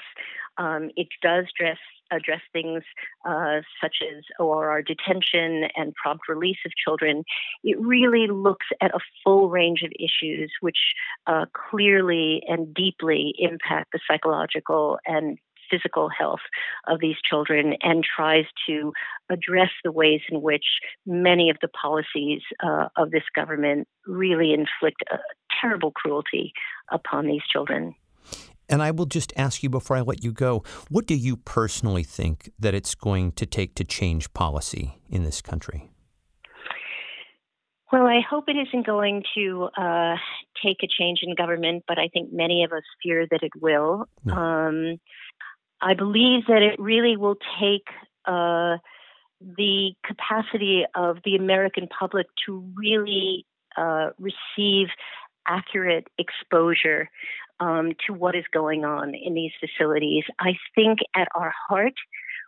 Um, 0.57 0.89
it 0.95 1.07
does 1.21 1.45
address 1.57 1.77
address 2.11 2.41
things 2.53 2.83
uh, 3.27 3.61
such 3.81 3.97
as 4.01 4.23
ORR 4.39 4.81
detention 4.81 5.69
and 5.75 5.93
prompt 5.95 6.27
release 6.27 6.57
of 6.65 6.71
children. 6.83 7.23
It 7.63 7.79
really 7.79 8.27
looks 8.27 8.67
at 8.81 8.93
a 8.93 8.99
full 9.23 9.49
range 9.49 9.81
of 9.83 9.91
issues 9.99 10.51
which 10.61 10.93
uh, 11.27 11.45
clearly 11.53 12.41
and 12.47 12.73
deeply 12.73 13.33
impact 13.37 13.91
the 13.93 13.99
psychological 14.07 14.99
and 15.05 15.37
physical 15.69 16.09
health 16.09 16.39
of 16.87 16.99
these 16.99 17.17
children 17.29 17.75
and 17.81 18.03
tries 18.03 18.45
to 18.67 18.93
address 19.29 19.69
the 19.83 19.91
ways 19.91 20.21
in 20.29 20.41
which 20.41 20.65
many 21.05 21.49
of 21.49 21.57
the 21.61 21.67
policies 21.67 22.41
uh, 22.63 22.87
of 22.95 23.11
this 23.11 23.23
government 23.35 23.87
really 24.05 24.53
inflict 24.53 25.03
terrible 25.61 25.91
cruelty 25.91 26.53
upon 26.91 27.27
these 27.27 27.41
children. 27.51 27.93
And 28.69 28.81
I 28.81 28.91
will 28.91 29.05
just 29.05 29.31
ask 29.35 29.63
you 29.63 29.69
before 29.69 29.97
I 29.97 30.01
let 30.01 30.23
you 30.23 30.31
go 30.31 30.63
what 30.89 31.05
do 31.05 31.15
you 31.15 31.37
personally 31.37 32.03
think 32.03 32.51
that 32.59 32.73
it's 32.73 32.95
going 32.95 33.31
to 33.33 33.45
take 33.45 33.75
to 33.75 33.83
change 33.83 34.33
policy 34.33 34.99
in 35.09 35.23
this 35.23 35.41
country? 35.41 35.89
Well, 37.91 38.05
I 38.05 38.19
hope 38.19 38.45
it 38.49 38.57
isn't 38.57 38.85
going 38.85 39.23
to 39.35 39.69
uh, 39.77 40.15
take 40.61 40.77
a 40.83 40.87
change 40.87 41.19
in 41.23 41.35
government, 41.35 41.85
but 41.87 41.97
I 41.97 42.09
think 42.09 42.33
many 42.33 42.65
of 42.65 42.73
us 42.73 42.83
fear 43.01 43.25
that 43.31 43.43
it 43.43 43.53
will. 43.61 44.07
No. 44.25 44.33
Um, 44.33 44.97
I 45.81 45.93
believe 45.93 46.47
that 46.47 46.61
it 46.61 46.79
really 46.81 47.15
will 47.15 47.37
take 47.61 47.87
uh, 48.25 48.77
the 49.39 49.93
capacity 50.05 50.83
of 50.95 51.17
the 51.23 51.35
American 51.35 51.87
public 51.87 52.27
to 52.45 52.65
really 52.75 53.45
uh, 53.77 54.09
receive 54.19 54.87
accurate 55.47 56.07
exposure 56.17 57.09
um, 57.59 57.93
to 58.05 58.13
what 58.13 58.35
is 58.35 58.45
going 58.51 58.85
on 58.85 59.13
in 59.15 59.33
these 59.33 59.51
facilities. 59.59 60.23
I 60.39 60.53
think 60.75 60.99
at 61.15 61.27
our 61.35 61.53
heart, 61.67 61.93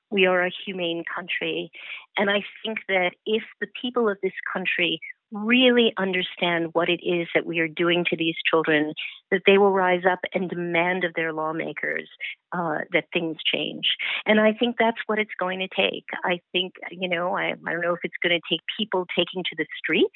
we 0.10 0.26
are 0.26 0.46
a 0.46 0.52
humane 0.66 1.04
country. 1.14 1.72
And 2.18 2.30
I 2.30 2.44
think 2.64 2.80
that 2.88 3.12
if 3.26 3.44
the 3.62 3.68
people 3.82 4.10
of 4.10 4.18
this 4.22 4.34
country 4.52 5.00
really 5.32 5.94
understand 5.98 6.70
what 6.74 6.90
it 6.90 7.02
is 7.04 7.28
that 7.36 7.46
we 7.46 7.60
are 7.60 7.68
doing 7.68 8.06
to 8.10 8.18
these 8.18 8.36
children, 8.50 8.94
that 9.32 9.42
they 9.46 9.58
will 9.58 9.72
rise 9.72 10.04
up 10.10 10.20
and 10.34 10.50
demand 10.50 11.04
of 11.04 11.14
their 11.14 11.34
lawmakers 11.34 12.10
uh, 12.52 12.80
that 12.92 13.06
things 13.14 13.38
change. 13.46 13.96
And 14.26 14.40
I 14.40 14.54
think 14.54 14.78
that's 14.80 14.98
what 15.06 15.20
it's 15.20 15.30
going 15.40 15.60
to 15.60 15.68
take. 15.68 16.06
I 16.24 16.40
think, 16.52 16.74
you 16.92 17.08
know, 17.08 17.36
I, 17.36 17.54
I 17.68 17.72
don't 17.72 17.82
know 17.82 17.94
if 17.94 18.00
it's 18.04 18.16
going 18.24 18.40
to 18.40 18.42
take 18.50 18.62
people 18.78 19.06
taking 19.16 19.44
to 19.44 19.56
the 19.56 19.68
streets, 19.78 20.16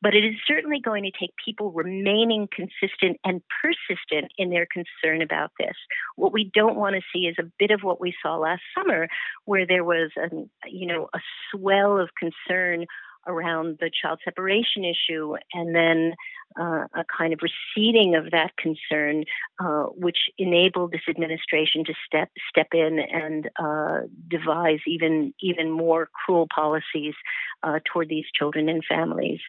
but 0.00 0.14
it 0.14 0.24
is 0.24 0.34
certainly 0.46 0.80
going 0.80 1.02
to 1.02 1.10
take 1.18 1.30
people 1.44 1.72
remaining 1.72 2.48
consistent 2.54 3.18
and 3.24 3.42
persistent 3.62 4.30
in 4.38 4.50
their 4.50 4.66
concern 4.72 5.22
about 5.22 5.50
this. 5.58 5.74
What 6.16 6.32
we 6.32 6.50
don't 6.54 6.76
want 6.76 6.94
to 6.94 7.02
see 7.12 7.26
is 7.26 7.36
a 7.40 7.50
bit 7.58 7.70
of 7.70 7.80
what 7.82 8.00
we 8.00 8.14
saw 8.22 8.36
last 8.36 8.62
summer, 8.76 9.08
where 9.46 9.66
there 9.66 9.84
was, 9.84 10.10
a, 10.16 10.28
you 10.68 10.86
know, 10.86 11.08
a 11.12 11.18
swell 11.50 11.98
of 11.98 12.10
concern 12.18 12.86
around 13.26 13.78
the 13.80 13.90
child 13.90 14.20
separation 14.24 14.84
issue, 14.84 15.36
and 15.52 15.74
then 15.74 16.14
uh, 16.58 16.86
a 16.94 17.04
kind 17.16 17.32
of 17.32 17.40
receding 17.42 18.14
of 18.14 18.30
that 18.30 18.56
concern, 18.56 19.24
uh, 19.58 19.84
which 19.84 20.18
enabled 20.38 20.92
this 20.92 21.02
administration 21.08 21.84
to 21.84 21.94
step 22.06 22.30
step 22.48 22.68
in 22.72 22.98
and 23.00 23.50
uh, 23.58 24.00
devise 24.28 24.80
even 24.86 25.34
even 25.40 25.70
more 25.70 26.08
cruel 26.24 26.46
policies 26.54 27.14
uh, 27.62 27.80
toward 27.84 28.08
these 28.08 28.26
children 28.34 28.68
and 28.68 28.84
families. 28.88 29.40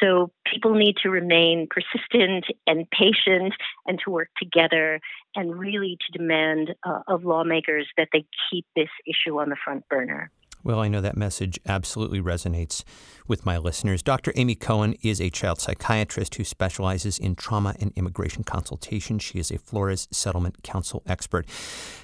So 0.00 0.30
people 0.46 0.74
need 0.74 0.96
to 1.02 1.10
remain 1.10 1.66
persistent 1.68 2.44
and 2.66 2.88
patient, 2.90 3.54
and 3.86 3.98
to 4.04 4.10
work 4.10 4.28
together, 4.38 5.00
and 5.34 5.58
really 5.58 5.98
to 6.06 6.18
demand 6.18 6.74
uh, 6.84 7.00
of 7.08 7.24
lawmakers 7.24 7.88
that 7.96 8.08
they 8.12 8.24
keep 8.50 8.66
this 8.76 8.90
issue 9.06 9.40
on 9.40 9.48
the 9.48 9.56
front 9.64 9.88
burner. 9.88 10.30
Well, 10.64 10.80
I 10.80 10.88
know 10.88 11.00
that 11.00 11.16
message 11.16 11.58
absolutely 11.66 12.20
resonates 12.20 12.84
with 13.26 13.44
my 13.44 13.58
listeners. 13.58 14.02
Dr. 14.02 14.32
Amy 14.36 14.54
Cohen 14.54 14.94
is 15.02 15.20
a 15.20 15.30
child 15.30 15.60
psychiatrist 15.60 16.34
who 16.36 16.44
specializes 16.44 17.18
in 17.18 17.34
trauma 17.34 17.74
and 17.80 17.92
immigration 17.96 18.44
consultation. 18.44 19.18
She 19.18 19.38
is 19.38 19.50
a 19.50 19.58
Flores 19.58 20.08
Settlement 20.10 20.62
Counsel 20.62 21.02
expert. 21.06 21.46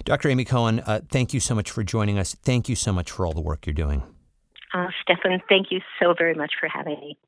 Dr. 0.05 0.29
Amy 0.29 0.45
Cohen, 0.45 0.81
uh, 0.81 1.01
thank 1.09 1.33
you 1.33 1.41
so 1.41 1.55
much 1.55 1.71
for 1.71 1.85
joining 1.85 2.19
us. 2.19 2.35
Thank 2.35 2.69
you 2.69 2.75
so 2.75 2.93
much 2.93 3.11
for 3.11 3.27
all 3.27 3.33
the 3.33 3.41
work 3.41 3.67
you're 3.67 3.75
doing. 3.75 4.03
Uh, 4.75 4.89
Stefan, 5.03 5.41
thank 5.49 5.71
you 5.71 5.81
so 6.01 6.15
very 6.17 6.35
much 6.35 6.53
for 6.61 6.69
having 6.69 6.99
me. 7.01 7.19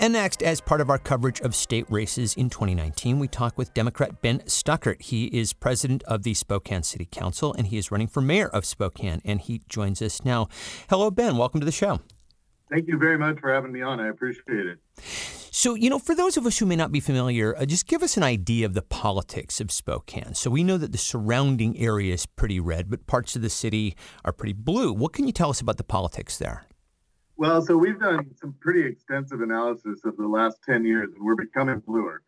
And 0.00 0.12
next, 0.12 0.44
as 0.44 0.60
part 0.60 0.80
of 0.80 0.90
our 0.90 0.98
coverage 0.98 1.40
of 1.40 1.56
state 1.56 1.84
races 1.90 2.34
in 2.34 2.50
2019, 2.50 3.18
we 3.18 3.26
talk 3.26 3.58
with 3.58 3.74
Democrat 3.74 4.22
Ben 4.22 4.46
Stuckart. 4.46 5.02
He 5.02 5.24
is 5.26 5.52
president 5.52 6.04
of 6.04 6.22
the 6.22 6.34
Spokane 6.34 6.84
City 6.84 7.08
Council 7.10 7.52
and 7.52 7.66
he 7.66 7.78
is 7.78 7.90
running 7.90 8.06
for 8.06 8.20
mayor 8.20 8.46
of 8.46 8.64
Spokane. 8.64 9.20
And 9.24 9.40
he 9.40 9.62
joins 9.68 10.00
us 10.00 10.24
now. 10.24 10.46
Hello, 10.88 11.10
Ben. 11.10 11.36
Welcome 11.36 11.58
to 11.58 11.66
the 11.66 11.72
show. 11.72 11.98
Thank 12.70 12.86
you 12.86 12.96
very 12.96 13.18
much 13.18 13.40
for 13.40 13.52
having 13.52 13.72
me 13.72 13.82
on. 13.82 13.98
I 13.98 14.08
appreciate 14.08 14.66
it. 14.66 14.78
So, 15.50 15.74
you 15.74 15.90
know, 15.90 15.98
for 15.98 16.14
those 16.14 16.36
of 16.36 16.46
us 16.46 16.58
who 16.58 16.66
may 16.66 16.76
not 16.76 16.92
be 16.92 17.00
familiar, 17.00 17.56
uh, 17.56 17.64
just 17.64 17.88
give 17.88 18.04
us 18.04 18.16
an 18.16 18.22
idea 18.22 18.66
of 18.66 18.74
the 18.74 18.82
politics 18.82 19.60
of 19.60 19.72
Spokane. 19.72 20.34
So, 20.34 20.50
we 20.50 20.62
know 20.62 20.76
that 20.76 20.92
the 20.92 20.98
surrounding 20.98 21.76
area 21.76 22.14
is 22.14 22.26
pretty 22.26 22.60
red, 22.60 22.88
but 22.90 23.06
parts 23.08 23.34
of 23.34 23.42
the 23.42 23.50
city 23.50 23.96
are 24.24 24.32
pretty 24.32 24.52
blue. 24.52 24.92
What 24.92 25.12
can 25.14 25.26
you 25.26 25.32
tell 25.32 25.50
us 25.50 25.60
about 25.60 25.78
the 25.78 25.84
politics 25.84 26.38
there? 26.38 26.66
Well, 27.38 27.62
so 27.62 27.76
we've 27.76 28.00
done 28.00 28.34
some 28.34 28.56
pretty 28.58 28.82
extensive 28.82 29.42
analysis 29.42 30.00
of 30.04 30.16
the 30.16 30.26
last 30.26 30.58
10 30.66 30.84
years, 30.84 31.10
and 31.14 31.24
we're 31.24 31.36
becoming 31.36 31.78
bluer. 31.78 32.20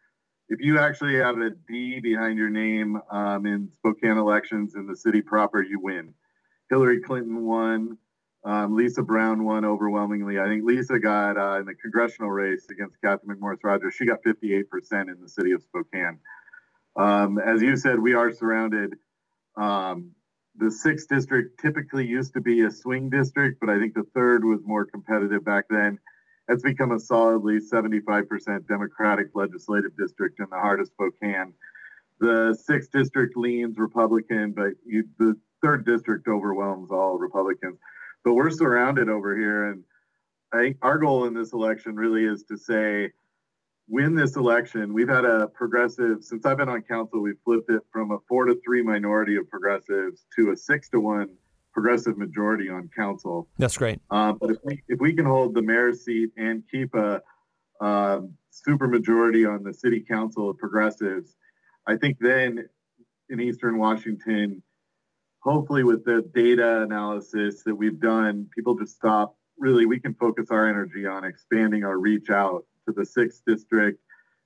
If 0.49 0.61
you 0.61 0.79
actually 0.79 1.17
have 1.17 1.37
a 1.39 1.51
D 1.51 1.99
behind 1.99 2.39
your 2.39 2.49
name 2.49 2.97
um, 3.11 3.45
in 3.45 3.69
Spokane 3.73 4.19
elections 4.19 4.77
in 4.77 4.87
the 4.87 4.95
city 4.95 5.21
proper, 5.21 5.63
you 5.63 5.81
win. 5.81 6.15
Hillary 6.71 7.01
Clinton 7.01 7.45
won. 7.45 7.99
Um, 8.45 8.77
Lisa 8.77 9.03
Brown 9.03 9.43
won 9.43 9.65
overwhelmingly. 9.65 10.39
I 10.39 10.47
think 10.47 10.63
Lisa 10.65 11.01
got 11.01 11.37
uh, 11.37 11.59
in 11.59 11.67
the 11.67 11.75
congressional 11.75 12.31
race 12.31 12.67
against 12.71 13.01
Catherine 13.03 13.37
McMorris 13.37 13.65
Rodgers. 13.65 13.95
She 13.95 14.07
got 14.07 14.23
58% 14.23 14.65
in 14.93 15.17
the 15.21 15.29
city 15.29 15.51
of 15.51 15.63
Spokane. 15.65 16.21
Um, 16.95 17.41
as 17.41 17.61
you 17.63 17.77
said, 17.77 17.99
we 17.99 18.15
are 18.15 18.33
surrounded 18.33 18.95
um, 19.57 20.13
the 20.57 20.71
sixth 20.71 21.09
district 21.09 21.61
typically 21.61 22.07
used 22.07 22.35
to 22.35 22.41
be 22.41 22.63
a 22.63 22.71
swing 22.71 23.09
district, 23.09 23.61
but 23.61 23.71
I 23.71 23.79
think 23.79 23.95
the 23.95 24.07
third 24.15 24.45
was 24.45 24.61
more 24.65 24.85
competitive 24.85 25.45
back 25.45 25.67
then. 25.71 25.99
It's 26.49 26.63
become 26.63 26.93
a 26.93 26.99
solidly 26.99 27.59
75% 27.61 28.67
Democratic 28.67 29.29
legislative 29.35 29.97
district 29.97 30.41
in 30.41 30.47
the 30.51 30.57
heart 30.59 30.81
of 30.81 30.89
Spokane. 30.89 31.55
The 32.19 32.59
sixth 32.61 32.91
district 32.91 33.37
leans 33.37 33.79
Republican, 33.79 34.53
but 34.53 34.73
you, 34.85 35.05
the 35.19 35.37
third 35.63 35.87
district 35.87 36.27
overwhelms 36.27 36.91
all 36.91 37.19
Republicans. 37.19 37.79
But 38.25 38.35
we're 38.35 38.51
surrounded 38.51 39.09
over 39.09 39.37
here, 39.37 39.71
and 39.71 39.85
I 40.53 40.59
think 40.59 40.77
our 40.83 40.99
goal 40.99 41.27
in 41.27 41.35
this 41.35 41.53
election 41.53 41.95
really 41.95 42.25
is 42.25 42.43
to 42.45 42.59
say 42.59 43.13
win 43.91 44.15
this 44.15 44.37
election. 44.37 44.95
We've 44.95 45.09
had 45.09 45.25
a 45.25 45.49
progressive, 45.49 46.23
since 46.23 46.47
I've 46.47 46.57
been 46.57 46.69
on 46.69 46.83
council, 46.83 47.21
we've 47.21 47.41
flipped 47.45 47.71
it 47.71 47.83
from 47.93 48.13
a 48.13 48.19
four 48.29 48.45
to 48.45 48.57
three 48.65 48.83
minority 48.83 49.37
of 49.37 49.51
progressives 49.51 50.25
to 50.37 50.53
a 50.53 50.57
six 50.57 50.89
to 50.91 51.01
one 51.01 51.29
progressive 51.73 52.17
majority 52.17 52.71
on 52.71 52.89
council. 52.97 53.49
That's 53.59 53.77
great. 53.77 54.01
Uh, 54.11 54.33
but 54.33 54.51
if 54.51 54.59
we, 54.65 54.83
if 54.89 55.01
we 55.01 55.13
can 55.13 55.25
hold 55.25 55.55
the 55.55 55.63
mayor's 55.63 56.05
seat 56.05 56.31
and 56.37 56.63
keep 56.71 56.95
a, 56.95 57.21
a 57.81 58.21
super 58.51 58.87
majority 58.87 59.45
on 59.45 59.65
the 59.65 59.75
city 59.75 60.01
council 60.01 60.51
of 60.51 60.59
progressives, 60.59 61.37
I 61.87 61.97
think 61.97 62.19
then 62.21 62.69
in 63.29 63.41
Eastern 63.41 63.77
Washington, 63.77 64.63
hopefully 65.41 65.83
with 65.83 66.05
the 66.05 66.23
data 66.33 66.83
analysis 66.83 67.65
that 67.65 67.75
we've 67.75 68.01
done, 68.01 68.49
people 68.55 68.77
just 68.77 68.95
stop. 68.95 69.37
Really, 69.59 69.85
we 69.85 69.99
can 69.99 70.15
focus 70.15 70.47
our 70.51 70.69
energy 70.69 71.07
on 71.07 71.25
expanding 71.25 71.85
our 71.85 71.99
reach 71.99 72.31
out 72.31 72.65
to 72.93 73.01
the 73.01 73.07
sixth 73.07 73.43
district, 73.47 74.01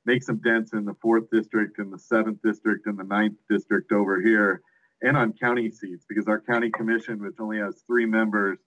make 0.07 0.23
some 0.23 0.39
dents 0.39 0.73
in 0.73 0.85
the 0.85 0.95
fourth 1.01 1.31
district 1.31 1.79
and 1.79 1.93
the 1.93 1.99
seventh 1.99 2.41
district 2.43 2.87
and 2.87 2.99
the 2.99 3.05
ninth 3.05 3.39
district 3.49 3.93
over 3.93 4.21
here, 4.21 4.61
and 5.03 5.17
on 5.17 5.33
county 5.33 5.71
seats 5.71 6.05
because 6.09 6.29
our 6.29 6.41
county 6.41 6.71
commission, 6.71 7.23
which 7.23 7.37
only 7.39 7.59
has 7.59 7.83
three 7.87 8.07
members, 8.07 8.59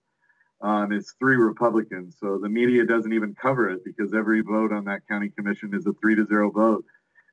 um, 0.60 0.92
is 0.92 1.14
three 1.18 1.36
Republicans. 1.36 2.16
So 2.18 2.38
the 2.38 2.48
media 2.48 2.84
doesn't 2.84 3.12
even 3.12 3.34
cover 3.40 3.70
it 3.70 3.84
because 3.84 4.12
every 4.12 4.40
vote 4.40 4.72
on 4.72 4.84
that 4.84 5.06
county 5.08 5.30
commission 5.30 5.72
is 5.74 5.86
a 5.86 5.92
three 6.00 6.16
to 6.16 6.26
zero 6.26 6.50
vote. 6.50 6.84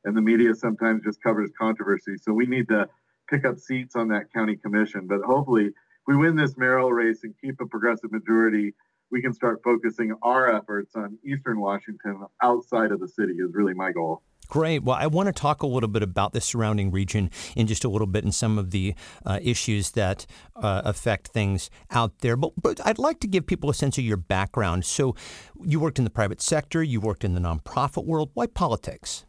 And 0.03 0.15
the 0.15 0.21
media 0.21 0.53
sometimes 0.53 1.03
just 1.03 1.21
covers 1.23 1.49
controversy. 1.59 2.17
So 2.21 2.31
we 2.31 2.45
need 2.45 2.67
to 2.69 2.87
pick 3.27 3.45
up 3.45 3.57
seats 3.57 3.95
on 3.95 4.07
that 4.09 4.31
county 4.31 4.55
commission. 4.55 5.07
But 5.07 5.21
hopefully, 5.21 5.65
if 5.65 5.73
we 6.05 6.15
win 6.15 6.35
this 6.35 6.55
mayoral 6.57 6.93
race 6.93 7.23
and 7.23 7.33
keep 7.41 7.59
a 7.59 7.65
progressive 7.65 8.11
majority, 8.11 8.75
we 9.11 9.21
can 9.21 9.33
start 9.33 9.61
focusing 9.63 10.13
our 10.21 10.53
efforts 10.55 10.95
on 10.95 11.17
Eastern 11.23 11.59
Washington 11.59 12.25
outside 12.41 12.91
of 12.91 12.99
the 12.99 13.07
city 13.07 13.33
is 13.33 13.53
really 13.53 13.73
my 13.73 13.91
goal. 13.91 14.21
Great. 14.47 14.83
Well, 14.83 14.95
I 14.95 15.07
want 15.07 15.27
to 15.27 15.33
talk 15.33 15.63
a 15.63 15.67
little 15.67 15.89
bit 15.89 16.03
about 16.03 16.33
the 16.33 16.41
surrounding 16.41 16.91
region 16.91 17.31
in 17.55 17.65
just 17.67 17.83
a 17.83 17.89
little 17.89 18.07
bit 18.07 18.23
and 18.23 18.33
some 18.33 18.57
of 18.57 18.71
the 18.71 18.93
uh, 19.25 19.39
issues 19.41 19.91
that 19.91 20.25
uh, 20.55 20.83
affect 20.85 21.29
things 21.29 21.69
out 21.89 22.19
there. 22.19 22.35
But, 22.35 22.51
but 22.61 22.79
I'd 22.85 22.99
like 22.99 23.19
to 23.21 23.27
give 23.27 23.47
people 23.47 23.69
a 23.69 23.73
sense 23.73 23.97
of 23.97 24.03
your 24.03 24.17
background. 24.17 24.85
So, 24.85 25.15
you 25.63 25.79
worked 25.79 25.97
in 25.97 26.03
the 26.03 26.11
private 26.11 26.41
sector, 26.41 26.83
you 26.83 27.01
worked 27.01 27.23
in 27.23 27.33
the 27.33 27.41
nonprofit 27.41 28.05
world. 28.05 28.29
Why 28.33 28.45
politics? 28.45 29.25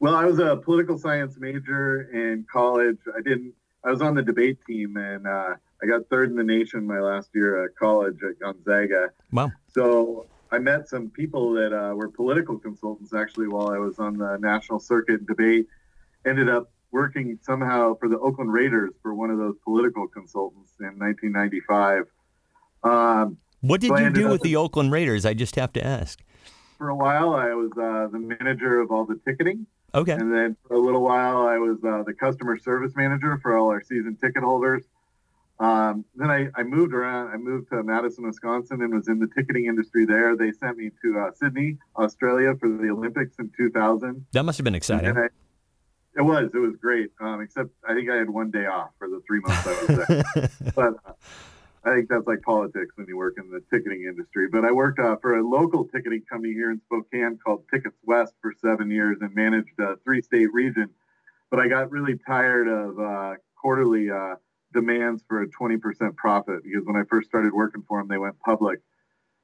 Well, 0.00 0.14
I 0.14 0.24
was 0.24 0.38
a 0.38 0.56
political 0.56 0.98
science 0.98 1.36
major 1.38 2.02
in 2.12 2.46
college. 2.50 2.98
I 3.14 3.20
didn't. 3.20 3.52
I 3.84 3.90
was 3.90 4.02
on 4.02 4.14
the 4.14 4.22
debate 4.22 4.58
team, 4.66 4.96
and 4.96 5.26
uh, 5.26 5.54
I 5.82 5.86
got 5.86 6.02
third 6.10 6.30
in 6.30 6.36
the 6.36 6.44
nation 6.44 6.86
my 6.86 7.00
last 7.00 7.30
year 7.34 7.64
at 7.64 7.74
college 7.76 8.18
at 8.28 8.38
Gonzaga. 8.38 9.10
Wow. 9.32 9.50
So 9.72 10.26
I 10.52 10.58
met 10.58 10.88
some 10.88 11.10
people 11.10 11.52
that 11.54 11.72
uh, 11.72 11.94
were 11.94 12.08
political 12.08 12.58
consultants 12.58 13.14
actually 13.14 13.48
while 13.48 13.70
I 13.70 13.78
was 13.78 13.98
on 13.98 14.18
the 14.18 14.36
national 14.38 14.80
circuit 14.80 15.26
debate. 15.26 15.66
Ended 16.26 16.48
up 16.48 16.70
working 16.92 17.38
somehow 17.40 17.94
for 17.94 18.08
the 18.08 18.18
Oakland 18.18 18.52
Raiders 18.52 18.92
for 19.02 19.14
one 19.14 19.30
of 19.30 19.38
those 19.38 19.56
political 19.64 20.08
consultants 20.08 20.72
in 20.80 20.98
1995. 20.98 22.04
Um, 22.82 23.38
what 23.60 23.80
did 23.80 23.88
so 23.88 23.98
you 23.98 24.10
do 24.10 24.28
with 24.28 24.42
the 24.42 24.56
Oakland 24.56 24.92
Raiders? 24.92 25.24
I 25.24 25.34
just 25.34 25.56
have 25.56 25.72
to 25.74 25.86
ask. 25.86 26.20
For 26.78 26.88
a 26.88 26.96
while, 26.96 27.34
I 27.34 27.52
was 27.52 27.70
uh, 27.72 28.08
the 28.10 28.18
manager 28.18 28.80
of 28.80 28.90
all 28.90 29.04
the 29.04 29.20
ticketing. 29.24 29.66
Okay. 29.94 30.12
And 30.12 30.32
then 30.32 30.56
for 30.66 30.74
a 30.74 30.78
little 30.78 31.02
while, 31.02 31.46
I 31.46 31.58
was 31.58 31.78
uh, 31.84 32.02
the 32.04 32.14
customer 32.14 32.58
service 32.58 32.92
manager 32.96 33.38
for 33.42 33.56
all 33.56 33.68
our 33.68 33.82
season 33.82 34.16
ticket 34.16 34.42
holders. 34.42 34.84
Um, 35.60 36.06
then 36.16 36.30
I, 36.30 36.48
I, 36.54 36.62
moved 36.62 36.94
around. 36.94 37.32
I 37.32 37.36
moved 37.36 37.68
to 37.68 37.82
Madison, 37.82 38.26
Wisconsin, 38.26 38.80
and 38.80 38.94
was 38.94 39.08
in 39.08 39.18
the 39.18 39.28
ticketing 39.36 39.66
industry 39.66 40.06
there. 40.06 40.34
They 40.34 40.52
sent 40.52 40.78
me 40.78 40.90
to 41.02 41.18
uh, 41.18 41.32
Sydney, 41.34 41.76
Australia, 41.96 42.54
for 42.58 42.70
the 42.70 42.88
Olympics 42.88 43.36
in 43.38 43.52
2000. 43.54 44.24
That 44.32 44.44
must 44.44 44.56
have 44.56 44.64
been 44.64 44.74
exciting. 44.74 45.14
I, 45.14 45.28
it 46.16 46.22
was. 46.22 46.50
It 46.54 46.58
was 46.58 46.76
great. 46.80 47.10
Um, 47.20 47.42
except 47.42 47.68
I 47.86 47.94
think 47.94 48.10
I 48.10 48.16
had 48.16 48.30
one 48.30 48.50
day 48.50 48.64
off 48.64 48.90
for 48.98 49.08
the 49.08 49.20
three 49.26 49.40
months 49.40 49.66
I 49.66 49.70
was 49.70 50.06
there. 50.34 50.72
but 50.74 50.94
uh, 51.06 51.12
I 51.84 51.94
think 51.94 52.08
that's 52.08 52.26
like 52.26 52.40
politics 52.40 52.92
when 52.96 53.06
you 53.06 53.18
work 53.18 53.34
in 53.36 53.50
the 53.50 53.62
ticketing 53.70 54.04
industry. 54.08 54.48
But 54.50 54.64
I 54.64 54.72
worked 54.72 54.98
uh, 54.98 55.16
for 55.20 55.38
a 55.38 55.46
local 55.46 55.84
ticketing 55.84 56.22
company 56.22 56.54
here 56.54 56.70
in 56.70 56.80
Spokane 56.86 57.38
called 57.44 57.64
Tickets 57.70 57.96
West 58.04 58.32
for 58.40 58.54
seven 58.62 58.90
years 58.90 59.18
and 59.20 59.34
managed 59.34 59.78
a 59.78 59.96
three-state 60.04 60.52
region. 60.54 60.88
But 61.50 61.60
I 61.60 61.68
got 61.68 61.90
really 61.90 62.18
tired 62.26 62.66
of 62.66 62.98
uh, 62.98 63.34
quarterly 63.60 64.10
uh, 64.10 64.36
demands 64.72 65.24
for 65.28 65.42
a 65.42 65.48
20% 65.48 66.16
profit 66.16 66.62
because 66.62 66.84
when 66.84 66.96
I 66.96 67.04
first 67.08 67.28
started 67.28 67.52
working 67.52 67.82
for 67.86 67.98
them, 67.98 68.08
they 68.08 68.18
went 68.18 68.38
public. 68.40 68.80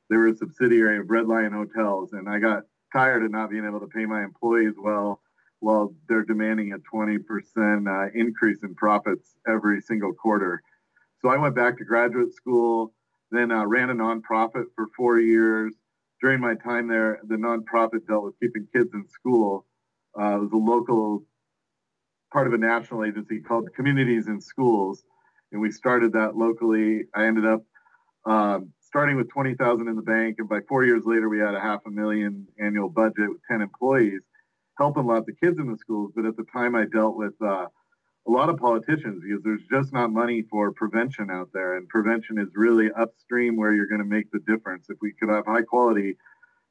They 0.08 0.16
were 0.16 0.28
a 0.28 0.36
subsidiary 0.36 0.98
of 0.98 1.10
Red 1.10 1.26
Lion 1.26 1.52
Hotels, 1.52 2.12
and 2.12 2.28
I 2.28 2.38
got 2.38 2.64
tired 2.92 3.24
of 3.24 3.30
not 3.30 3.50
being 3.50 3.66
able 3.66 3.80
to 3.80 3.88
pay 3.88 4.06
my 4.06 4.22
employees 4.22 4.74
well 4.78 5.20
while 5.60 5.94
they're 6.08 6.24
demanding 6.24 6.72
a 6.72 6.78
20% 6.78 7.18
uh, 7.18 8.10
increase 8.14 8.62
in 8.62 8.74
profits 8.74 9.34
every 9.48 9.80
single 9.80 10.12
quarter. 10.12 10.62
So 11.20 11.28
I 11.28 11.36
went 11.38 11.56
back 11.56 11.78
to 11.78 11.84
graduate 11.84 12.34
school, 12.34 12.92
then 13.30 13.50
uh, 13.50 13.66
ran 13.66 13.90
a 13.90 13.94
nonprofit 13.94 14.66
for 14.74 14.86
four 14.96 15.18
years. 15.18 15.74
During 16.20 16.40
my 16.40 16.54
time 16.54 16.88
there, 16.88 17.20
the 17.26 17.36
nonprofit 17.36 18.06
dealt 18.06 18.24
with 18.24 18.38
keeping 18.40 18.68
kids 18.72 18.90
in 18.94 19.08
school. 19.08 19.66
Uh, 20.18 20.36
it 20.36 20.40
was 20.40 20.52
a 20.52 20.56
local 20.56 21.24
part 22.32 22.46
of 22.46 22.52
a 22.52 22.58
national 22.58 23.04
agency 23.04 23.40
called 23.40 23.74
Communities 23.74 24.28
in 24.28 24.40
Schools 24.40 25.04
and 25.52 25.60
we 25.60 25.70
started 25.70 26.12
that 26.12 26.36
locally. 26.36 27.04
I 27.14 27.26
ended 27.26 27.46
up 27.46 27.62
um, 28.26 28.72
starting 28.80 29.16
with 29.16 29.28
20,000 29.30 29.88
in 29.88 29.96
the 29.96 30.02
bank, 30.02 30.36
and 30.38 30.48
by 30.48 30.60
four 30.68 30.84
years 30.84 31.04
later, 31.04 31.28
we 31.28 31.38
had 31.38 31.54
a 31.54 31.60
half 31.60 31.80
a 31.86 31.90
million 31.90 32.46
annual 32.58 32.88
budget 32.88 33.28
with 33.28 33.40
10 33.48 33.60
employees, 33.60 34.22
helping 34.78 35.04
a 35.04 35.06
lot 35.06 35.18
of 35.18 35.26
the 35.26 35.34
kids 35.34 35.58
in 35.58 35.70
the 35.70 35.78
schools. 35.78 36.12
But 36.14 36.24
at 36.24 36.36
the 36.36 36.44
time, 36.52 36.74
I 36.74 36.86
dealt 36.86 37.16
with 37.16 37.34
uh, 37.40 37.66
a 38.26 38.30
lot 38.30 38.48
of 38.48 38.56
politicians 38.56 39.22
because 39.22 39.42
there's 39.44 39.62
just 39.70 39.92
not 39.92 40.10
money 40.10 40.42
for 40.50 40.72
prevention 40.72 41.30
out 41.30 41.50
there, 41.52 41.76
and 41.76 41.88
prevention 41.88 42.38
is 42.38 42.48
really 42.54 42.90
upstream 42.92 43.56
where 43.56 43.72
you're 43.72 43.86
going 43.86 44.00
to 44.00 44.04
make 44.04 44.30
the 44.32 44.40
difference. 44.40 44.90
If 44.90 44.98
we 45.00 45.12
could 45.12 45.28
have 45.28 45.46
high 45.46 45.62
quality 45.62 46.16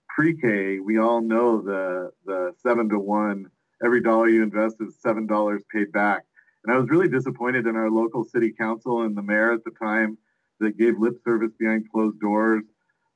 pre-K, 0.10 0.80
we 0.80 1.00
all 1.00 1.22
know 1.22 1.62
the 1.62 2.12
the 2.26 2.54
seven 2.62 2.90
to 2.90 3.00
one. 3.00 3.50
Every 3.84 4.02
dollar 4.02 4.30
you 4.30 4.44
invest 4.44 4.78
is 4.82 4.96
seven 5.00 5.28
dollars 5.28 5.64
paid 5.72 5.92
back 5.92 6.24
and 6.66 6.74
I 6.74 6.80
was 6.80 6.90
really 6.90 7.08
disappointed 7.08 7.68
in 7.68 7.76
our 7.76 7.92
local 7.92 8.24
city 8.24 8.52
council 8.52 9.04
and 9.04 9.16
the 9.16 9.22
mayor 9.22 9.54
at 9.54 9.64
the 9.64 9.72
time 9.72 10.18
that 10.60 10.78
gave 10.78 10.98
lip 10.98 11.16
service 11.24 11.52
behind 11.60 11.92
closed 11.92 12.20
doors, 12.20 12.64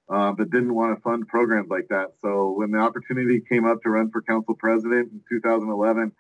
uh, 0.08 0.34
but 0.34 0.52
didn't 0.52 0.76
want 0.76 0.96
to 0.96 1.02
fund 1.02 1.28
programs 1.28 1.70
like 1.70 1.88
that. 1.90 2.10
So 2.22 2.52
when 2.52 2.70
the 2.70 2.78
opportunity 2.78 3.42
came 3.42 3.66
up 3.66 3.82
to 3.82 3.90
run 3.90 4.12
for 4.12 4.22
council 4.22 4.54
president 4.54 5.12
in 5.12 5.22
2011, 5.28 6.12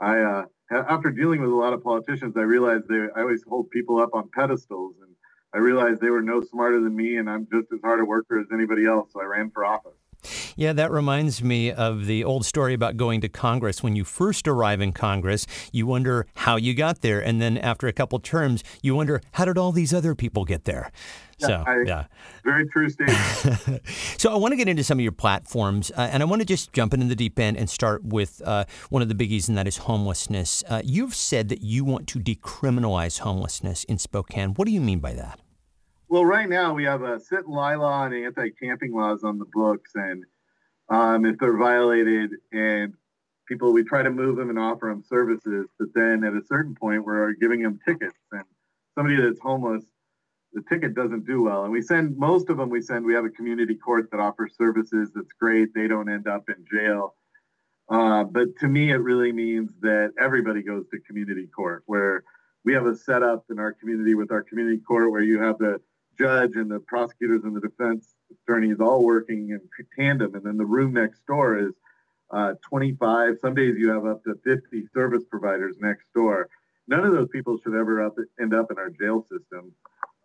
I, 0.00 0.20
uh, 0.20 0.44
after 0.70 1.10
dealing 1.10 1.42
with 1.42 1.50
a 1.50 1.54
lot 1.54 1.74
of 1.74 1.82
politicians, 1.82 2.34
I 2.38 2.42
realized 2.42 2.84
they, 2.88 3.06
I 3.14 3.20
always 3.20 3.44
hold 3.46 3.70
people 3.70 4.00
up 4.00 4.10
on 4.14 4.30
pedestals, 4.34 4.94
and 5.02 5.14
I 5.54 5.58
realized 5.58 6.00
they 6.00 6.08
were 6.08 6.22
no 6.22 6.40
smarter 6.40 6.80
than 6.80 6.96
me, 6.96 7.18
and 7.18 7.28
I'm 7.28 7.46
just 7.52 7.70
as 7.72 7.80
hard 7.84 8.00
a 8.00 8.04
worker 8.04 8.40
as 8.40 8.46
anybody 8.50 8.86
else. 8.86 9.10
So 9.12 9.20
I 9.20 9.24
ran 9.24 9.50
for 9.50 9.66
office. 9.66 10.01
Yeah, 10.56 10.72
that 10.72 10.90
reminds 10.90 11.42
me 11.42 11.72
of 11.72 12.06
the 12.06 12.24
old 12.24 12.44
story 12.44 12.74
about 12.74 12.96
going 12.96 13.20
to 13.22 13.28
Congress. 13.28 13.82
When 13.82 13.96
you 13.96 14.04
first 14.04 14.46
arrive 14.46 14.80
in 14.80 14.92
Congress, 14.92 15.46
you 15.72 15.86
wonder 15.86 16.26
how 16.36 16.56
you 16.56 16.74
got 16.74 17.00
there. 17.00 17.20
And 17.20 17.40
then 17.40 17.58
after 17.58 17.86
a 17.88 17.92
couple 17.92 18.18
terms, 18.18 18.62
you 18.82 18.94
wonder, 18.94 19.20
how 19.32 19.44
did 19.44 19.58
all 19.58 19.72
these 19.72 19.92
other 19.92 20.14
people 20.14 20.44
get 20.44 20.64
there? 20.64 20.90
So, 21.38 21.64
I, 21.66 21.82
yeah. 21.84 22.04
Very 22.44 22.68
true 22.68 22.88
statement. 22.88 23.80
so, 24.18 24.32
I 24.32 24.36
want 24.36 24.52
to 24.52 24.56
get 24.56 24.68
into 24.68 24.84
some 24.84 24.98
of 24.98 25.02
your 25.02 25.12
platforms, 25.12 25.90
uh, 25.96 26.08
and 26.12 26.22
I 26.22 26.26
want 26.26 26.40
to 26.40 26.46
just 26.46 26.72
jump 26.72 26.94
into 26.94 27.06
the 27.06 27.16
deep 27.16 27.38
end 27.38 27.56
and 27.56 27.68
start 27.68 28.04
with 28.04 28.40
uh, 28.44 28.64
one 28.90 29.02
of 29.02 29.08
the 29.08 29.14
biggies, 29.14 29.48
and 29.48 29.58
that 29.58 29.66
is 29.66 29.78
homelessness. 29.78 30.62
Uh, 30.68 30.82
you've 30.84 31.14
said 31.14 31.48
that 31.48 31.62
you 31.62 31.84
want 31.84 32.06
to 32.08 32.20
decriminalize 32.20 33.20
homelessness 33.20 33.82
in 33.84 33.98
Spokane. 33.98 34.54
What 34.54 34.66
do 34.66 34.72
you 34.72 34.80
mean 34.80 35.00
by 35.00 35.14
that? 35.14 35.40
Well, 36.12 36.26
right 36.26 36.46
now 36.46 36.74
we 36.74 36.84
have 36.84 37.00
a 37.00 37.18
sit 37.18 37.46
and 37.46 37.54
lie 37.54 37.74
law 37.74 38.04
and 38.04 38.14
anti-camping 38.14 38.92
laws 38.92 39.24
on 39.24 39.38
the 39.38 39.46
books, 39.50 39.92
and 39.94 40.26
um, 40.90 41.24
if 41.24 41.38
they're 41.38 41.56
violated, 41.56 42.32
and 42.52 42.92
people 43.48 43.72
we 43.72 43.82
try 43.82 44.02
to 44.02 44.10
move 44.10 44.36
them 44.36 44.50
and 44.50 44.58
offer 44.58 44.90
them 44.90 45.02
services, 45.02 45.68
but 45.78 45.88
then 45.94 46.22
at 46.22 46.34
a 46.34 46.44
certain 46.44 46.74
point 46.74 47.06
we're 47.06 47.32
giving 47.32 47.62
them 47.62 47.80
tickets, 47.82 48.18
and 48.30 48.44
somebody 48.94 49.16
that's 49.22 49.40
homeless, 49.40 49.84
the 50.52 50.62
ticket 50.68 50.94
doesn't 50.94 51.24
do 51.24 51.44
well, 51.44 51.64
and 51.64 51.72
we 51.72 51.80
send 51.80 52.14
most 52.18 52.50
of 52.50 52.58
them. 52.58 52.68
We 52.68 52.82
send. 52.82 53.06
We 53.06 53.14
have 53.14 53.24
a 53.24 53.30
community 53.30 53.74
court 53.74 54.10
that 54.10 54.20
offers 54.20 54.54
services. 54.54 55.12
That's 55.14 55.32
great. 55.40 55.72
They 55.74 55.88
don't 55.88 56.10
end 56.10 56.28
up 56.28 56.46
in 56.50 56.62
jail. 56.70 57.14
Uh, 57.88 58.24
but 58.24 58.48
to 58.60 58.68
me, 58.68 58.90
it 58.90 58.96
really 58.96 59.32
means 59.32 59.70
that 59.80 60.12
everybody 60.20 60.60
goes 60.60 60.84
to 60.90 61.00
community 61.00 61.46
court, 61.46 61.84
where 61.86 62.22
we 62.66 62.74
have 62.74 62.84
a 62.84 62.94
setup 62.94 63.46
in 63.48 63.58
our 63.58 63.72
community 63.72 64.14
with 64.14 64.30
our 64.30 64.42
community 64.42 64.82
court 64.86 65.10
where 65.10 65.22
you 65.22 65.40
have 65.40 65.56
the 65.56 65.80
judge 66.18 66.56
and 66.56 66.70
the 66.70 66.80
prosecutors 66.80 67.44
and 67.44 67.54
the 67.54 67.60
defense 67.60 68.14
attorneys 68.44 68.80
all 68.80 69.04
working 69.04 69.50
in 69.50 69.60
tandem. 69.96 70.34
And 70.34 70.44
then 70.44 70.56
the 70.56 70.64
room 70.64 70.92
next 70.92 71.24
door 71.26 71.58
is 71.58 71.72
uh, 72.30 72.54
25. 72.62 73.38
Some 73.40 73.54
days 73.54 73.76
you 73.76 73.90
have 73.90 74.06
up 74.06 74.24
to 74.24 74.34
50 74.44 74.86
service 74.94 75.24
providers 75.30 75.76
next 75.80 76.06
door. 76.14 76.48
None 76.88 77.04
of 77.04 77.12
those 77.12 77.28
people 77.28 77.58
should 77.58 77.74
ever 77.74 78.04
up, 78.04 78.16
end 78.40 78.54
up 78.54 78.70
in 78.70 78.78
our 78.78 78.90
jail 78.90 79.22
system. 79.30 79.72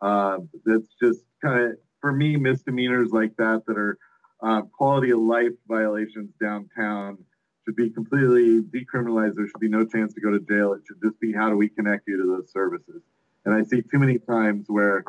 Uh, 0.02 0.40
that's 0.66 0.88
just 1.02 1.22
kind 1.44 1.64
of, 1.64 1.78
for 2.02 2.12
me, 2.12 2.38
misdemeanors 2.38 3.12
like 3.12 3.36
that 3.38 3.64
that 3.68 3.78
are 3.78 3.98
uh, 4.42 4.62
quality 4.62 5.12
of 5.12 5.20
life 5.20 5.54
violations 5.68 6.32
downtown 6.40 7.18
should 7.66 7.76
be 7.76 7.90
completely 7.90 8.62
decriminalized. 8.62 9.36
There 9.36 9.48
should 9.48 9.60
be 9.60 9.68
no 9.68 9.86
chance 9.86 10.14
to 10.14 10.22
go 10.22 10.32
to 10.32 10.40
jail. 10.40 10.74
It 10.74 10.82
should 10.88 11.02
just 11.04 11.20
be 11.20 11.34
how 11.34 11.50
do 11.50 11.58
we 11.58 11.70
connect 11.70 12.08
you 12.08 12.18
to 12.18 12.26
those 12.26 12.52
services. 12.52 13.02
And 13.46 13.54
I 13.54 13.64
see 13.64 13.82
too 13.82 14.00
many 14.00 14.20
times 14.20 14.66
where 14.68 15.04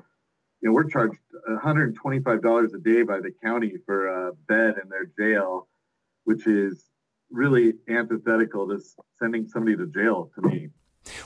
you 0.60 0.68
know, 0.68 0.72
we're 0.72 0.88
charged 0.88 1.18
$125 1.48 2.74
a 2.74 2.78
day 2.78 3.02
by 3.02 3.20
the 3.20 3.32
county 3.44 3.74
for 3.86 4.06
a 4.06 4.32
bed 4.48 4.74
in 4.82 4.88
their 4.88 5.06
jail, 5.18 5.68
which 6.24 6.46
is 6.46 6.84
really 7.30 7.74
antithetical 7.88 8.68
to 8.68 8.80
sending 9.18 9.46
somebody 9.46 9.76
to 9.76 9.86
jail 9.86 10.30
to 10.34 10.48
me. 10.48 10.70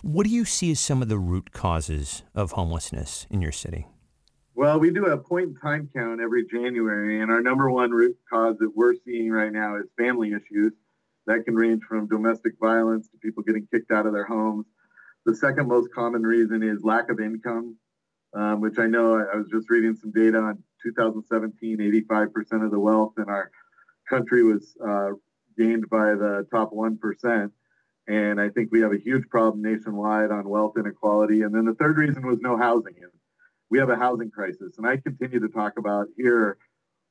What 0.03 0.27
do 0.27 0.31
you 0.31 0.45
see 0.45 0.71
as 0.73 0.81
some 0.81 1.03
of 1.03 1.09
the 1.09 1.19
root 1.19 1.53
causes 1.53 2.23
of 2.35 2.53
homelessness 2.53 3.27
in 3.31 3.41
your 3.41 3.53
city? 3.53 3.87
Well, 4.55 4.79
we 4.79 4.91
do 4.91 5.07
a 5.07 5.17
point 5.17 5.49
in 5.49 5.55
time 5.57 5.89
count 5.95 6.21
every 6.21 6.45
January, 6.47 7.21
and 7.21 7.31
our 7.31 7.41
number 7.41 7.71
one 7.71 7.91
root 7.91 8.17
cause 8.31 8.57
that 8.59 8.71
we're 8.75 8.95
seeing 9.05 9.31
right 9.31 9.51
now 9.51 9.77
is 9.77 9.85
family 9.99 10.29
issues. 10.29 10.73
That 11.27 11.45
can 11.45 11.55
range 11.55 11.83
from 11.89 12.09
domestic 12.09 12.55
violence 12.61 13.09
to 13.09 13.17
people 13.19 13.45
getting 13.45 13.67
kicked 13.73 13.91
out 13.93 14.07
of 14.07 14.13
their 14.13 14.27
homes. 14.27 14.67
The 15.25 15.35
second 15.37 15.69
most 15.69 15.89
common 15.95 16.23
reason 16.23 16.63
is 16.63 16.83
lack 16.83 17.11
of 17.11 17.19
income 17.19 17.77
um, 18.35 18.61
which 18.61 18.79
I 18.79 18.87
know 18.87 19.17
I, 19.17 19.37
was 19.37 19.49
just 19.51 19.71
reading 19.71 19.95
some 19.95 20.13
data 20.13 20.39
on 20.39 20.63
2017, 20.83 21.79
85% 22.11 22.65
of 22.65 22.71
the 22.71 22.79
wealth 22.79 23.15
in 23.19 23.29
our 23.29 23.51
country 24.09 24.43
was 24.43 24.75
uh, 24.87 25.11
gained 25.57 25.89
by 25.91 26.15
the 26.15 26.47
top 26.51 26.73
1%. 26.73 27.51
And 28.09 28.41
I 28.41 28.49
think 28.49 28.71
we 28.73 28.81
have 28.81 28.93
a 28.93 28.99
huge 28.99 29.29
problem 29.29 29.63
nationwide 29.63 30.31
on 30.31 30.49
wealth 30.49 30.75
inequality. 30.77 31.43
And 31.43 31.55
then 31.55 31.65
the 31.65 31.75
third 31.75 31.99
reason 31.99 32.27
was 32.27 32.41
no 32.41 32.57
housing. 32.57 32.95
And 33.01 33.13
we 33.71 33.79
have 33.79 33.91
a 33.91 33.97
housing 33.97 34.31
crisis. 34.31 34.77
And 34.79 34.87
I 34.87 34.97
continue 34.97 35.41
to 35.41 35.49
talk 35.49 35.75
about 35.79 36.09
here 36.17 36.59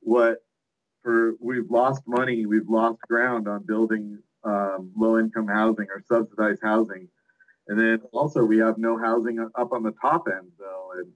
what 0.02 0.40
for 1.04 1.34
we've 1.40 1.70
lost 1.70 2.04
money, 2.08 2.46
we've 2.46 2.70
lost 2.70 3.00
ground 3.08 3.48
on 3.48 3.66
building 3.66 4.20
um, 4.44 4.92
low 4.96 5.18
income 5.18 5.48
housing 5.48 5.88
or 5.90 6.02
subsidized 6.08 6.62
housing. 6.62 7.08
And 7.72 7.80
then 7.80 8.02
also 8.12 8.44
we 8.44 8.58
have 8.58 8.78
no 8.78 8.98
housing 8.98 9.40
up 9.40 9.72
on 9.72 9.84
the 9.84 9.94
top 10.02 10.28
end 10.28 10.52
though. 10.60 10.92
And 10.98 11.08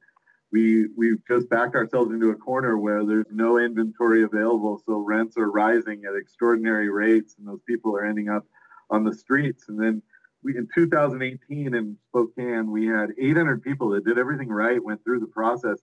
we 0.52 0.88
we've 0.96 1.22
just 1.28 1.50
backed 1.50 1.76
ourselves 1.76 2.12
into 2.12 2.30
a 2.30 2.36
corner 2.36 2.78
where 2.78 3.06
there's 3.06 3.26
no 3.32 3.58
inventory 3.58 4.24
available. 4.24 4.82
So 4.86 5.00
rents 5.00 5.38
are 5.38 5.52
rising 5.52 6.06
at 6.06 6.16
extraordinary 6.16 6.90
rates 6.90 7.36
and 7.38 7.48
those 7.48 7.62
people 7.68 7.96
are 7.96 8.06
ending 8.06 8.30
up 8.30 8.46
on 8.90 9.04
the 9.04 9.14
streets. 9.14 9.66
And 9.68 9.80
then 9.80 10.02
we 10.44 10.56
in 10.58 10.68
2018 10.74 11.76
in 11.76 11.98
Spokane, 12.10 12.72
we 12.72 12.88
had 12.88 13.10
800 13.20 13.62
people 13.62 13.90
that 13.90 14.06
did 14.06 14.18
everything 14.18 14.50
right, 14.50 14.82
went 14.82 15.04
through 15.04 15.20
the 15.20 15.28
process, 15.28 15.80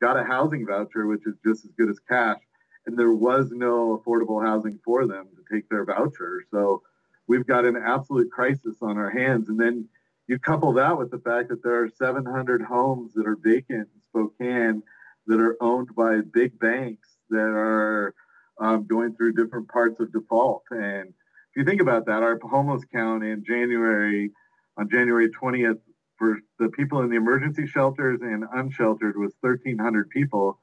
got 0.00 0.18
a 0.18 0.24
housing 0.24 0.66
voucher, 0.66 1.06
which 1.06 1.26
is 1.26 1.36
just 1.46 1.64
as 1.64 1.70
good 1.78 1.88
as 1.88 2.00
cash 2.00 2.40
and 2.86 2.98
there 2.98 3.12
was 3.12 3.50
no 3.50 4.00
affordable 4.00 4.44
housing 4.44 4.78
for 4.84 5.06
them 5.06 5.28
to 5.36 5.54
take 5.54 5.68
their 5.68 5.84
voucher. 5.84 6.42
So 6.50 6.82
we've 7.26 7.46
got 7.46 7.64
an 7.64 7.76
absolute 7.76 8.30
crisis 8.30 8.76
on 8.80 8.96
our 8.96 9.10
hands. 9.10 9.48
And 9.48 9.58
then 9.58 9.88
you 10.28 10.38
couple 10.38 10.72
that 10.74 10.98
with 10.98 11.10
the 11.10 11.18
fact 11.18 11.48
that 11.48 11.62
there 11.62 11.82
are 11.82 11.88
700 11.88 12.62
homes 12.62 13.14
that 13.14 13.26
are 13.26 13.36
vacant 13.40 13.88
in 13.94 14.00
Spokane 14.02 14.82
that 15.26 15.40
are 15.40 15.56
owned 15.60 15.94
by 15.94 16.20
big 16.32 16.58
banks 16.58 17.16
that 17.30 17.38
are 17.38 18.14
um, 18.60 18.86
going 18.86 19.14
through 19.14 19.34
different 19.34 19.68
parts 19.68 20.00
of 20.00 20.12
default. 20.12 20.62
And 20.70 21.08
if 21.08 21.56
you 21.56 21.64
think 21.64 21.80
about 21.80 22.06
that, 22.06 22.22
our 22.22 22.38
homeless 22.42 22.82
count 22.92 23.24
in 23.24 23.44
January, 23.44 24.30
on 24.76 24.88
January 24.88 25.30
20th, 25.30 25.78
for 26.18 26.38
the 26.58 26.70
people 26.70 27.02
in 27.02 27.10
the 27.10 27.16
emergency 27.16 27.66
shelters 27.66 28.20
and 28.22 28.44
unsheltered 28.54 29.16
was 29.18 29.34
1,300 29.40 30.08
people 30.08 30.58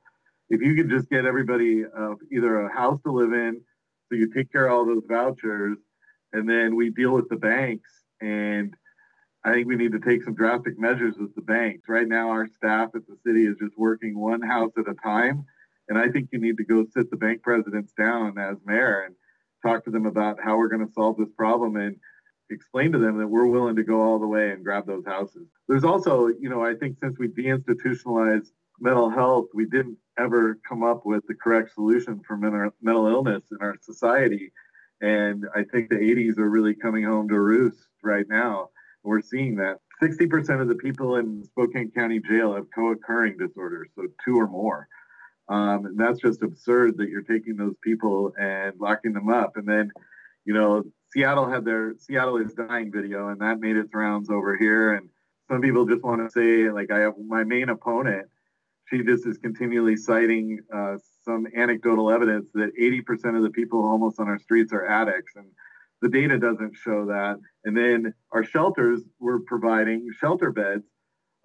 if 0.50 0.62
you 0.62 0.76
could 0.76 0.90
just 0.90 1.10
get 1.10 1.26
everybody 1.26 1.84
uh, 1.86 2.14
either 2.32 2.62
a 2.62 2.74
house 2.74 3.02
to 3.02 3.12
live 3.12 3.34
in, 3.34 3.62
so 4.08 4.16
you 4.16 4.32
take 4.32 4.52
care 4.52 4.68
of 4.68 4.74
all 4.74 4.86
those 4.86 5.04
vouchers, 5.08 5.78
and 6.32 6.48
then 6.48 6.76
we 6.76 6.92
deal 6.92 7.12
with 7.12 7.28
the 7.30 7.38
banks. 7.38 7.90
And 8.22 8.74
I 9.46 9.52
think 9.52 9.68
we 9.68 9.76
need 9.76 9.92
to 9.92 10.00
take 10.00 10.24
some 10.24 10.36
drastic 10.36 10.80
measures 10.80 11.16
with 11.18 11.36
the 11.36 11.42
banks. 11.42 11.90
Right 11.90 12.08
now, 12.08 12.30
our 12.30 12.48
staff 12.48 12.92
at 12.96 13.06
the 13.08 13.18
city 13.26 13.46
is 13.46 13.58
just 13.58 13.78
working 13.78 14.18
one 14.18 14.42
house 14.42 14.72
at 14.78 14.88
a 14.88 14.96
time. 15.04 15.46
And 15.90 15.98
I 15.98 16.08
think 16.08 16.30
you 16.32 16.40
need 16.40 16.58
to 16.58 16.64
go 16.64 16.86
sit 16.94 17.12
the 17.12 17.18
bank 17.18 17.42
presidents 17.42 17.92
down 17.98 18.38
as 18.38 18.58
mayor 18.66 19.02
and 19.02 19.16
talk 19.62 19.84
to 19.84 19.92
them 19.92 20.06
about 20.06 20.40
how 20.42 20.58
we're 20.58 20.70
going 20.70 20.86
to 20.86 20.94
solve 20.94 21.18
this 21.18 21.32
problem 21.38 21.76
and 21.76 21.98
explain 22.50 22.94
to 22.94 23.00
them 23.00 23.18
that 23.18 23.28
we're 23.28 23.48
willing 23.48 23.76
to 23.76 23.84
go 23.84 24.02
all 24.02 24.20
the 24.20 24.28
way 24.28 24.52
and 24.52 24.64
grab 24.64 24.86
those 24.88 25.06
houses. 25.06 25.48
There's 25.68 25.84
also, 25.84 26.28
you 26.28 26.50
know, 26.50 26.64
I 26.64 26.76
think 26.76 26.98
since 27.02 27.18
we 27.20 27.28
deinstitutionalized 27.28 28.52
mental 28.80 29.10
health, 29.10 29.48
we 29.54 29.66
didn't 29.66 29.98
ever 30.18 30.58
come 30.68 30.84
up 30.84 31.06
with 31.06 31.26
the 31.28 31.36
correct 31.36 31.74
solution 31.74 32.22
for 32.26 32.38
mental 32.38 33.08
illness 33.08 33.44
in 33.52 33.58
our 33.60 33.76
society. 33.82 34.54
And 35.02 35.46
I 35.54 35.64
think 35.64 35.90
the 35.90 35.96
80s 35.96 36.38
are 36.38 36.50
really 36.50 36.76
coming 36.76 37.04
home 37.04 37.28
to 37.28 37.40
roost 37.40 37.88
right 38.02 38.26
now. 38.30 38.70
We're 39.04 39.22
seeing 39.22 39.56
that 39.58 39.80
60% 40.02 40.62
of 40.62 40.68
the 40.68 40.76
people 40.76 41.18
in 41.18 41.44
Spokane 41.44 41.92
County 41.92 42.20
Jail 42.20 42.56
have 42.56 42.66
co 42.74 42.92
occurring 42.92 43.38
disorders, 43.38 43.90
so 43.96 44.08
two 44.24 44.40
or 44.40 44.48
more. 44.48 44.88
Um, 45.50 45.86
and 45.86 46.00
that's 46.00 46.20
just 46.20 46.42
absurd 46.42 46.98
that 46.98 47.10
you're 47.10 47.22
taking 47.22 47.58
those 47.58 47.76
people 47.84 48.34
and 48.40 48.74
locking 48.80 49.14
them 49.14 49.30
up. 49.30 49.58
And 49.58 49.68
then, 49.68 49.92
you 50.46 50.54
know, 50.54 50.84
Seattle 51.12 51.50
had 51.50 51.66
their 51.66 51.94
Seattle 51.98 52.38
is 52.38 52.54
dying 52.54 52.92
video, 52.92 53.28
and 53.28 53.42
that 53.42 53.60
made 53.60 53.76
its 53.76 53.94
rounds 53.94 54.30
over 54.30 54.58
here. 54.58 54.94
And 54.94 55.10
some 55.50 55.62
people 55.62 55.86
just 55.86 56.04
want 56.04 56.22
to 56.22 56.32
say, 56.32 56.72
like, 56.72 56.92
I 56.92 57.00
have 57.00 57.14
my 57.28 57.44
main 57.44 57.70
opponent 57.70 58.28
she 58.94 59.04
just 59.04 59.26
is 59.26 59.38
continually 59.38 59.96
citing 59.96 60.60
uh, 60.74 60.98
some 61.24 61.48
anecdotal 61.56 62.12
evidence 62.12 62.50
that 62.54 62.72
80% 62.80 63.36
of 63.36 63.44
the 63.44 63.50
people 63.50 63.82
homeless 63.82 64.20
on 64.20 64.28
our 64.28 64.40
streets 64.40 64.74
are 64.74 64.86
addicts. 64.86 65.34
And 65.36 65.48
the 66.04 66.10
data 66.10 66.38
doesn't 66.38 66.76
show 66.76 67.06
that. 67.06 67.40
And 67.64 67.76
then 67.76 68.14
our 68.34 68.44
shelters 68.44 69.02
we're 69.20 69.40
providing, 69.40 70.10
shelter 70.20 70.52
beds, 70.52 70.84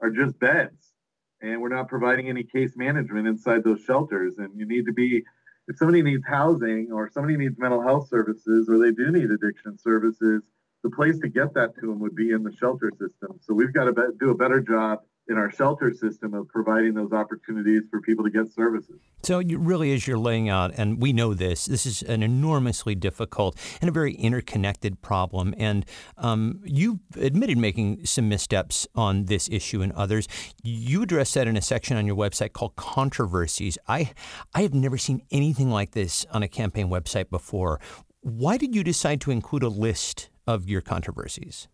are 0.03 0.11
just 0.11 0.39
beds. 0.41 0.93
And 1.41 1.63
we're 1.63 1.69
not 1.69 1.87
providing 1.87 2.29
any 2.29 2.43
case 2.43 2.73
management 2.77 3.29
inside 3.29 3.63
those 3.63 3.81
shelters. 3.85 4.35
And 4.39 4.51
you 4.59 4.67
need 4.67 4.85
to 4.87 4.93
be, 4.93 5.23
if 5.69 5.77
somebody 5.77 6.03
needs 6.03 6.25
housing 6.27 6.91
or 6.93 7.09
somebody 7.09 7.37
needs 7.37 7.57
mental 7.57 7.81
health 7.81 8.09
services 8.09 8.69
or 8.69 8.79
they 8.79 8.91
do 8.91 9.13
need 9.13 9.31
addiction 9.31 9.79
services, 9.79 10.43
the 10.83 10.91
place 10.91 11.21
to 11.21 11.29
get 11.29 11.55
that 11.55 11.77
to 11.77 11.83
them 11.83 12.01
would 12.01 12.17
be 12.17 12.33
in 12.33 12.43
the 12.43 12.53
shelter 12.53 12.91
system. 12.91 13.39
So 13.41 13.55
we've 13.55 13.73
got 13.73 13.85
to 13.85 14.13
do 14.19 14.31
a 14.31 14.35
better 14.35 14.61
job 14.61 15.03
in 15.29 15.37
our 15.37 15.51
shelter 15.51 15.93
system 15.93 16.33
of 16.35 16.49
providing 16.49 16.95
those 16.95 17.13
opportunities 17.13 17.83
for 17.91 18.01
people 18.01 18.25
to 18.25 18.31
get 18.31 18.51
services. 18.53 18.99
So 19.23 19.41
really 19.41 19.93
is 19.93 20.07
you're 20.07 20.19
laying 20.19 20.49
out, 20.49 20.73
and 20.77 21.03
we 21.03 21.13
know 21.13 21.35
this. 21.35 21.67
This 21.67 21.85
is 21.85 22.03
an 22.03 22.23
enormously 22.23 22.95
difficult 22.95 23.59
and 23.81 23.89
a 23.89 23.93
very 23.93 24.15
interconnected 24.15 25.03
problem. 25.03 25.55
And 25.59 25.85
um, 26.17 26.61
you 26.65 27.01
admitted 27.17 27.59
making 27.59 28.07
some 28.07 28.29
missteps 28.29 28.87
on 28.95 29.27
this 29.27 29.49
issue 29.51 29.83
and 29.83 29.93
others. 29.93 30.29
You 30.63 31.03
address 31.03 31.35
that 31.35 31.47
in 31.47 31.57
a 31.57 31.63
section 31.63 31.97
on 31.97 32.07
your 32.07 32.17
website 32.17 32.53
called 32.53 32.77
controversies. 32.77 33.77
I 33.87 34.13
I 34.55 34.63
have 34.63 34.75
never 34.75 34.97
seen 34.97 35.23
anything 35.31 35.71
like 35.71 35.93
this 35.93 36.25
on 36.31 36.43
a 36.43 36.49
campaign 36.49 36.89
website 36.89 37.29
before. 37.31 37.81
Why 38.21 38.57
did 38.57 38.75
you 38.75 38.83
decide 38.83 39.21
to 39.23 39.31
include 39.31 39.63
a 39.63 39.69
list 39.69 40.31
of 40.47 40.69
your 40.69 40.81
controversies? 40.81 41.69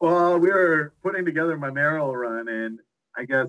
Well, 0.00 0.38
we 0.38 0.50
were 0.50 0.92
putting 1.02 1.24
together 1.24 1.56
my 1.56 1.70
mayoral 1.70 2.14
run, 2.14 2.48
and 2.48 2.78
I 3.16 3.24
guess 3.24 3.48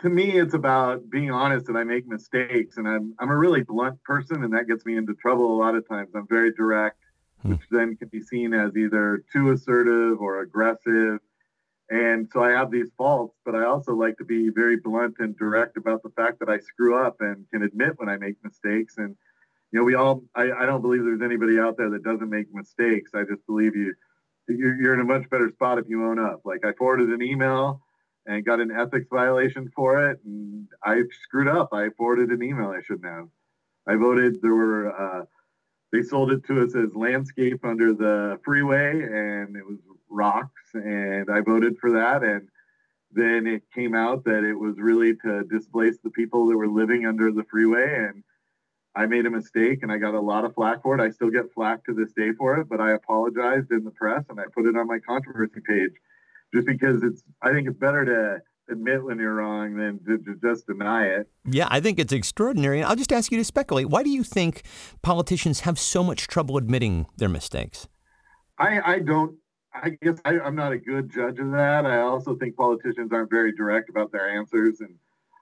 to 0.00 0.08
me, 0.08 0.38
it's 0.38 0.54
about 0.54 1.10
being 1.10 1.30
honest 1.30 1.68
and 1.68 1.76
I 1.76 1.84
make 1.84 2.06
mistakes. 2.06 2.76
And 2.76 2.86
I'm, 2.86 3.14
I'm 3.18 3.30
a 3.30 3.36
really 3.36 3.62
blunt 3.62 4.02
person, 4.04 4.44
and 4.44 4.52
that 4.54 4.68
gets 4.68 4.84
me 4.84 4.96
into 4.96 5.14
trouble 5.14 5.52
a 5.54 5.58
lot 5.58 5.74
of 5.74 5.88
times. 5.88 6.10
I'm 6.14 6.28
very 6.28 6.52
direct, 6.52 6.98
hmm. 7.42 7.52
which 7.52 7.62
then 7.70 7.96
can 7.96 8.08
be 8.08 8.22
seen 8.22 8.54
as 8.54 8.76
either 8.76 9.24
too 9.32 9.50
assertive 9.50 10.20
or 10.20 10.40
aggressive. 10.40 11.18
And 11.90 12.28
so 12.32 12.42
I 12.42 12.50
have 12.50 12.70
these 12.70 12.90
faults, 12.96 13.36
but 13.44 13.54
I 13.54 13.64
also 13.64 13.94
like 13.94 14.18
to 14.18 14.24
be 14.24 14.50
very 14.50 14.76
blunt 14.76 15.16
and 15.20 15.36
direct 15.36 15.76
about 15.76 16.02
the 16.02 16.10
fact 16.10 16.38
that 16.40 16.48
I 16.48 16.58
screw 16.58 17.02
up 17.02 17.16
and 17.20 17.46
can 17.50 17.62
admit 17.62 17.94
when 17.96 18.10
I 18.10 18.18
make 18.18 18.36
mistakes. 18.44 18.98
And, 18.98 19.16
you 19.72 19.78
know, 19.78 19.84
we 19.84 19.94
all, 19.94 20.22
I, 20.34 20.52
I 20.52 20.66
don't 20.66 20.82
believe 20.82 21.02
there's 21.02 21.22
anybody 21.22 21.58
out 21.58 21.76
there 21.76 21.90
that 21.90 22.04
doesn't 22.04 22.28
make 22.28 22.52
mistakes. 22.52 23.12
I 23.14 23.22
just 23.24 23.44
believe 23.46 23.74
you 23.74 23.94
you're, 24.48 24.80
you're 24.80 24.94
in 24.94 25.00
a 25.00 25.04
much 25.04 25.28
better 25.30 25.50
spot 25.50 25.78
if 25.78 25.88
you 25.88 26.04
own 26.04 26.18
up. 26.18 26.42
Like 26.44 26.64
I 26.64 26.72
forwarded 26.72 27.10
an 27.10 27.22
email 27.22 27.82
and 28.26 28.44
got 28.44 28.60
an 28.60 28.70
ethics 28.70 29.06
violation 29.10 29.70
for 29.74 30.10
it, 30.10 30.20
and 30.24 30.68
I 30.84 31.02
screwed 31.22 31.48
up. 31.48 31.70
I 31.72 31.90
forwarded 31.96 32.30
an 32.30 32.42
email 32.42 32.68
I 32.68 32.82
shouldn't 32.82 33.06
have. 33.06 33.28
I 33.86 33.96
voted. 33.96 34.40
There 34.42 34.54
were 34.54 34.92
uh, 34.92 35.24
they 35.92 36.02
sold 36.02 36.32
it 36.32 36.44
to 36.46 36.62
us 36.62 36.74
as 36.74 36.94
landscape 36.94 37.64
under 37.64 37.94
the 37.94 38.38
freeway, 38.44 39.02
and 39.02 39.56
it 39.56 39.64
was 39.64 39.78
rocks, 40.10 40.62
and 40.74 41.30
I 41.30 41.40
voted 41.40 41.78
for 41.78 41.92
that, 41.92 42.22
and 42.22 42.48
then 43.10 43.46
it 43.46 43.62
came 43.74 43.94
out 43.94 44.24
that 44.24 44.44
it 44.44 44.54
was 44.54 44.76
really 44.78 45.14
to 45.16 45.44
displace 45.44 45.96
the 46.02 46.10
people 46.10 46.46
that 46.48 46.56
were 46.56 46.68
living 46.68 47.06
under 47.06 47.32
the 47.32 47.44
freeway 47.50 48.06
and 48.08 48.22
I 48.96 49.06
made 49.06 49.26
a 49.26 49.30
mistake 49.30 49.82
and 49.82 49.92
I 49.92 49.98
got 49.98 50.14
a 50.14 50.20
lot 50.20 50.44
of 50.44 50.54
flack 50.54 50.82
for 50.82 50.98
it. 50.98 51.00
I 51.00 51.10
still 51.10 51.30
get 51.30 51.52
flack 51.54 51.84
to 51.84 51.94
this 51.94 52.12
day 52.12 52.32
for 52.32 52.56
it, 52.58 52.68
but 52.68 52.80
I 52.80 52.92
apologized 52.92 53.70
in 53.70 53.84
the 53.84 53.90
press 53.90 54.24
and 54.28 54.40
I 54.40 54.44
put 54.54 54.66
it 54.66 54.76
on 54.76 54.86
my 54.86 54.98
controversy 54.98 55.60
page 55.66 55.92
just 56.52 56.66
because 56.66 57.02
it's, 57.02 57.22
I 57.42 57.52
think 57.52 57.68
it's 57.68 57.78
better 57.78 58.04
to 58.04 58.42
admit 58.70 59.04
when 59.04 59.18
you're 59.18 59.34
wrong 59.34 59.76
than 59.76 59.98
to, 60.04 60.18
to 60.18 60.34
just 60.42 60.66
deny 60.66 61.06
it. 61.06 61.28
Yeah, 61.44 61.68
I 61.70 61.80
think 61.80 61.98
it's 61.98 62.12
extraordinary. 62.12 62.80
And 62.80 62.88
I'll 62.88 62.96
just 62.96 63.12
ask 63.12 63.30
you 63.30 63.38
to 63.38 63.44
speculate. 63.44 63.88
Why 63.88 64.02
do 64.02 64.10
you 64.10 64.24
think 64.24 64.62
politicians 65.02 65.60
have 65.60 65.78
so 65.78 66.02
much 66.02 66.26
trouble 66.26 66.56
admitting 66.56 67.06
their 67.16 67.28
mistakes? 67.28 67.88
I, 68.58 68.80
I 68.80 68.98
don't, 68.98 69.36
I 69.72 69.90
guess 70.02 70.20
I, 70.24 70.40
I'm 70.40 70.56
not 70.56 70.72
a 70.72 70.78
good 70.78 71.10
judge 71.10 71.38
of 71.38 71.52
that. 71.52 71.86
I 71.86 72.00
also 72.00 72.34
think 72.36 72.56
politicians 72.56 73.12
aren't 73.12 73.30
very 73.30 73.52
direct 73.52 73.90
about 73.90 74.10
their 74.12 74.28
answers 74.28 74.80
and 74.80 74.96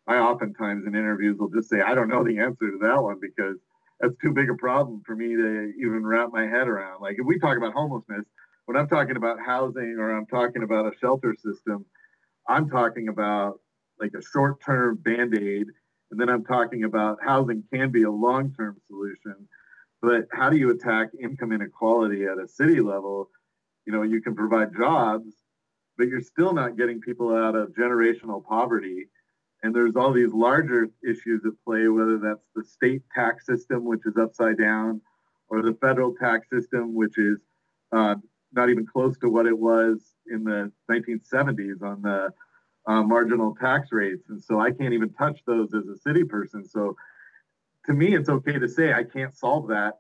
I 0.07 0.18
oftentimes 0.18 0.86
in 0.86 0.94
interviews 0.94 1.36
will 1.38 1.50
just 1.50 1.68
say, 1.68 1.80
I 1.80 1.94
don't 1.94 2.09
know 2.09 2.22
the 2.22 2.38
answer 2.38 2.70
to 2.70 2.78
that 2.82 3.02
one 3.02 3.18
because 3.20 3.57
that's 4.00 4.14
too 4.22 4.32
big 4.32 4.50
a 4.50 4.54
problem 4.54 5.02
for 5.04 5.16
me 5.16 5.34
to 5.34 5.72
even 5.78 6.07
wrap 6.07 6.30
my 6.32 6.46
head 6.46 6.68
around. 6.68 7.00
Like 7.00 7.16
if 7.18 7.26
we 7.26 7.38
talk 7.38 7.57
about 7.57 7.72
homelessness, 7.72 8.24
when 8.66 8.76
I'm 8.76 8.88
talking 8.88 9.16
about 9.16 9.38
housing 9.44 9.96
or 9.98 10.16
I'm 10.16 10.26
talking 10.26 10.62
about 10.62 10.86
a 10.86 10.96
shelter 10.98 11.34
system, 11.34 11.84
I'm 12.48 12.68
talking 12.68 13.09
about 13.09 13.61
like 13.98 14.12
a 14.16 14.22
short 14.22 14.62
term 14.62 14.96
band 14.96 15.36
aid. 15.36 15.66
And 16.11 16.20
then 16.20 16.28
I'm 16.28 16.44
talking 16.44 16.84
about 16.84 17.18
housing 17.24 17.64
can 17.72 17.90
be 17.90 18.04
a 18.04 18.11
long 18.11 18.54
term 18.57 18.76
solution. 18.86 19.48
But 20.02 20.26
how 20.32 20.50
do 20.50 20.57
you 20.57 20.70
attack 20.70 21.09
income 21.20 21.52
inequality 21.52 22.24
at 22.26 22.38
a 22.38 22.46
city 22.46 22.80
level? 22.80 23.30
You 23.86 23.92
know, 23.92 24.02
you 24.02 24.20
can 24.20 24.36
provide 24.36 24.76
jobs, 24.76 25.32
but 25.98 26.07
you're 26.07 26.20
still 26.20 26.52
not 26.52 26.76
getting 26.76 27.00
people 27.00 27.34
out 27.34 27.57
of 27.57 27.70
generational 27.70 28.44
poverty 28.44 29.09
and 29.62 29.74
there's 29.74 29.96
all 29.96 30.12
these 30.12 30.32
larger 30.32 30.88
issues 31.02 31.42
at 31.46 31.52
play, 31.64 31.88
whether 31.88 32.18
that's 32.18 32.46
the 32.54 32.64
state 32.64 33.02
tax 33.14 33.46
system, 33.46 33.84
which 33.84 34.00
is 34.04 34.16
upside 34.16 34.59
down, 34.59 35.00
or 35.48 35.62
the 35.62 35.76
federal 35.80 36.14
tax 36.14 36.48
system, 36.50 36.94
which 36.94 37.18
is 37.18 37.38
uh, 37.92 38.14
not 38.52 38.70
even 38.70 38.86
close 38.86 39.18
to 39.18 39.28
what 39.28 39.46
it 39.46 39.57
was 39.57 40.14
in 40.30 40.44
the 40.44 40.70
1970s 40.90 41.82
on 41.82 42.02
the 42.02 42.32
uh, 42.86 43.02
marginal 43.02 43.54
tax 43.54 43.88
rates. 43.92 44.28
And 44.28 44.42
so 44.42 44.61
I 44.61 44.70
can't 44.70 44.94
even 44.94 45.12
touch 45.14 45.40
those 45.46 45.74
as 45.74 45.86
a 45.88 45.96
city 45.96 46.24
person. 46.24 46.64
So 46.64 46.96
to 47.86 47.92
me, 47.92 48.14
it's 48.14 48.28
okay 48.28 48.59
to 48.59 48.68
say 48.68 48.92
I 48.92 49.04
can't 49.04 49.36
solve 49.36 49.68
that, 49.68 49.94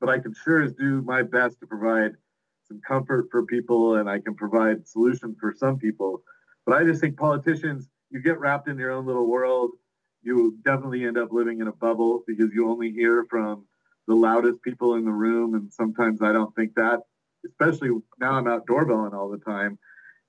but 0.00 0.08
I 0.08 0.18
can 0.18 0.34
sure 0.44 0.62
as 0.62 0.72
do 0.72 1.02
my 1.02 1.22
best 1.22 1.60
to 1.60 1.66
provide 1.66 2.12
some 2.66 2.80
comfort 2.86 3.28
for 3.30 3.44
people 3.44 3.96
and 3.96 4.08
I 4.08 4.20
can 4.20 4.34
provide 4.34 4.86
solutions 4.86 5.36
for 5.40 5.54
some 5.56 5.78
people. 5.78 6.22
But 6.64 6.76
I 6.76 6.84
just 6.84 7.00
think 7.00 7.16
politicians, 7.16 7.88
you 8.12 8.20
get 8.20 8.38
wrapped 8.38 8.68
in 8.68 8.78
your 8.78 8.92
own 8.92 9.06
little 9.06 9.26
world. 9.26 9.70
You 10.22 10.58
definitely 10.64 11.04
end 11.04 11.18
up 11.18 11.32
living 11.32 11.60
in 11.60 11.68
a 11.68 11.72
bubble 11.72 12.22
because 12.26 12.50
you 12.54 12.70
only 12.70 12.92
hear 12.92 13.26
from 13.28 13.64
the 14.06 14.14
loudest 14.14 14.62
people 14.62 14.94
in 14.94 15.04
the 15.04 15.10
room. 15.10 15.54
And 15.54 15.72
sometimes 15.72 16.22
I 16.22 16.32
don't 16.32 16.54
think 16.54 16.74
that, 16.74 17.00
especially 17.46 17.90
now 18.20 18.32
I'm 18.34 18.46
out 18.46 18.66
doorbelling 18.66 19.14
all 19.14 19.30
the 19.30 19.38
time. 19.38 19.78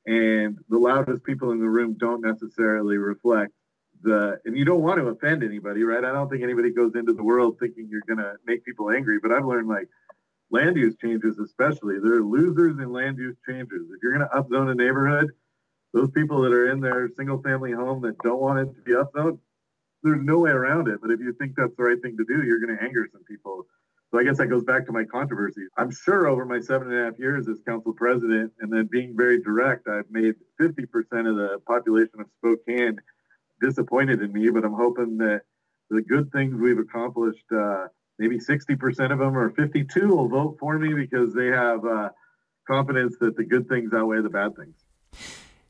And 0.05 0.57
the 0.69 0.79
loudest 0.79 1.23
people 1.23 1.51
in 1.51 1.59
the 1.59 1.69
room 1.69 1.95
don't 1.97 2.21
necessarily 2.21 2.97
reflect 2.97 3.51
the, 4.01 4.39
and 4.45 4.57
you 4.57 4.65
don't 4.65 4.81
want 4.81 4.99
to 4.99 5.07
offend 5.07 5.43
anybody, 5.43 5.83
right? 5.83 6.03
I 6.03 6.11
don't 6.11 6.29
think 6.29 6.43
anybody 6.43 6.71
goes 6.71 6.95
into 6.95 7.13
the 7.13 7.23
world 7.23 7.57
thinking 7.59 7.87
you're 7.89 8.01
going 8.07 8.19
to 8.19 8.33
make 8.45 8.65
people 8.65 8.91
angry, 8.91 9.19
but 9.21 9.31
I've 9.31 9.45
learned 9.45 9.69
like 9.69 9.87
land 10.51 10.75
use 10.75 10.95
changes, 11.01 11.39
especially, 11.39 11.95
they're 11.99 12.21
losers 12.21 12.77
in 12.79 12.91
land 12.91 13.17
use 13.17 13.37
changes. 13.47 13.87
If 13.91 14.01
you're 14.01 14.17
going 14.17 14.27
to 14.27 14.35
upzone 14.35 14.71
a 14.71 14.75
neighborhood, 14.75 15.31
those 15.93 16.09
people 16.11 16.41
that 16.41 16.51
are 16.51 16.71
in 16.71 16.79
their 16.79 17.09
single 17.15 17.41
family 17.41 17.71
home 17.71 18.01
that 18.01 18.17
don't 18.19 18.41
want 18.41 18.59
it 18.59 18.75
to 18.75 18.81
be 18.81 18.91
upzoned, 18.91 19.39
there's 20.01 20.21
no 20.21 20.39
way 20.39 20.51
around 20.51 20.87
it. 20.87 20.99
But 21.01 21.11
if 21.11 21.19
you 21.19 21.33
think 21.33 21.53
that's 21.55 21.75
the 21.77 21.83
right 21.83 22.01
thing 22.01 22.17
to 22.17 22.25
do, 22.25 22.43
you're 22.43 22.59
going 22.59 22.75
to 22.75 22.83
anger 22.83 23.07
some 23.11 23.23
people. 23.23 23.65
So 24.11 24.19
I 24.19 24.23
guess 24.23 24.37
that 24.37 24.47
goes 24.47 24.63
back 24.63 24.85
to 24.87 24.91
my 24.91 25.05
controversy. 25.05 25.61
I'm 25.77 25.89
sure 25.89 26.27
over 26.27 26.45
my 26.45 26.59
seven 26.59 26.91
and 26.91 26.99
a 26.99 27.05
half 27.05 27.19
years 27.19 27.47
as 27.47 27.59
council 27.65 27.93
president, 27.93 28.51
and 28.59 28.71
then 28.71 28.87
being 28.91 29.15
very 29.15 29.41
direct, 29.41 29.87
I've 29.87 30.09
made 30.11 30.35
50% 30.61 30.83
of 31.27 31.35
the 31.35 31.59
population 31.65 32.19
of 32.19 32.27
Spokane 32.37 32.97
disappointed 33.61 34.21
in 34.21 34.31
me. 34.31 34.49
But 34.49 34.65
I'm 34.65 34.73
hoping 34.73 35.17
that 35.17 35.41
the 35.89 36.01
good 36.01 36.31
things 36.31 36.53
we've 36.59 36.77
accomplished, 36.77 37.45
uh, 37.55 37.87
maybe 38.19 38.37
60% 38.37 39.11
of 39.11 39.19
them 39.19 39.37
or 39.37 39.51
52 39.51 40.07
will 40.07 40.27
vote 40.27 40.57
for 40.59 40.77
me 40.77 40.93
because 40.93 41.33
they 41.33 41.47
have 41.47 41.83
uh, 41.85 42.09
confidence 42.67 43.15
that 43.19 43.35
the 43.35 43.43
good 43.43 43.67
things 43.67 43.93
outweigh 43.93 44.21
the 44.21 44.29
bad 44.29 44.51
things. 44.55 44.75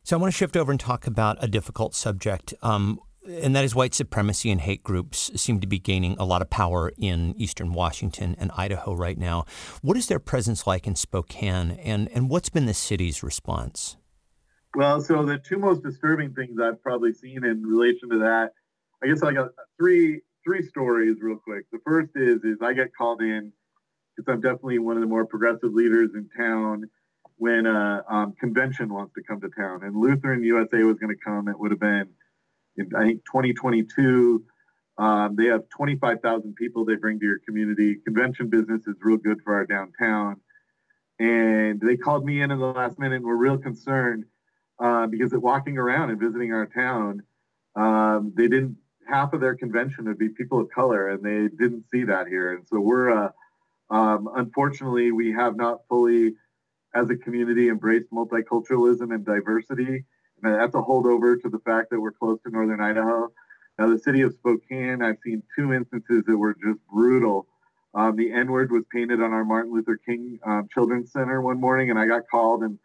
So 0.05 0.17
I 0.17 0.19
want 0.19 0.33
to 0.33 0.37
shift 0.37 0.57
over 0.57 0.69
and 0.69 0.79
talk 0.79 1.07
about 1.07 1.37
a 1.39 1.47
difficult 1.47 1.95
subject. 1.95 2.53
Um, 2.61 2.99
and 3.25 3.55
that 3.55 3.63
is 3.63 3.73
white 3.73 3.93
supremacy 3.93 4.51
and 4.51 4.59
hate 4.59 4.83
groups 4.83 5.31
seem 5.39 5.61
to 5.61 5.67
be 5.67 5.79
gaining 5.79 6.17
a 6.19 6.25
lot 6.25 6.41
of 6.41 6.49
power 6.49 6.91
in 6.97 7.33
eastern 7.37 7.71
Washington 7.71 8.35
and 8.37 8.51
Idaho 8.57 8.93
right 8.93 9.17
now. 9.17 9.45
What 9.81 9.95
is 9.95 10.07
their 10.07 10.19
presence 10.19 10.67
like 10.67 10.85
in 10.85 10.95
Spokane, 10.95 11.71
and, 11.71 12.09
and 12.11 12.29
what's 12.29 12.49
been 12.49 12.65
the 12.65 12.73
city's 12.73 13.23
response? 13.23 13.95
Well, 14.75 14.99
so 14.99 15.23
the 15.23 15.37
two 15.37 15.57
most 15.57 15.83
disturbing 15.83 16.33
things 16.33 16.59
I've 16.61 16.81
probably 16.83 17.13
seen 17.13 17.45
in 17.45 17.63
relation 17.63 18.09
to 18.09 18.19
that, 18.19 18.51
I 19.01 19.07
guess 19.07 19.23
I 19.23 19.31
got 19.31 19.51
three 19.79 20.19
three 20.43 20.67
stories 20.67 21.15
real 21.21 21.37
quick. 21.37 21.63
The 21.71 21.79
first 21.85 22.09
is 22.15 22.43
is 22.43 22.57
I 22.61 22.73
get 22.73 22.93
called 22.93 23.21
in 23.21 23.53
because 24.17 24.29
I'm 24.33 24.41
definitely 24.41 24.79
one 24.79 24.97
of 24.97 25.01
the 25.01 25.07
more 25.07 25.25
progressive 25.25 25.73
leaders 25.73 26.09
in 26.13 26.27
town 26.35 26.89
when 27.37 27.65
a 27.65 28.03
um, 28.09 28.33
convention 28.33 28.93
wants 28.93 29.13
to 29.15 29.23
come 29.23 29.41
to 29.41 29.49
town, 29.49 29.83
and 29.83 29.95
Lutheran 29.95 30.43
USA 30.43 30.83
was 30.83 30.97
going 30.97 31.15
to 31.15 31.21
come. 31.23 31.47
It 31.47 31.59
would 31.59 31.71
have 31.71 31.79
been 31.79 32.09
in, 32.77 32.91
I 32.95 33.03
think 33.03 33.25
2022. 33.25 34.43
Um, 34.97 35.35
they 35.35 35.45
have 35.45 35.67
25,000 35.69 36.55
people 36.55 36.85
they 36.85 36.95
bring 36.95 37.19
to 37.19 37.25
your 37.25 37.39
community. 37.39 37.95
Convention 38.05 38.49
business 38.49 38.85
is 38.85 38.95
real 39.01 39.17
good 39.17 39.41
for 39.43 39.55
our 39.55 39.65
downtown. 39.65 40.39
And 41.19 41.81
they 41.81 41.97
called 41.97 42.25
me 42.25 42.41
in 42.41 42.51
in 42.51 42.59
the 42.59 42.65
last 42.65 42.99
minute 42.99 43.15
and 43.15 43.25
were 43.25 43.37
real 43.37 43.57
concerned 43.57 44.25
uh, 44.79 45.07
because 45.07 45.33
walking 45.33 45.77
around 45.77 46.11
and 46.11 46.19
visiting 46.19 46.53
our 46.53 46.65
town, 46.67 47.23
um, 47.75 48.33
they 48.35 48.47
didn't, 48.47 48.77
half 49.07 49.33
of 49.33 49.41
their 49.41 49.55
convention 49.55 50.05
would 50.05 50.17
be 50.17 50.29
people 50.29 50.59
of 50.59 50.69
color 50.69 51.09
and 51.09 51.23
they 51.23 51.55
didn't 51.55 51.85
see 51.91 52.03
that 52.03 52.27
here. 52.27 52.53
And 52.53 52.67
so 52.67 52.79
we're, 52.79 53.09
uh, 53.09 53.29
um, 53.89 54.29
unfortunately, 54.35 55.11
we 55.11 55.31
have 55.31 55.55
not 55.55 55.81
fully, 55.87 56.33
as 56.93 57.09
a 57.09 57.15
community, 57.15 57.69
embraced 57.69 58.11
multiculturalism 58.11 59.13
and 59.13 59.25
diversity. 59.25 60.05
And 60.43 60.55
that's 60.55 60.75
a 60.75 60.81
holdover 60.81 61.41
to 61.41 61.49
the 61.49 61.59
fact 61.59 61.89
that 61.89 61.99
we're 61.99 62.11
close 62.11 62.39
to 62.43 62.51
northern 62.51 62.81
Idaho. 62.81 63.31
Now, 63.79 63.89
the 63.89 63.97
city 63.97 64.21
of 64.21 64.33
Spokane, 64.33 65.01
I've 65.01 65.17
seen 65.25 65.41
two 65.55 65.73
instances 65.73 66.23
that 66.27 66.37
were 66.37 66.53
just 66.53 66.79
brutal. 66.91 67.47
Um, 67.95 68.15
the 68.15 68.31
N 68.31 68.51
word 68.51 68.71
was 68.71 68.83
painted 68.91 69.21
on 69.21 69.33
our 69.33 69.45
Martin 69.45 69.73
Luther 69.73 69.97
King 69.97 70.39
um, 70.45 70.67
Children's 70.71 71.11
Center 71.11 71.41
one 71.41 71.59
morning, 71.59 71.89
and 71.89 71.97
I 71.97 72.05
got 72.05 72.23
called. 72.29 72.63
And, 72.63 72.77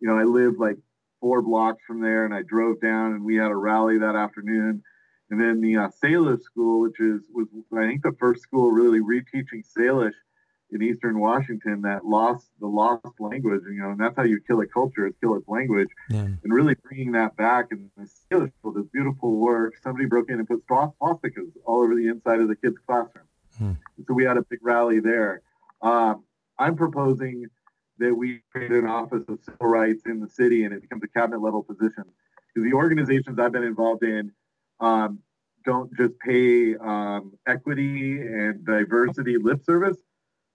you 0.00 0.08
know, 0.08 0.18
I 0.18 0.24
live 0.24 0.54
like 0.58 0.76
four 1.20 1.42
blocks 1.42 1.82
from 1.86 2.00
there, 2.00 2.24
and 2.24 2.34
I 2.34 2.42
drove 2.42 2.80
down, 2.80 3.12
and 3.12 3.24
we 3.24 3.36
had 3.36 3.50
a 3.50 3.56
rally 3.56 3.98
that 3.98 4.16
afternoon. 4.16 4.82
And 5.30 5.40
then 5.40 5.60
the 5.60 5.76
uh, 5.76 5.88
Salish 6.02 6.42
School, 6.42 6.80
which 6.80 7.00
is 7.00 7.22
was 7.32 7.46
I 7.76 7.86
think 7.86 8.02
the 8.02 8.16
first 8.18 8.42
school 8.42 8.70
really 8.70 9.00
reteaching 9.00 9.64
Salish 9.76 10.14
in 10.70 10.82
Eastern 10.82 11.20
Washington 11.20 11.82
that 11.82 12.04
lost 12.04 12.48
the 12.60 12.66
lost 12.66 13.06
language, 13.20 13.62
you 13.66 13.80
know, 13.80 13.90
and 13.90 14.00
that's 14.00 14.16
how 14.16 14.24
you 14.24 14.40
kill 14.46 14.60
a 14.60 14.66
culture 14.66 15.06
is 15.06 15.14
kill 15.20 15.36
its 15.36 15.46
language, 15.48 15.88
yeah. 16.10 16.20
and 16.20 16.40
really 16.44 16.74
bringing 16.74 17.12
that 17.12 17.36
back. 17.36 17.66
And 17.70 17.90
the 17.96 18.06
School, 18.06 18.72
this 18.72 18.86
beautiful 18.92 19.36
work. 19.36 19.74
Somebody 19.82 20.06
broke 20.06 20.28
in 20.28 20.38
and 20.38 20.48
put 20.48 20.66
swastikas 20.66 21.52
all 21.64 21.84
over 21.84 21.94
the 21.94 22.08
inside 22.08 22.40
of 22.40 22.48
the 22.48 22.56
kids' 22.56 22.76
classroom. 22.86 23.26
Hmm. 23.58 23.72
So 24.06 24.14
we 24.14 24.24
had 24.24 24.36
a 24.36 24.42
big 24.42 24.58
rally 24.62 25.00
there. 25.00 25.42
Um, 25.82 26.24
I'm 26.58 26.76
proposing 26.76 27.46
that 27.98 28.14
we 28.14 28.42
create 28.50 28.72
an 28.72 28.86
office 28.86 29.24
of 29.28 29.38
civil 29.44 29.68
rights 29.68 30.02
in 30.06 30.20
the 30.20 30.28
city, 30.28 30.64
and 30.64 30.74
it 30.74 30.82
becomes 30.82 31.02
a 31.04 31.08
cabinet 31.08 31.40
level 31.40 31.62
position. 31.62 32.04
Because 32.54 32.68
the 32.68 32.74
organizations 32.74 33.38
I've 33.38 33.52
been 33.52 33.62
involved 33.62 34.02
in 34.02 34.32
um, 34.80 35.20
don't 35.64 35.94
just 35.96 36.18
pay 36.18 36.76
um, 36.76 37.32
equity 37.46 38.20
and 38.20 38.64
diversity 38.64 39.36
lip 39.36 39.64
service 39.64 39.96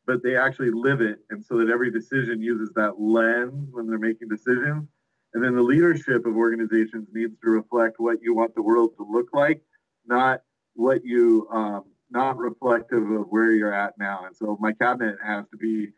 but 0.06 0.24
they 0.24 0.36
actually 0.36 0.72
live 0.72 1.02
it. 1.02 1.20
And 1.30 1.43
so 1.43 1.58
that 1.58 1.70
every 1.70 1.91
decision 1.91 2.41
uses 2.41 2.72
that 2.76 2.99
lens 2.99 3.70
when 3.72 3.88
they're 3.88 3.99
making 3.99 4.30
decisions. 4.30 4.88
And 5.34 5.43
then 5.43 5.56
the 5.56 5.62
leadership 5.62 6.26
of 6.26 6.36
organizations 6.36 7.08
needs 7.14 7.34
to 7.43 7.49
reflect 7.49 7.95
what 7.99 8.18
you 8.22 8.36
want 8.36 8.54
the 8.56 8.62
world 8.62 8.91
to 8.97 9.08
look 9.10 9.28
like, 9.34 9.62
not 10.06 10.41
what 10.74 11.06
you, 11.06 11.47
um, 11.52 11.86
not 12.10 12.38
reflective 12.38 13.10
of 13.12 13.28
where 13.30 13.52
you're 13.52 13.74
at 13.74 13.93
now. 13.97 14.26
And 14.26 14.36
so 14.36 14.58
my 14.60 14.74
cabinet 14.74 15.16
has 15.26 15.45
to 15.52 15.58
be 15.58 15.89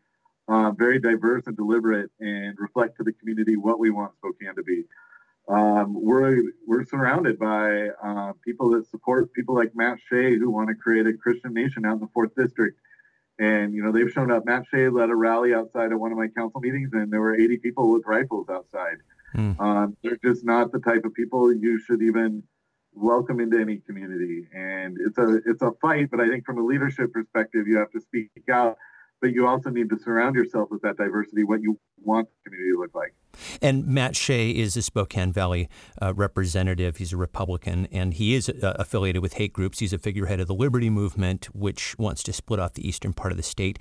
uh, 0.48 0.72
very 0.72 1.00
diverse 1.00 1.44
and 1.48 1.56
deliberate 1.56 2.12
and 2.20 2.56
reflect 2.60 2.98
to 2.98 3.04
the 3.04 3.14
community 3.14 3.56
what 3.56 3.80
we 3.80 3.90
want 3.90 4.14
Spokane 4.16 4.56
to 4.56 4.64
be. 4.64 4.84
Um, 5.50 5.94
we're 5.94 6.42
we're 6.66 6.86
surrounded 6.86 7.38
by 7.38 7.90
uh, 8.02 8.34
people 8.46 8.70
that 8.72 8.88
support 8.90 9.34
people 9.34 9.56
like 9.56 9.76
Matt 9.76 9.98
Shea 10.10 10.38
who 10.38 10.50
want 10.50 10.70
to 10.70 10.76
create 10.76 11.06
a 11.06 11.14
Christian 11.14 11.54
nation 11.54 11.86
out 11.86 11.96
in 11.96 12.00
the 12.00 12.08
fourth 12.14 12.34
district. 12.36 12.80
And, 13.44 13.74
you 13.74 13.84
know, 13.84 13.92
they've 13.92 14.10
shown 14.10 14.32
up. 14.32 14.46
Matt 14.46 14.64
Shea 14.72 14.88
led 14.90 15.10
a 15.10 15.16
rally 15.16 15.54
outside 15.54 15.92
of 15.92 16.00
one 16.00 16.12
of 16.12 16.18
my 16.18 16.28
council 16.28 16.62
meetings, 16.62 16.92
and 16.94 17.12
there 17.12 17.20
were 17.20 17.36
80 17.36 17.58
people 17.58 17.92
with 17.92 18.04
rifles 18.06 18.48
outside. 18.50 18.98
Mm. 19.36 19.60
Um, 19.60 19.98
they're 20.02 20.20
just 20.24 20.46
not 20.46 20.72
the 20.72 20.80
type 20.80 21.04
of 21.04 21.14
people 21.14 21.52
you 21.54 21.80
should 21.80 22.02
even 22.02 22.44
welcome 22.94 23.40
into 23.40 23.60
any 23.60 23.78
community. 23.78 24.48
And 24.56 24.98
it's 25.06 25.18
a 25.18 25.42
it's 25.46 25.62
a 25.62 25.72
fight, 25.82 26.10
but 26.12 26.22
I 26.22 26.30
think 26.30 26.46
from 26.46 26.60
a 26.60 26.64
leadership 26.64 27.12
perspective, 27.12 27.68
you 27.68 27.78
have 27.78 27.92
to 27.92 28.00
speak 28.00 28.30
out 28.52 28.78
but 29.24 29.32
you 29.32 29.48
also 29.48 29.70
need 29.70 29.90
to 29.90 29.98
surround 29.98 30.36
yourself 30.36 30.70
with 30.70 30.82
that 30.82 30.98
diversity, 30.98 31.46
what 31.46 31.62
you 31.62 31.80
want 32.04 32.28
the 32.28 32.50
community 32.50 32.74
to 32.74 32.80
look 32.82 32.94
like. 32.94 33.14
And 33.62 33.88
Matt 33.88 34.18
Shea 34.18 34.50
is 34.50 34.76
a 34.76 34.82
Spokane 34.82 35.32
Valley 35.32 35.70
uh, 36.02 36.14
representative. 36.14 36.98
He's 36.98 37.14
a 37.14 37.18
Republican, 37.18 37.88
and 37.90 38.14
he 38.14 38.36
is 38.36 38.50
uh, 38.50 38.74
affiliated 38.76 39.22
with 39.22 39.36
hate 39.36 39.54
groups. 39.54 39.80
He's 39.80 39.94
a 39.94 39.98
figurehead 39.98 40.42
of 40.42 40.48
the 40.48 40.54
Liberty 40.54 40.90
Movement, 40.90 41.46
which 41.56 41.98
wants 41.98 42.22
to 42.24 42.34
split 42.34 42.60
off 42.60 42.74
the 42.74 42.86
eastern 42.86 43.14
part 43.14 43.32
of 43.32 43.38
the 43.38 43.44
state. 43.44 43.80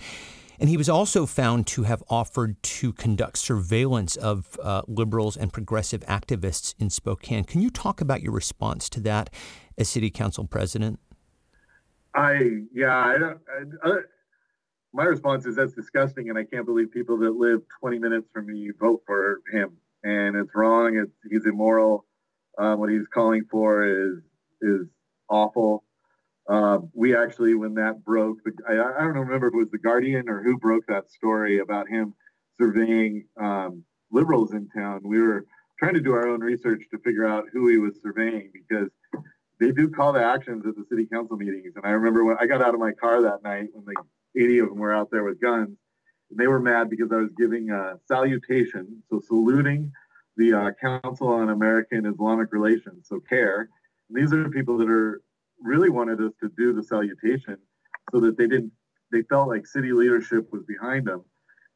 And 0.60 0.68
he 0.68 0.76
was 0.76 0.88
also 0.88 1.26
found 1.26 1.66
to 1.68 1.82
have 1.82 2.04
offered 2.08 2.62
to 2.62 2.92
conduct 2.92 3.36
surveillance 3.36 4.14
of 4.14 4.56
uh, 4.62 4.82
liberals 4.86 5.36
and 5.36 5.52
progressive 5.52 6.02
activists 6.02 6.76
in 6.78 6.88
Spokane. 6.88 7.42
Can 7.42 7.62
you 7.62 7.70
talk 7.70 8.00
about 8.00 8.22
your 8.22 8.32
response 8.32 8.88
to 8.90 9.00
that 9.00 9.28
as 9.76 9.88
city 9.88 10.08
council 10.08 10.44
president? 10.44 11.00
I 12.14 12.60
yeah, 12.72 12.96
I 12.96 13.18
don't. 13.18 13.40
I, 13.82 13.90
my 14.92 15.04
response 15.04 15.46
is 15.46 15.56
that's 15.56 15.72
disgusting, 15.72 16.28
and 16.28 16.38
I 16.38 16.44
can't 16.44 16.66
believe 16.66 16.90
people 16.92 17.18
that 17.18 17.30
live 17.30 17.62
20 17.80 17.98
minutes 17.98 18.28
from 18.32 18.46
me 18.46 18.70
vote 18.78 19.02
for 19.06 19.40
him. 19.50 19.76
And 20.04 20.36
it's 20.36 20.54
wrong. 20.54 20.96
It's 20.96 21.12
he's 21.30 21.46
immoral. 21.46 22.04
Um, 22.58 22.80
what 22.80 22.90
he's 22.90 23.06
calling 23.12 23.44
for 23.50 23.84
is 23.84 24.18
is 24.60 24.86
awful. 25.28 25.84
Uh, 26.48 26.78
we 26.92 27.16
actually, 27.16 27.54
when 27.54 27.74
that 27.74 28.04
broke, 28.04 28.38
I, 28.68 28.72
I, 28.72 28.76
don't 28.76 29.16
remember 29.16 29.46
if 29.46 29.54
it 29.54 29.56
was 29.56 29.70
the 29.70 29.78
Guardian 29.78 30.28
or 30.28 30.42
who 30.42 30.58
broke 30.58 30.84
that 30.88 31.08
story 31.08 31.60
about 31.60 31.88
him 31.88 32.14
surveying 32.60 33.26
um, 33.40 33.84
liberals 34.10 34.52
in 34.52 34.68
town. 34.68 35.00
We 35.04 35.22
were 35.22 35.46
trying 35.78 35.94
to 35.94 36.00
do 36.00 36.12
our 36.12 36.28
own 36.28 36.40
research 36.40 36.82
to 36.90 36.98
figure 36.98 37.26
out 37.26 37.44
who 37.52 37.68
he 37.68 37.78
was 37.78 37.94
surveying 38.02 38.50
because 38.52 38.90
they 39.60 39.70
do 39.70 39.88
call 39.88 40.12
to 40.12 40.22
actions 40.22 40.66
at 40.66 40.74
the 40.74 40.84
city 40.88 41.06
council 41.06 41.36
meetings. 41.36 41.74
And 41.76 41.86
I 41.86 41.90
remember 41.90 42.24
when 42.24 42.36
I 42.40 42.46
got 42.46 42.60
out 42.60 42.74
of 42.74 42.80
my 42.80 42.92
car 42.92 43.22
that 43.22 43.44
night 43.44 43.68
when 43.72 43.84
the 43.84 43.94
80 44.36 44.58
of 44.60 44.68
them 44.68 44.78
were 44.78 44.94
out 44.94 45.10
there 45.10 45.24
with 45.24 45.40
guns. 45.40 45.76
And 46.30 46.38
they 46.38 46.46
were 46.46 46.60
mad 46.60 46.90
because 46.90 47.12
I 47.12 47.16
was 47.16 47.30
giving 47.36 47.70
a 47.70 47.98
salutation, 48.06 49.02
so 49.10 49.20
saluting 49.20 49.92
the 50.36 50.52
uh, 50.54 50.70
Council 50.80 51.28
on 51.28 51.50
American 51.50 52.06
Islamic 52.06 52.52
Relations, 52.52 53.08
so 53.08 53.20
CAIR. 53.28 53.68
And 54.08 54.22
these 54.22 54.32
are 54.32 54.48
people 54.48 54.78
that 54.78 54.88
are 54.88 55.20
really 55.60 55.90
wanted 55.90 56.20
us 56.20 56.32
to 56.40 56.50
do 56.56 56.72
the 56.72 56.82
salutation 56.82 57.56
so 58.10 58.20
that 58.20 58.36
they 58.36 58.46
didn't 58.46 58.72
they 59.12 59.22
felt 59.22 59.48
like 59.48 59.66
city 59.66 59.92
leadership 59.92 60.50
was 60.52 60.64
behind 60.64 61.06
them. 61.06 61.22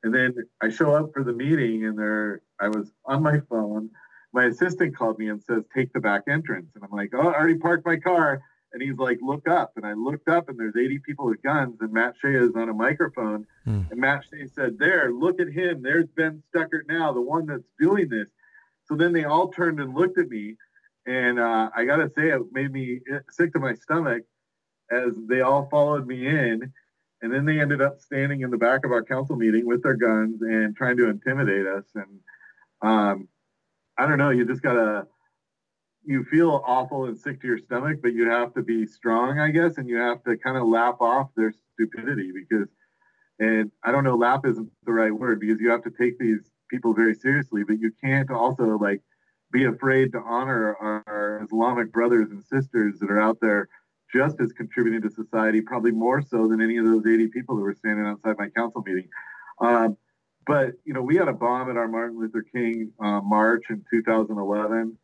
And 0.03 0.15
then 0.15 0.35
I 0.63 0.71
show 0.71 0.95
up 0.95 1.11
for 1.13 1.23
the 1.23 1.33
meeting 1.33 1.85
and 1.85 1.99
there 1.99 2.41
I 2.61 2.69
was 2.69 2.91
on 3.05 3.23
my 3.23 3.41
phone. 3.51 3.91
My 4.33 4.47
assistant 4.47 4.97
called 4.97 5.19
me 5.19 5.29
and 5.29 5.43
says, 5.43 5.65
take 5.75 5.93
the 5.93 6.01
back 6.01 6.23
entrance. 6.29 6.71
And 6.75 6.83
I'm 6.83 6.97
like, 6.97 7.11
oh, 7.15 7.29
I 7.29 7.35
already 7.35 7.59
parked 7.59 7.87
my 7.87 7.97
car. 7.97 8.41
And 8.77 8.83
he's 8.83 8.99
like, 8.99 9.19
look 9.23 9.49
up. 9.49 9.73
And 9.77 9.87
I 9.87 9.95
looked 9.95 10.29
up 10.29 10.51
and 10.51 10.61
there's 10.61 10.77
80 10.77 10.99
people 10.99 11.25
with 11.25 11.43
guns 11.43 11.79
and 11.81 11.91
Matt 11.91 12.15
Shea 12.21 12.35
is 12.35 12.55
on 12.55 12.69
a 12.69 12.75
microphone. 12.75 13.47
Mm. 13.67 13.91
And 13.91 13.99
Matt 13.99 14.25
Shea 14.31 14.49
said, 14.49 14.79
there, 14.79 15.11
look 15.15 15.41
at 15.41 15.49
him. 15.49 15.81
There's 15.81 16.05
Ben 16.15 16.43
Stuckart 16.51 16.85
now, 16.87 17.11
the 17.11 17.23
one 17.23 17.47
that's 17.47 17.65
doing 17.81 18.11
this. 18.11 18.29
So 18.85 18.95
then 18.95 19.15
they 19.15 19.25
all 19.25 19.49
turned 19.49 19.81
and 19.81 19.95
looked 19.95 20.19
at 20.19 20.29
me. 20.29 20.57
And 21.07 21.39
uh, 21.41 21.71
I 21.75 21.87
got 21.87 21.97
to 21.97 22.11
say, 22.11 22.29
it 22.29 22.43
made 22.53 22.71
me 22.71 23.01
sick 23.31 23.55
to 23.55 23.59
my 23.59 23.73
stomach 23.77 24.25
as 24.91 25.13
they 25.27 25.41
all 25.41 25.69
followed 25.71 26.07
me 26.07 26.27
in. 26.27 26.71
And 27.23 27.33
then 27.33 27.47
they 27.47 27.59
ended 27.59 27.81
up 27.81 28.03
standing 28.03 28.43
in 28.43 28.51
the 28.51 28.59
back 28.59 28.85
of 28.85 28.93
our 28.93 29.03
council 29.03 29.37
meeting 29.37 29.65
with 29.65 29.85
their 29.85 29.97
guns 29.97 30.43
and 30.43 30.77
trying 30.77 30.99
to 30.99 31.09
intimidate 31.09 31.67
us. 31.67 31.85
And 31.95 32.21
um, 32.83 33.29
I 33.97 34.05
don't 34.05 34.19
know, 34.19 34.29
you 34.29 34.45
just 34.45 34.61
got 34.61 34.75
to, 34.75 35.07
you 36.07 36.25
feel 36.25 36.63
awful 36.65 37.07
and 37.07 37.19
sick 37.19 37.41
to 37.41 37.47
your 37.49 37.59
stomach, 37.59 37.99
but 38.01 38.13
you 38.13 38.31
have 38.31 38.55
to 38.55 38.63
be 38.63 38.87
strong, 38.87 39.41
I 39.41 39.51
guess, 39.51 39.77
and 39.77 39.89
you 39.89 39.97
have 39.97 40.23
to 40.25 40.37
kind 40.37 40.57
of 40.57 40.67
laugh 40.67 40.97
off 41.01 41.31
their 41.37 41.53
stupidity 41.75 42.31
because, 42.33 42.69
and 43.41 43.71
I 43.85 43.91
don't 43.91 44.05
know, 44.05 44.17
laugh 44.17 44.43
isn't 44.47 44.71
the 44.85 44.93
right 44.93 45.13
word 45.13 45.41
because 45.41 45.61
you 45.61 45.69
have 45.71 45.83
to 45.83 45.91
take 45.91 46.19
these 46.19 46.49
people 46.71 46.95
very 46.95 47.15
seriously, 47.15 47.65
but 47.65 47.81
you 47.81 47.91
can't 48.03 48.31
also 48.31 48.79
like 48.79 49.03
be 49.53 49.65
afraid 49.65 50.13
to 50.13 50.19
honor 50.21 50.77
our, 50.81 51.43
Islamic 51.45 51.93
brothers 51.93 52.31
and 52.31 52.43
sisters 52.43 52.99
that 52.99 53.11
are 53.11 53.21
out 53.21 53.39
there 53.41 53.69
just 54.13 54.41
as 54.41 54.53
contributing 54.53 55.03
to 55.03 55.11
society, 55.11 55.61
probably 55.61 55.91
more 55.91 56.23
so 56.23 56.49
than 56.49 56.61
any 56.61 56.77
of 56.79 56.85
those 56.85 57.07
80 57.07 57.29
people 57.29 57.57
that 57.57 57.63
were 57.63 57.75
standing 57.75 58.07
outside 58.07 58.37
my 58.39 58.49
council 58.49 58.83
meeting. 58.87 59.09
Um, 59.61 59.97
but 60.47 60.73
you 60.85 60.95
know, 60.95 61.03
we 61.03 61.17
had 61.17 61.29
a 61.29 61.33
bomb 61.33 61.69
at 61.71 61.77
our 61.77 61.89
Martin 61.89 62.19
Luther 62.19 62.45
King 62.55 62.93
uh, 63.01 63.21
march 63.21 63.65
in 63.71 63.85
2011. 63.91 64.97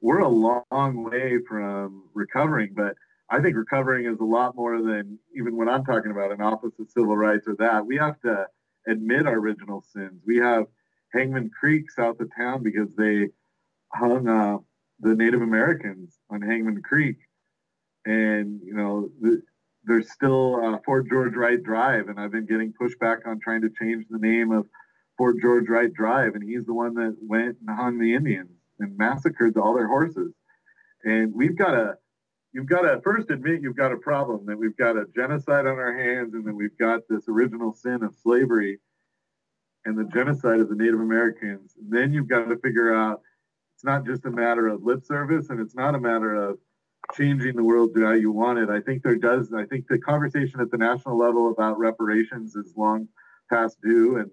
We're 0.00 0.20
a 0.20 0.28
long 0.28 0.64
way 1.04 1.38
from 1.48 2.04
recovering, 2.14 2.74
but 2.74 2.94
I 3.30 3.40
think 3.40 3.56
recovering 3.56 4.06
is 4.06 4.20
a 4.20 4.24
lot 4.24 4.54
more 4.54 4.80
than 4.80 5.18
even 5.36 5.56
what 5.56 5.68
I'm 5.68 5.84
talking 5.84 6.12
about 6.12 6.32
an 6.32 6.40
office 6.40 6.78
of 6.78 6.90
civil 6.90 7.16
rights 7.16 7.48
or 7.48 7.56
that. 7.56 7.84
We 7.84 7.96
have 7.96 8.20
to 8.20 8.46
admit 8.86 9.26
our 9.26 9.34
original 9.34 9.82
sins. 9.92 10.22
We 10.24 10.36
have 10.36 10.66
Hangman 11.12 11.50
Creek 11.50 11.90
south 11.90 12.20
of 12.20 12.28
town 12.36 12.62
because 12.62 12.94
they 12.96 13.28
hung 13.92 14.28
uh, 14.28 14.58
the 15.00 15.14
Native 15.14 15.42
Americans 15.42 16.18
on 16.30 16.42
Hangman 16.42 16.82
Creek 16.82 17.16
and 18.06 18.60
you 18.64 18.74
know 18.74 19.10
the, 19.20 19.42
there's 19.84 20.10
still 20.10 20.64
uh, 20.64 20.78
Fort 20.84 21.08
George 21.08 21.34
Wright 21.34 21.62
Drive, 21.62 22.08
and 22.08 22.18
I've 22.18 22.32
been 22.32 22.46
getting 22.46 22.72
pushback 22.72 23.26
on 23.26 23.38
trying 23.40 23.62
to 23.62 23.70
change 23.70 24.06
the 24.08 24.18
name 24.18 24.50
of 24.50 24.66
Fort 25.18 25.36
George 25.40 25.68
Wright 25.68 25.92
Drive, 25.92 26.34
and 26.34 26.42
he's 26.42 26.64
the 26.66 26.74
one 26.74 26.94
that 26.94 27.16
went 27.20 27.58
and 27.60 27.76
hung 27.76 27.98
the 27.98 28.14
Indians 28.14 28.50
and 28.78 28.96
massacred 28.96 29.56
all 29.56 29.74
their 29.74 29.88
horses. 29.88 30.34
And 31.04 31.34
we've 31.34 31.56
got 31.56 31.72
to, 31.72 31.94
you've 32.52 32.68
got 32.68 32.82
to 32.82 33.00
first 33.02 33.30
admit 33.30 33.62
you've 33.62 33.76
got 33.76 33.92
a 33.92 33.96
problem 33.96 34.46
that 34.46 34.58
we've 34.58 34.76
got 34.76 34.96
a 34.96 35.06
genocide 35.14 35.66
on 35.66 35.78
our 35.78 35.96
hands, 35.96 36.34
and 36.34 36.44
that 36.46 36.54
we've 36.54 36.76
got 36.78 37.02
this 37.08 37.28
original 37.28 37.72
sin 37.72 38.02
of 38.02 38.14
slavery 38.14 38.78
and 39.84 39.96
the 39.96 40.04
genocide 40.12 40.60
of 40.60 40.68
the 40.68 40.74
Native 40.74 41.00
Americans. 41.00 41.74
And 41.78 41.92
then 41.92 42.12
you've 42.12 42.28
got 42.28 42.48
to 42.48 42.58
figure 42.58 42.94
out 42.94 43.20
it's 43.74 43.84
not 43.84 44.04
just 44.04 44.24
a 44.24 44.30
matter 44.30 44.68
of 44.68 44.82
lip 44.82 45.04
service, 45.04 45.50
and 45.50 45.60
it's 45.60 45.74
not 45.74 45.94
a 45.94 46.00
matter 46.00 46.34
of 46.34 46.58
changing 47.14 47.54
the 47.54 47.62
world 47.62 47.94
to 47.94 48.04
how 48.04 48.12
you 48.12 48.32
want 48.32 48.58
it. 48.58 48.68
I 48.68 48.80
think 48.80 49.02
there 49.02 49.16
does. 49.16 49.52
I 49.52 49.64
think 49.64 49.86
the 49.86 49.98
conversation 49.98 50.60
at 50.60 50.70
the 50.70 50.78
national 50.78 51.18
level 51.18 51.50
about 51.50 51.78
reparations 51.78 52.56
is 52.56 52.72
long 52.76 53.06
past 53.50 53.78
due, 53.82 54.16
and 54.16 54.30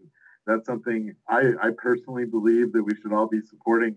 that's 0.48 0.66
something 0.66 1.14
I, 1.30 1.52
I 1.62 1.70
personally 1.78 2.26
believe 2.26 2.74
that 2.74 2.84
we 2.84 2.96
should 2.96 3.14
all 3.14 3.28
be 3.28 3.42
supporting. 3.42 3.96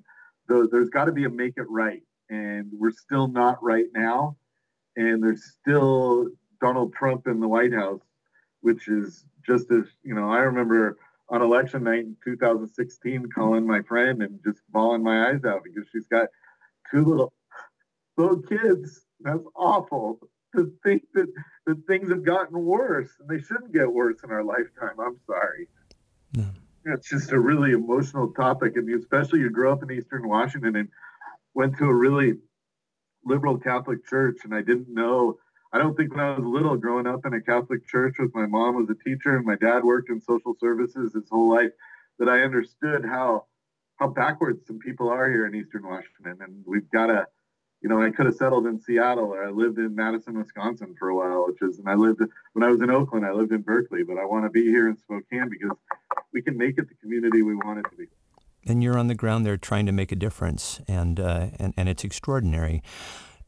Though 0.49 0.67
there's 0.67 0.91
got 0.91 1.07
to 1.07 1.13
be 1.13 1.25
a 1.25 1.31
make 1.31 1.55
it 1.57 1.69
right, 1.69 2.03
and 2.31 2.71
we're 2.73 2.93
still 2.93 3.29
not 3.29 3.63
right 3.63 3.87
now, 3.95 4.37
and 4.97 5.23
there's 5.23 5.57
still 5.61 6.29
Donald 6.61 6.95
Trump 6.95 7.27
in 7.27 7.41
the 7.41 7.49
White 7.49 7.73
House, 7.73 8.03
which 8.61 8.89
is 8.89 9.25
just 9.45 9.71
as 9.71 9.85
you 10.03 10.15
know. 10.15 10.31
I 10.31 10.39
remember 10.39 10.99
on 11.29 11.43
election 11.43 11.85
night 11.85 12.01
in 12.01 12.17
2016 12.25 13.29
calling 13.35 13.67
my 13.67 13.83
friend 13.83 14.23
and 14.23 14.39
just 14.45 14.61
bawling 14.71 15.03
my 15.03 15.31
eyes 15.31 15.45
out 15.45 15.65
because 15.65 15.89
she's 15.93 16.07
got 16.07 16.29
two 16.91 17.05
little 17.05 17.33
little 18.17 18.43
kids. 18.43 19.03
That's 19.21 19.45
awful 19.55 20.21
to 20.55 20.73
think 20.85 21.03
that, 21.15 21.27
that 21.67 21.87
things 21.87 22.11
have 22.11 22.25
gotten 22.25 22.65
worse 22.65 23.11
and 23.21 23.29
they 23.29 23.43
shouldn't 23.43 23.73
get 23.73 23.93
worse 23.93 24.17
in 24.25 24.31
our 24.31 24.45
lifetime. 24.45 24.99
I'm 25.01 25.19
sorry. 25.27 25.69
It's 26.87 27.09
just 27.09 27.33
a 27.33 27.39
really 27.39 27.73
emotional 27.73 28.33
topic. 28.33 28.77
And 28.77 28.89
especially 28.95 29.41
you 29.41 29.51
grew 29.51 29.73
up 29.73 29.83
in 29.83 29.91
Eastern 29.91 30.29
Washington 30.29 30.77
and 30.77 30.89
went 31.55 31.77
to 31.79 31.85
a 31.85 31.95
really 31.95 32.35
liberal 33.25 33.59
Catholic 33.59 34.07
church. 34.07 34.39
And 34.45 34.55
I 34.55 34.63
didn't 34.63 34.89
know, 34.89 35.39
I 35.73 35.79
don't 35.79 35.97
think 35.97 36.13
when 36.13 36.21
I 36.21 36.39
was 36.39 36.47
little 36.47 36.77
growing 36.77 37.09
up 37.09 37.27
in 37.27 37.35
a 37.35 37.41
Catholic 37.41 37.87
church 37.89 38.17
with 38.19 38.35
my 38.35 38.47
mom 38.47 38.77
was 38.77 38.89
a 38.89 39.09
teacher 39.09 39.37
and 39.37 39.45
my 39.45 39.57
dad 39.57 39.83
worked 39.83 40.11
in 40.11 40.21
social 40.21 40.55
services 40.61 41.13
his 41.13 41.29
whole 41.29 41.51
life 41.51 41.73
that 42.19 42.29
I 42.29 42.43
understood 42.43 43.05
how 43.05 43.47
how 43.97 44.09
backwards 44.09 44.67
some 44.67 44.79
people 44.79 45.09
are 45.09 45.29
here 45.29 45.47
in 45.47 45.55
Eastern 45.55 45.87
Washington. 45.87 46.39
And 46.41 46.63
we've 46.67 46.89
got 46.91 47.07
to 47.07 47.27
you 47.83 47.89
know, 47.89 48.03
I 48.03 48.11
could 48.11 48.27
have 48.27 48.37
settled 48.37 48.67
in 48.67 48.81
Seattle 48.81 49.27
or 49.27 49.45
I 49.45 49.51
lived 49.51 49.79
in 49.79 49.95
Madison, 49.95 50.39
Wisconsin 50.39 50.95
for 50.99 51.11
a 51.11 51.15
while, 51.15 51.47
which 51.47 51.63
is, 51.63 51.79
and 51.79 51.89
I 51.89 51.95
lived, 51.95 52.21
when 52.55 52.65
I 52.65 52.69
was 52.69 52.81
in 52.81 52.91
Oakland, 52.91 53.27
I 53.27 53.33
lived 53.33 53.53
in 53.53 53.63
Berkeley, 53.63 54.03
but 54.03 54.19
I 54.19 54.25
want 54.25 54.45
to 54.45 54.51
be 54.51 54.65
here 54.65 54.89
in 54.89 54.97
Spokane 54.97 55.49
because 55.51 55.77
we 56.33 56.43
can 56.43 56.57
make 56.57 56.79
it 56.79 56.89
the 56.89 56.95
community 56.97 57.43
we 57.43 57.55
want 57.55 57.79
it 57.79 57.87
to 57.91 57.97
be. 57.97 58.07
And 58.67 58.83
you're 58.83 58.99
on 58.99 59.07
the 59.07 59.15
ground 59.15 59.47
there 59.47 59.57
trying 59.57 59.87
to 59.87 59.93
make 59.93 60.11
a 60.11 60.17
difference, 60.17 60.81
and, 60.89 61.21
uh, 61.21 61.49
and, 61.59 61.73
and 61.77 61.89
it's 61.89 62.05
extraordinary. 62.05 62.83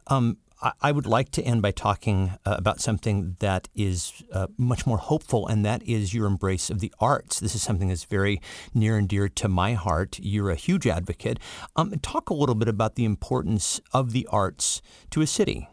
Um, 0.07 0.39
I 0.81 0.91
would 0.91 1.07
like 1.07 1.31
to 1.33 1.43
end 1.43 1.62
by 1.62 1.70
talking 1.70 2.33
uh, 2.45 2.57
about 2.59 2.81
something 2.81 3.37
that 3.39 3.68
is 3.76 4.24
uh, 4.33 4.49
much 4.57 4.87
more 4.87 4.99
hopeful, 4.99 5.47
and 5.47 5.64
that 5.64 5.85
is 5.85 6.12
your 6.12 6.26
embrace 6.26 6.68
of 6.68 6.81
the 6.81 6.93
arts. 6.99 7.39
This 7.39 7.55
is 7.55 7.62
something 7.62 7.89
that's 7.89 8.05
very 8.05 8.41
near 8.74 8.97
and 8.97 9.09
dear 9.09 9.29
to 9.29 9.49
my 9.49 9.74
heart. 9.74 10.18
You're 10.20 10.51
a 10.51 10.57
huge 10.57 10.85
advocate. 10.87 11.39
Um, 11.76 11.93
talk 12.03 12.29
a 12.29 12.35
little 12.35 12.57
bit 12.57 12.66
about 12.66 12.97
the 12.97 13.05
importance 13.05 13.81
of 13.93 14.11
the 14.11 14.26
arts 14.33 14.83
to 15.11 15.20
a 15.20 15.29
city. 15.29 15.68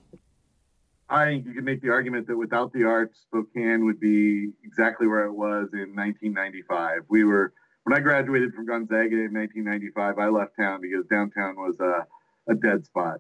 I 1.10 1.26
think 1.26 1.46
you 1.46 1.54
can 1.54 1.66
make 1.66 1.82
the 1.82 1.90
argument 1.90 2.28
that 2.28 2.38
without 2.38 2.74
the 2.74 2.84
arts, 2.84 3.22
Spokane 3.22 3.86
would 3.86 4.00
be 4.00 4.52
exactly 4.64 5.08
where 5.08 5.26
it 5.26 5.34
was 5.34 5.70
in 5.74 5.96
1995. 5.96 7.02
We 7.10 7.24
were 7.24 7.54
when 7.84 7.96
I 7.96 8.02
graduated 8.02 8.54
from 8.54 8.66
Gonzaga 8.66 9.16
in 9.16 9.34
1995. 9.34 10.18
I 10.18 10.28
left 10.30 10.54
town 10.60 10.82
because 10.82 11.06
downtown 11.06 11.56
was 11.56 11.80
a, 11.80 12.06
a 12.52 12.56
dead 12.56 12.86
spot 12.86 13.20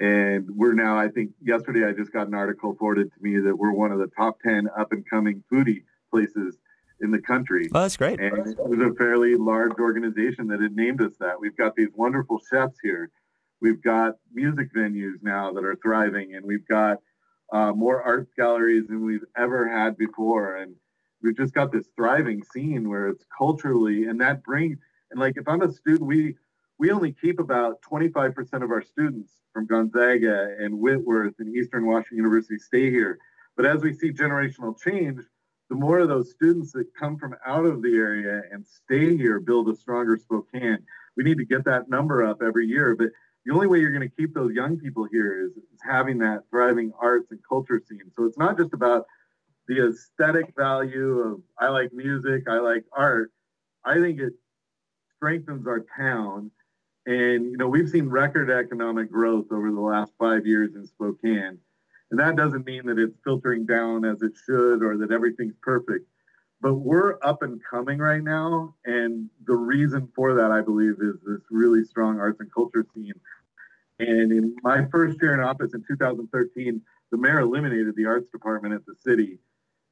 and 0.00 0.48
we're 0.56 0.72
now, 0.72 0.98
I 0.98 1.08
think 1.08 1.32
yesterday 1.42 1.86
I 1.86 1.92
just 1.92 2.10
got 2.10 2.26
an 2.26 2.34
article 2.34 2.74
forwarded 2.78 3.12
to 3.12 3.22
me 3.22 3.38
that 3.38 3.54
we're 3.54 3.72
one 3.72 3.92
of 3.92 3.98
the 3.98 4.06
top 4.16 4.40
10 4.40 4.68
up 4.76 4.92
and 4.92 5.04
coming 5.08 5.44
foodie 5.52 5.82
places 6.10 6.56
in 7.02 7.10
the 7.10 7.20
country. 7.20 7.68
Oh, 7.74 7.82
that's 7.82 7.98
great. 7.98 8.18
And 8.18 8.46
it 8.46 8.56
was 8.58 8.80
a 8.80 8.94
fairly 8.94 9.36
large 9.36 9.72
organization 9.78 10.48
that 10.48 10.60
had 10.62 10.74
named 10.74 11.02
us 11.02 11.12
that. 11.20 11.38
We've 11.38 11.56
got 11.56 11.76
these 11.76 11.90
wonderful 11.94 12.40
chefs 12.50 12.78
here. 12.82 13.10
We've 13.60 13.82
got 13.82 14.14
music 14.32 14.72
venues 14.74 15.22
now 15.22 15.52
that 15.52 15.64
are 15.64 15.76
thriving, 15.82 16.34
and 16.34 16.46
we've 16.46 16.66
got 16.66 16.96
uh, 17.52 17.72
more 17.72 18.02
art 18.02 18.28
galleries 18.36 18.86
than 18.88 19.04
we've 19.04 19.24
ever 19.36 19.68
had 19.68 19.96
before. 19.96 20.56
And 20.56 20.74
we've 21.22 21.36
just 21.36 21.54
got 21.54 21.72
this 21.72 21.88
thriving 21.96 22.42
scene 22.42 22.88
where 22.88 23.08
it's 23.08 23.24
culturally, 23.36 24.06
and 24.06 24.20
that 24.20 24.42
brings, 24.42 24.78
and 25.10 25.20
like 25.20 25.36
if 25.36 25.48
I'm 25.48 25.62
a 25.62 25.72
student, 25.72 26.06
we, 26.06 26.36
we 26.78 26.90
only 26.90 27.12
keep 27.12 27.40
about 27.40 27.82
25% 27.82 28.62
of 28.62 28.70
our 28.70 28.82
students 28.82 29.32
from 29.52 29.66
Gonzaga 29.66 30.54
and 30.58 30.78
Whitworth 30.78 31.34
and 31.38 31.54
Eastern 31.54 31.86
Washington 31.86 32.18
University 32.18 32.58
stay 32.58 32.90
here. 32.90 33.18
But 33.56 33.66
as 33.66 33.82
we 33.82 33.92
see 33.92 34.12
generational 34.12 34.80
change, 34.80 35.22
the 35.68 35.76
more 35.76 36.00
of 36.00 36.08
those 36.08 36.30
students 36.30 36.72
that 36.72 36.92
come 36.98 37.16
from 37.16 37.36
out 37.46 37.64
of 37.64 37.82
the 37.82 37.94
area 37.94 38.42
and 38.50 38.66
stay 38.66 39.16
here 39.16 39.38
build 39.38 39.68
a 39.68 39.76
stronger 39.76 40.16
Spokane. 40.16 40.84
We 41.16 41.24
need 41.24 41.38
to 41.38 41.44
get 41.44 41.64
that 41.64 41.88
number 41.88 42.24
up 42.24 42.42
every 42.42 42.66
year. 42.66 42.96
But 42.96 43.10
the 43.44 43.54
only 43.54 43.66
way 43.66 43.78
you're 43.78 43.92
going 43.92 44.08
to 44.08 44.16
keep 44.16 44.34
those 44.34 44.52
young 44.52 44.78
people 44.78 45.06
here 45.10 45.46
is, 45.46 45.52
is 45.52 45.80
having 45.82 46.18
that 46.18 46.42
thriving 46.50 46.92
arts 47.00 47.30
and 47.30 47.40
culture 47.48 47.80
scene. 47.88 48.10
So 48.16 48.24
it's 48.24 48.38
not 48.38 48.58
just 48.58 48.74
about 48.74 49.06
the 49.66 49.88
aesthetic 49.88 50.52
value 50.56 51.20
of 51.20 51.40
I 51.58 51.68
like 51.68 51.92
music, 51.92 52.48
I 52.48 52.58
like 52.58 52.84
art. 52.92 53.32
I 53.84 53.98
think 53.98 54.20
it 54.20 54.34
strengthens 55.16 55.66
our 55.66 55.84
town 55.96 56.50
and, 57.06 57.50
you 57.50 57.56
know, 57.56 57.68
we've 57.68 57.88
seen 57.88 58.08
record 58.08 58.50
economic 58.50 59.10
growth 59.10 59.46
over 59.50 59.70
the 59.70 59.80
last 59.80 60.12
five 60.18 60.46
years 60.46 60.74
in 60.74 60.86
Spokane. 60.86 61.58
And 62.10 62.20
that 62.20 62.36
doesn't 62.36 62.66
mean 62.66 62.86
that 62.86 62.98
it's 62.98 63.16
filtering 63.24 63.64
down 63.64 64.04
as 64.04 64.22
it 64.22 64.32
should 64.44 64.82
or 64.82 64.96
that 64.98 65.10
everything's 65.10 65.54
perfect. 65.62 66.06
But 66.60 66.74
we're 66.74 67.18
up 67.22 67.42
and 67.42 67.60
coming 67.68 67.98
right 67.98 68.22
now. 68.22 68.74
And 68.84 69.30
the 69.46 69.54
reason 69.54 70.08
for 70.14 70.34
that, 70.34 70.50
I 70.50 70.60
believe, 70.60 70.96
is 71.00 71.16
this 71.26 71.40
really 71.50 71.84
strong 71.84 72.20
arts 72.20 72.40
and 72.40 72.52
culture 72.52 72.84
scene. 72.94 73.14
And 73.98 74.32
in 74.32 74.56
my 74.62 74.86
first 74.90 75.18
year 75.20 75.34
in 75.34 75.40
office 75.40 75.74
in 75.74 75.84
2013, 75.86 76.80
the 77.10 77.16
mayor 77.16 77.40
eliminated 77.40 77.96
the 77.96 78.06
arts 78.06 78.30
department 78.30 78.74
at 78.74 78.86
the 78.86 78.94
city. 78.94 79.38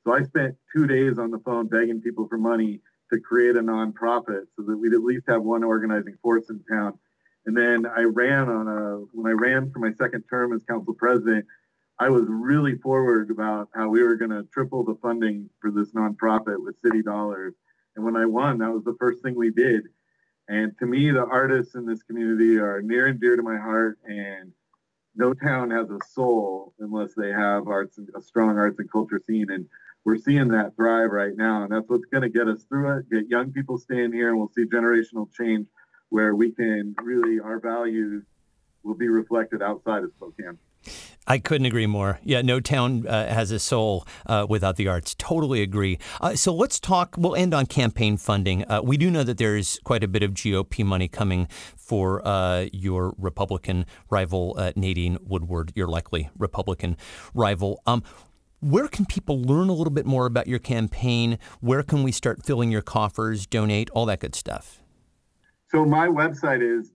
So 0.05 0.12
I 0.12 0.23
spent 0.23 0.57
two 0.75 0.87
days 0.87 1.19
on 1.19 1.31
the 1.31 1.39
phone 1.41 1.66
begging 1.66 2.01
people 2.01 2.29
for 2.29 2.39
money 2.39 2.81
to 3.12 3.21
create 3.21 3.57
a 3.57 3.61
nonprofit 3.61 4.45
so 4.57 4.62
that 4.62 4.77
we'd 4.77 4.95
at 4.95 5.03
least 5.03 5.25
have 5.29 5.43
one 5.43 5.64
organizing 5.64 6.16
force 6.23 6.51
in 6.51 6.62
town. 6.71 6.99
And 7.47 7.57
then 7.57 7.87
I 7.87 8.03
ran 8.03 8.49
on 8.49 8.69
a, 8.69 8.99
when 9.12 9.27
I 9.27 9.35
ran 9.35 9.71
for 9.71 9.79
my 9.79 9.93
second 9.93 10.25
term 10.29 10.53
as 10.53 10.62
council 10.64 10.95
president, 10.95 11.47
I 12.01 12.09
was 12.09 12.24
really 12.28 12.76
forward 12.76 13.30
about 13.30 13.68
how 13.74 13.88
we 13.88 14.03
were 14.03 14.14
going 14.14 14.30
to 14.30 14.44
triple 14.53 14.84
the 14.84 14.94
funding 15.03 15.51
for 15.61 15.72
this 15.72 15.90
nonprofit 15.92 16.62
with 16.62 16.80
city 16.80 17.03
dollars. 17.03 17.55
And 17.96 18.05
when 18.05 18.16
I 18.16 18.24
won, 18.24 18.59
that 18.59 18.72
was 18.72 18.84
the 18.84 18.96
first 19.01 19.22
thing 19.22 19.34
we 19.34 19.51
did. 19.51 19.82
And 20.49 20.78
to 20.78 20.86
me, 20.86 21.11
the 21.11 21.24
artists 21.24 21.74
in 21.74 21.86
this 21.86 22.03
community 22.05 22.57
are 22.59 22.80
near 22.80 23.09
and 23.09 23.20
dear 23.20 23.36
to 23.36 23.42
my 23.42 23.57
heart. 23.57 23.99
And 24.07 24.53
no 25.16 25.34
town 25.34 25.72
has 25.72 25.90
a 25.90 25.99
soul 26.09 26.72
unless 26.78 27.14
they 27.14 27.30
have 27.30 27.66
arts 27.66 27.99
and 27.99 28.09
a 28.16 28.22
strong 28.22 28.57
arts 28.57 28.78
and 28.78 28.90
culture 28.90 29.20
scene. 29.26 29.51
And 29.51 29.66
we're 30.05 30.18
seeing 30.18 30.49
that 30.49 30.76
thrive 30.76 31.11
right 31.11 31.36
now. 31.36 31.64
And 31.64 31.72
that's 31.72 31.88
what's 31.88 32.07
going 32.07 32.22
to 32.22 32.28
get 32.28 32.46
us 32.46 32.62
through 32.68 32.99
it, 32.99 33.11
get 33.11 33.28
young 33.28 33.53
people 33.53 33.76
staying 33.76 34.12
here, 34.12 34.28
and 34.28 34.38
we'll 34.38 34.53
see 34.55 34.64
generational 34.64 35.28
change 35.34 35.66
where 36.11 36.36
we 36.36 36.53
can 36.53 36.94
really, 37.03 37.40
our 37.40 37.59
values 37.59 38.24
will 38.84 38.94
be 38.94 39.09
reflected 39.09 39.62
outside 39.62 40.05
of 40.05 40.12
Spokane. 40.12 40.59
I 41.26 41.39
couldn't 41.39 41.66
agree 41.66 41.87
more. 41.87 42.20
Yeah, 42.24 42.41
no 42.41 42.59
town 42.59 43.07
uh, 43.07 43.26
has 43.33 43.51
a 43.51 43.59
soul 43.59 44.07
uh, 44.26 44.47
without 44.49 44.76
the 44.76 44.89
arts. 44.89 45.14
Totally 45.14 45.61
agree. 45.61 45.99
Uh, 46.22 46.35
so 46.35 46.55
let's 46.55 46.81
talk. 46.81 47.16
We'll 47.18 47.37
end 47.37 47.53
on 47.53 47.66
campaign 47.66 48.16
funding. 48.16 48.64
Uh, 48.70 48.81
we 48.83 48.97
do 48.97 49.11
know 49.11 49.22
that 49.22 49.37
there's 49.37 49.79
quite 49.85 50.03
a 50.03 50.09
bit 50.09 50.22
of 50.22 50.33
GOP 50.33 50.85
money 50.87 51.07
coming 51.07 51.47
for 51.76 52.26
uh, 52.26 52.66
your 52.72 53.14
Republican 53.18 53.85
rival, 54.09 54.55
uh, 54.57 54.72
Nadine 54.74 55.18
Woodward, 55.22 55.72
your 55.74 55.87
likely 55.87 56.31
Republican 56.39 56.97
rival. 57.35 57.83
Um, 57.87 58.03
where 58.61 58.89
can 58.89 59.05
people 59.05 59.43
learn 59.43 59.68
a 59.68 59.74
little 59.74 59.93
bit 59.93 60.07
more 60.07 60.24
about 60.24 60.47
your 60.47 60.59
campaign? 60.59 61.39
Where 61.61 61.83
can 61.83 62.03
we 62.03 62.11
start 62.11 62.45
filling 62.45 62.70
your 62.70 62.83
coffers, 62.83 63.47
donate, 63.47 63.91
all 63.91 64.07
that 64.07 64.20
good 64.20 64.35
stuff? 64.35 64.81
So 65.70 65.85
my 65.85 66.09
website 66.09 66.62
is 66.62 66.91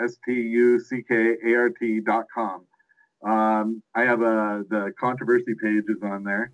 www.benstuckart, 0.00 0.04
S-T-U-C-K-A-R-T 0.04 2.00
dot 2.00 2.24
com. 2.34 2.64
Um, 3.24 3.82
I 3.94 4.02
have 4.02 4.20
a, 4.22 4.64
the 4.68 4.92
controversy 4.98 5.54
page 5.62 5.84
is 5.88 6.02
on 6.02 6.24
there. 6.24 6.52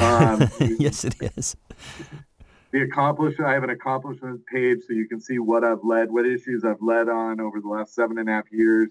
Um, 0.00 0.48
yes, 0.78 1.04
it 1.04 1.14
is. 1.36 1.56
The 2.72 2.82
accomplishment, 2.82 3.48
I 3.48 3.54
have 3.54 3.64
an 3.64 3.70
accomplishment 3.70 4.40
page 4.52 4.80
so 4.86 4.92
you 4.92 5.08
can 5.08 5.20
see 5.20 5.38
what 5.38 5.64
I've 5.64 5.84
led, 5.84 6.10
what 6.10 6.26
issues 6.26 6.64
I've 6.64 6.82
led 6.82 7.08
on 7.08 7.40
over 7.40 7.60
the 7.60 7.68
last 7.68 7.94
seven 7.94 8.18
and 8.18 8.28
a 8.28 8.32
half 8.32 8.44
years. 8.50 8.90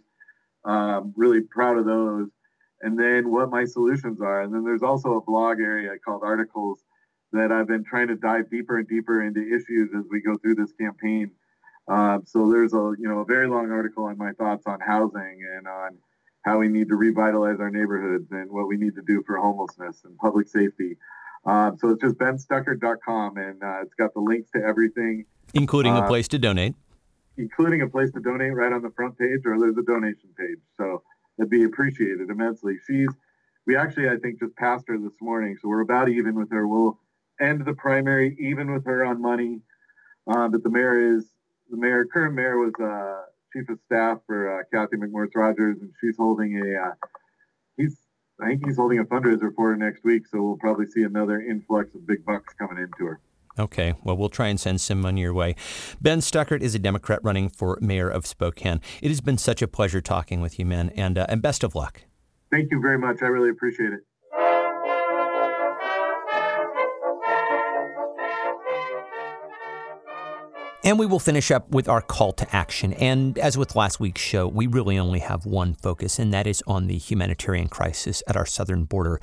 Um, 0.66 1.14
really 1.16 1.42
proud 1.42 1.78
of 1.78 1.86
those. 1.86 2.30
And 2.82 2.98
then 2.98 3.32
what 3.32 3.50
my 3.50 3.66
solutions 3.66 4.22
are. 4.22 4.42
And 4.42 4.54
then 4.54 4.64
there's 4.64 4.84
also 4.84 5.16
a 5.16 5.22
blog 5.22 5.60
area 5.60 5.92
called 6.04 6.22
articles 6.24 6.80
that 7.34 7.52
I've 7.52 7.68
been 7.68 7.84
trying 7.84 8.08
to 8.08 8.16
dive 8.16 8.50
deeper 8.50 8.78
and 8.78 8.88
deeper 8.88 9.24
into 9.24 9.42
issues 9.42 9.90
as 9.98 10.06
we 10.10 10.22
go 10.22 10.38
through 10.38 10.56
this 10.56 10.72
campaign. 10.74 11.32
Um, 11.88 12.24
so 12.26 12.50
there's 12.52 12.74
a 12.74 12.94
you 13.00 13.08
know 13.08 13.20
a 13.20 13.26
very 13.26 13.48
long 13.48 13.72
article 13.72 14.06
on 14.06 14.18
my 14.18 14.34
thoughts 14.34 14.68
on 14.68 14.80
housing 14.80 15.46
and 15.56 15.68
on 15.68 15.98
how 16.44 16.60
we 16.60 16.68
need 16.68 16.90
to 16.90 16.96
revitalize 16.96 17.60
our 17.60 17.70
neighborhoods 17.70 18.32
and 18.32 18.52
what 18.52 18.68
we 18.68 18.78
need 18.78 18.96
to 18.96 19.02
do 19.02 19.24
for 19.26 19.38
homelessness 19.38 20.02
and 20.04 20.18
public 20.18 20.48
safety. 20.48 20.98
Um, 21.46 21.78
so 21.78 21.90
it's 21.90 22.02
just 22.02 22.18
benstuckart.com 22.18 23.38
and 23.38 23.64
uh, 23.64 23.82
it's 23.82 23.94
got 23.94 24.14
the 24.14 24.20
links 24.20 24.50
to 24.52 24.62
everything, 24.62 25.26
including 25.54 25.94
uh, 25.94 26.04
a 26.04 26.08
place 26.08 26.28
to 26.30 26.40
donate, 26.40 26.76
including 27.38 27.82
a 27.82 27.88
place 27.88 28.12
to 28.12 28.20
donate 28.20 28.54
right 28.54 28.74
on 28.74 28.82
the 28.82 28.92
front 28.92 29.18
page, 29.18 29.42
or 29.46 29.60
there's 29.60 29.78
a 29.78 29.84
donation 29.84 30.30
page. 30.38 30.60
So 30.78 31.04
that'd 31.38 31.50
be 31.50 31.64
appreciated 31.64 32.30
immensely. 32.30 32.78
She's 32.86 33.10
we 33.66 33.78
actually 33.78 34.10
I 34.10 34.18
think 34.18 34.40
just 34.40 34.56
passed 34.58 34.86
her 34.88 34.98
this 34.98 35.16
morning, 35.22 35.58
so 35.62 35.70
we're 35.70 35.82
about 35.82 36.10
even 36.10 36.36
with 36.36 36.52
her. 36.52 36.68
We'll 36.68 37.00
end 37.40 37.64
the 37.66 37.74
primary 37.74 38.36
even 38.40 38.74
with 38.74 38.86
her 38.86 39.06
on 39.06 39.22
money, 39.22 39.62
uh, 40.28 40.50
but 40.50 40.64
the 40.64 40.70
mayor 40.70 41.16
is 41.16 41.26
the 41.70 41.78
mayor, 41.78 42.06
current 42.06 42.36
mayor, 42.36 42.58
was 42.58 42.74
uh, 42.82 43.24
chief 43.54 43.70
of 43.70 43.80
staff 43.86 44.20
for 44.26 44.60
uh, 44.60 44.64
Cathy 44.74 44.98
McMorris 44.98 45.36
Rodgers, 45.36 45.78
and 45.82 45.92
she's 46.02 46.18
holding 46.18 46.58
a 46.58 46.90
uh, 46.90 46.94
he's 47.78 47.98
I 48.42 48.50
think 48.50 48.66
he's 48.66 48.78
holding 48.78 49.00
a 49.00 49.06
fundraiser 49.06 49.54
for 49.56 49.70
her 49.70 49.76
next 49.76 50.04
week, 50.04 50.28
so 50.28 50.42
we'll 50.42 50.58
probably 50.58 50.86
see 50.86 51.04
another 51.04 51.42
influx 51.42 51.96
of 51.96 52.06
big 52.06 52.24
bucks 52.24 52.54
coming 52.54 52.78
into 52.78 53.06
her. 53.06 53.20
Okay, 53.60 53.96
well, 54.04 54.16
we'll 54.16 54.30
try 54.30 54.48
and 54.48 54.60
send 54.60 54.80
some 54.80 55.02
money 55.02 55.22
your 55.22 55.34
way. 55.34 55.56
Ben 56.00 56.22
Stuckart 56.22 56.62
is 56.62 56.76
a 56.76 56.80
Democrat 56.80 57.20
running 57.24 57.50
for 57.50 57.80
mayor 57.82 58.08
of 58.08 58.28
Spokane. 58.28 58.80
It 59.02 59.08
has 59.08 59.22
been 59.22 59.40
such 59.40 59.64
a 59.64 59.68
pleasure 59.68 60.02
talking 60.02 60.42
with 60.42 60.60
you, 60.60 60.66
man, 60.66 60.92
and 60.96 61.18
uh, 61.18 61.26
and 61.28 61.42
best 61.42 61.64
of 61.64 61.74
luck. 61.74 62.04
Thank 62.52 62.72
you 62.72 62.80
very 62.80 63.00
much. 63.00 63.24
I 63.24 63.26
really 63.26 63.50
appreciate 63.50 63.94
it. 63.94 64.02
And 70.88 70.98
we 70.98 71.06
will 71.06 71.20
finish 71.20 71.52
up 71.52 71.70
with 71.70 71.90
our 71.90 72.00
call 72.00 72.32
to 72.32 72.56
action. 72.56 72.94
And 72.94 73.38
as 73.40 73.58
with 73.58 73.76
last 73.76 74.00
week's 74.00 74.22
show, 74.22 74.48
we 74.48 74.68
really 74.68 74.98
only 74.98 75.20
have 75.20 75.46
one 75.46 75.74
focus, 75.74 76.18
and 76.18 76.34
that 76.34 76.48
is 76.48 76.64
on 76.66 76.88
the 76.88 76.98
humanitarian 76.98 77.68
crisis 77.68 78.24
at 78.26 78.38
our 78.38 78.46
southern 78.46 78.86
border. 78.86 79.20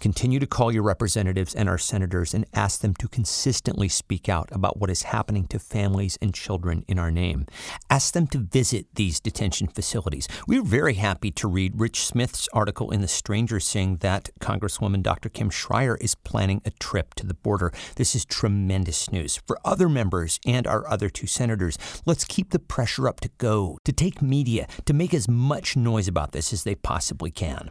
Continue 0.00 0.40
to 0.40 0.46
call 0.48 0.72
your 0.72 0.82
representatives 0.82 1.54
and 1.54 1.68
our 1.68 1.78
senators 1.78 2.34
and 2.34 2.44
ask 2.52 2.80
them 2.80 2.94
to 2.94 3.06
consistently 3.06 3.88
speak 3.88 4.28
out 4.28 4.48
about 4.50 4.80
what 4.80 4.90
is 4.90 5.04
happening 5.04 5.46
to 5.46 5.60
families 5.60 6.18
and 6.20 6.34
children 6.34 6.84
in 6.88 6.98
our 6.98 7.12
name. 7.12 7.46
Ask 7.88 8.12
them 8.12 8.26
to 8.26 8.38
visit 8.38 8.86
these 8.96 9.20
detention 9.20 9.68
facilities. 9.68 10.26
We 10.48 10.58
are 10.58 10.64
very 10.64 10.94
happy 10.94 11.30
to 11.30 11.46
read 11.46 11.78
Rich 11.78 12.04
Smith's 12.04 12.48
article 12.52 12.90
in 12.90 13.02
The 13.02 13.06
Stranger 13.06 13.60
saying 13.60 13.98
that 13.98 14.30
Congresswoman 14.40 15.04
Dr. 15.04 15.28
Kim 15.28 15.50
Schrier 15.50 15.96
is 16.00 16.16
planning 16.16 16.60
a 16.64 16.72
trip 16.72 17.14
to 17.14 17.24
the 17.24 17.34
border. 17.34 17.72
This 17.94 18.16
is 18.16 18.24
tremendous 18.24 19.12
news 19.12 19.40
for 19.46 19.60
other 19.64 19.88
members 19.88 20.40
and 20.44 20.66
our 20.66 20.84
other 20.88 21.03
other 21.04 21.10
two 21.10 21.26
senators. 21.26 21.76
Let's 22.06 22.24
keep 22.24 22.50
the 22.50 22.58
pressure 22.58 23.06
up 23.06 23.20
to 23.20 23.30
go, 23.36 23.78
to 23.84 23.92
take 23.92 24.22
media, 24.22 24.66
to 24.86 24.94
make 24.94 25.12
as 25.12 25.28
much 25.28 25.76
noise 25.76 26.08
about 26.08 26.32
this 26.32 26.50
as 26.52 26.64
they 26.64 26.74
possibly 26.74 27.30
can. 27.30 27.70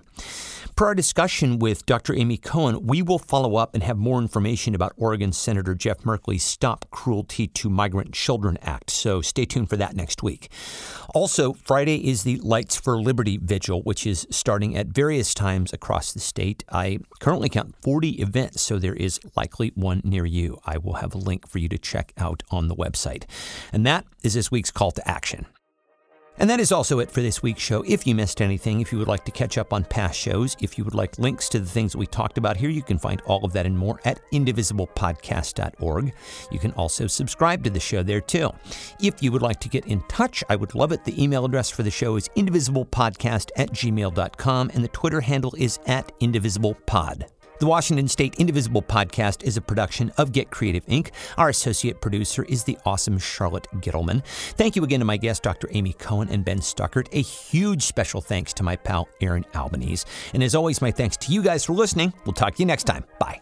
Per 0.75 0.85
our 0.87 0.95
discussion 0.95 1.59
with 1.59 1.85
Dr. 1.85 2.15
Amy 2.15 2.37
Cohen, 2.37 2.85
we 2.85 3.01
will 3.01 3.19
follow 3.19 3.55
up 3.55 3.73
and 3.73 3.83
have 3.83 3.97
more 3.97 4.19
information 4.19 4.73
about 4.73 4.93
Oregon 4.97 5.31
Senator 5.31 5.75
Jeff 5.75 5.99
Merkley's 5.99 6.43
Stop 6.43 6.85
Cruelty 6.89 7.47
to 7.47 7.69
Migrant 7.69 8.13
Children 8.13 8.57
Act, 8.61 8.89
so 8.89 9.21
stay 9.21 9.45
tuned 9.45 9.69
for 9.69 9.77
that 9.77 9.95
next 9.95 10.23
week. 10.23 10.49
Also, 11.13 11.53
Friday 11.53 12.07
is 12.07 12.23
the 12.23 12.37
Lights 12.37 12.75
for 12.75 12.99
Liberty 12.99 13.37
Vigil, 13.41 13.81
which 13.83 14.07
is 14.07 14.25
starting 14.29 14.75
at 14.75 14.87
various 14.87 15.33
times 15.33 15.73
across 15.73 16.11
the 16.11 16.19
state. 16.19 16.63
I 16.71 16.99
currently 17.19 17.49
count 17.49 17.75
40 17.81 18.21
events, 18.21 18.61
so 18.61 18.79
there 18.79 18.95
is 18.95 19.19
likely 19.35 19.71
one 19.75 20.01
near 20.03 20.25
you. 20.25 20.59
I 20.65 20.77
will 20.77 20.93
have 20.93 21.13
a 21.13 21.19
link 21.19 21.47
for 21.47 21.59
you 21.59 21.69
to 21.69 21.77
check 21.77 22.13
out 22.17 22.41
on 22.49 22.67
the 22.67 22.75
website. 22.75 23.22
And 23.71 23.85
that 23.85 24.05
is 24.23 24.33
this 24.33 24.51
week's 24.51 24.71
call 24.71 24.91
to 24.91 25.07
action. 25.07 25.45
And 26.39 26.49
that 26.49 26.59
is 26.59 26.71
also 26.71 26.97
it 26.97 27.11
for 27.11 27.21
this 27.21 27.43
week's 27.43 27.61
show. 27.61 27.83
If 27.83 28.07
you 28.07 28.15
missed 28.15 28.41
anything, 28.41 28.81
if 28.81 28.91
you 28.91 28.97
would 28.97 29.07
like 29.07 29.23
to 29.25 29.31
catch 29.31 29.59
up 29.59 29.71
on 29.71 29.83
past 29.83 30.19
shows, 30.19 30.57
if 30.59 30.77
you 30.77 30.83
would 30.83 30.95
like 30.95 31.19
links 31.19 31.47
to 31.49 31.59
the 31.59 31.69
things 31.69 31.91
that 31.91 31.99
we 31.99 32.07
talked 32.07 32.39
about 32.39 32.57
here, 32.57 32.71
you 32.71 32.81
can 32.81 32.97
find 32.97 33.21
all 33.27 33.45
of 33.45 33.53
that 33.53 33.67
and 33.67 33.77
more 33.77 33.99
at 34.03 34.19
indivisiblepodcast.org. 34.31 36.13
You 36.51 36.59
can 36.59 36.71
also 36.71 37.05
subscribe 37.05 37.63
to 37.63 37.69
the 37.69 37.79
show 37.79 38.01
there 38.01 38.21
too. 38.21 38.49
If 38.99 39.21
you 39.21 39.31
would 39.31 39.43
like 39.43 39.59
to 39.59 39.69
get 39.69 39.85
in 39.85 40.01
touch, 40.07 40.43
I 40.49 40.55
would 40.55 40.73
love 40.73 40.91
it. 40.91 41.05
The 41.05 41.21
email 41.21 41.45
address 41.45 41.69
for 41.69 41.83
the 41.83 41.91
show 41.91 42.15
is 42.15 42.29
indivisiblepodcast 42.29 43.51
at 43.55 43.69
gmail.com, 43.69 44.71
and 44.73 44.83
the 44.83 44.89
Twitter 44.89 45.21
handle 45.21 45.53
is 45.57 45.79
at 45.85 46.11
indivisiblepod. 46.19 47.27
The 47.63 47.69
Washington 47.69 48.09
State 48.09 48.35
Indivisible 48.39 48.81
podcast 48.81 49.41
is 49.43 49.55
a 49.55 49.61
production 49.61 50.11
of 50.17 50.33
Get 50.33 50.51
Creative 50.51 50.85
Inc. 50.87 51.11
Our 51.37 51.47
associate 51.47 52.01
producer 52.01 52.43
is 52.43 52.65
the 52.65 52.77
awesome 52.85 53.17
Charlotte 53.17 53.69
Gittleman. 53.75 54.21
Thank 54.57 54.75
you 54.75 54.83
again 54.83 54.99
to 54.99 55.05
my 55.05 55.15
guest, 55.15 55.43
Dr. 55.43 55.69
Amy 55.71 55.93
Cohen 55.93 56.27
and 56.27 56.43
Ben 56.43 56.61
Stuckart. 56.61 57.07
A 57.13 57.21
huge 57.21 57.83
special 57.83 58.19
thanks 58.19 58.51
to 58.55 58.63
my 58.63 58.75
pal, 58.75 59.07
Aaron 59.21 59.45
Albanese. 59.55 60.05
And 60.33 60.43
as 60.43 60.55
always, 60.55 60.81
my 60.81 60.91
thanks 60.91 61.15
to 61.15 61.31
you 61.31 61.41
guys 61.41 61.63
for 61.63 61.71
listening. 61.71 62.11
We'll 62.25 62.33
talk 62.33 62.55
to 62.55 62.59
you 62.59 62.65
next 62.65 62.83
time. 62.83 63.05
Bye. 63.17 63.39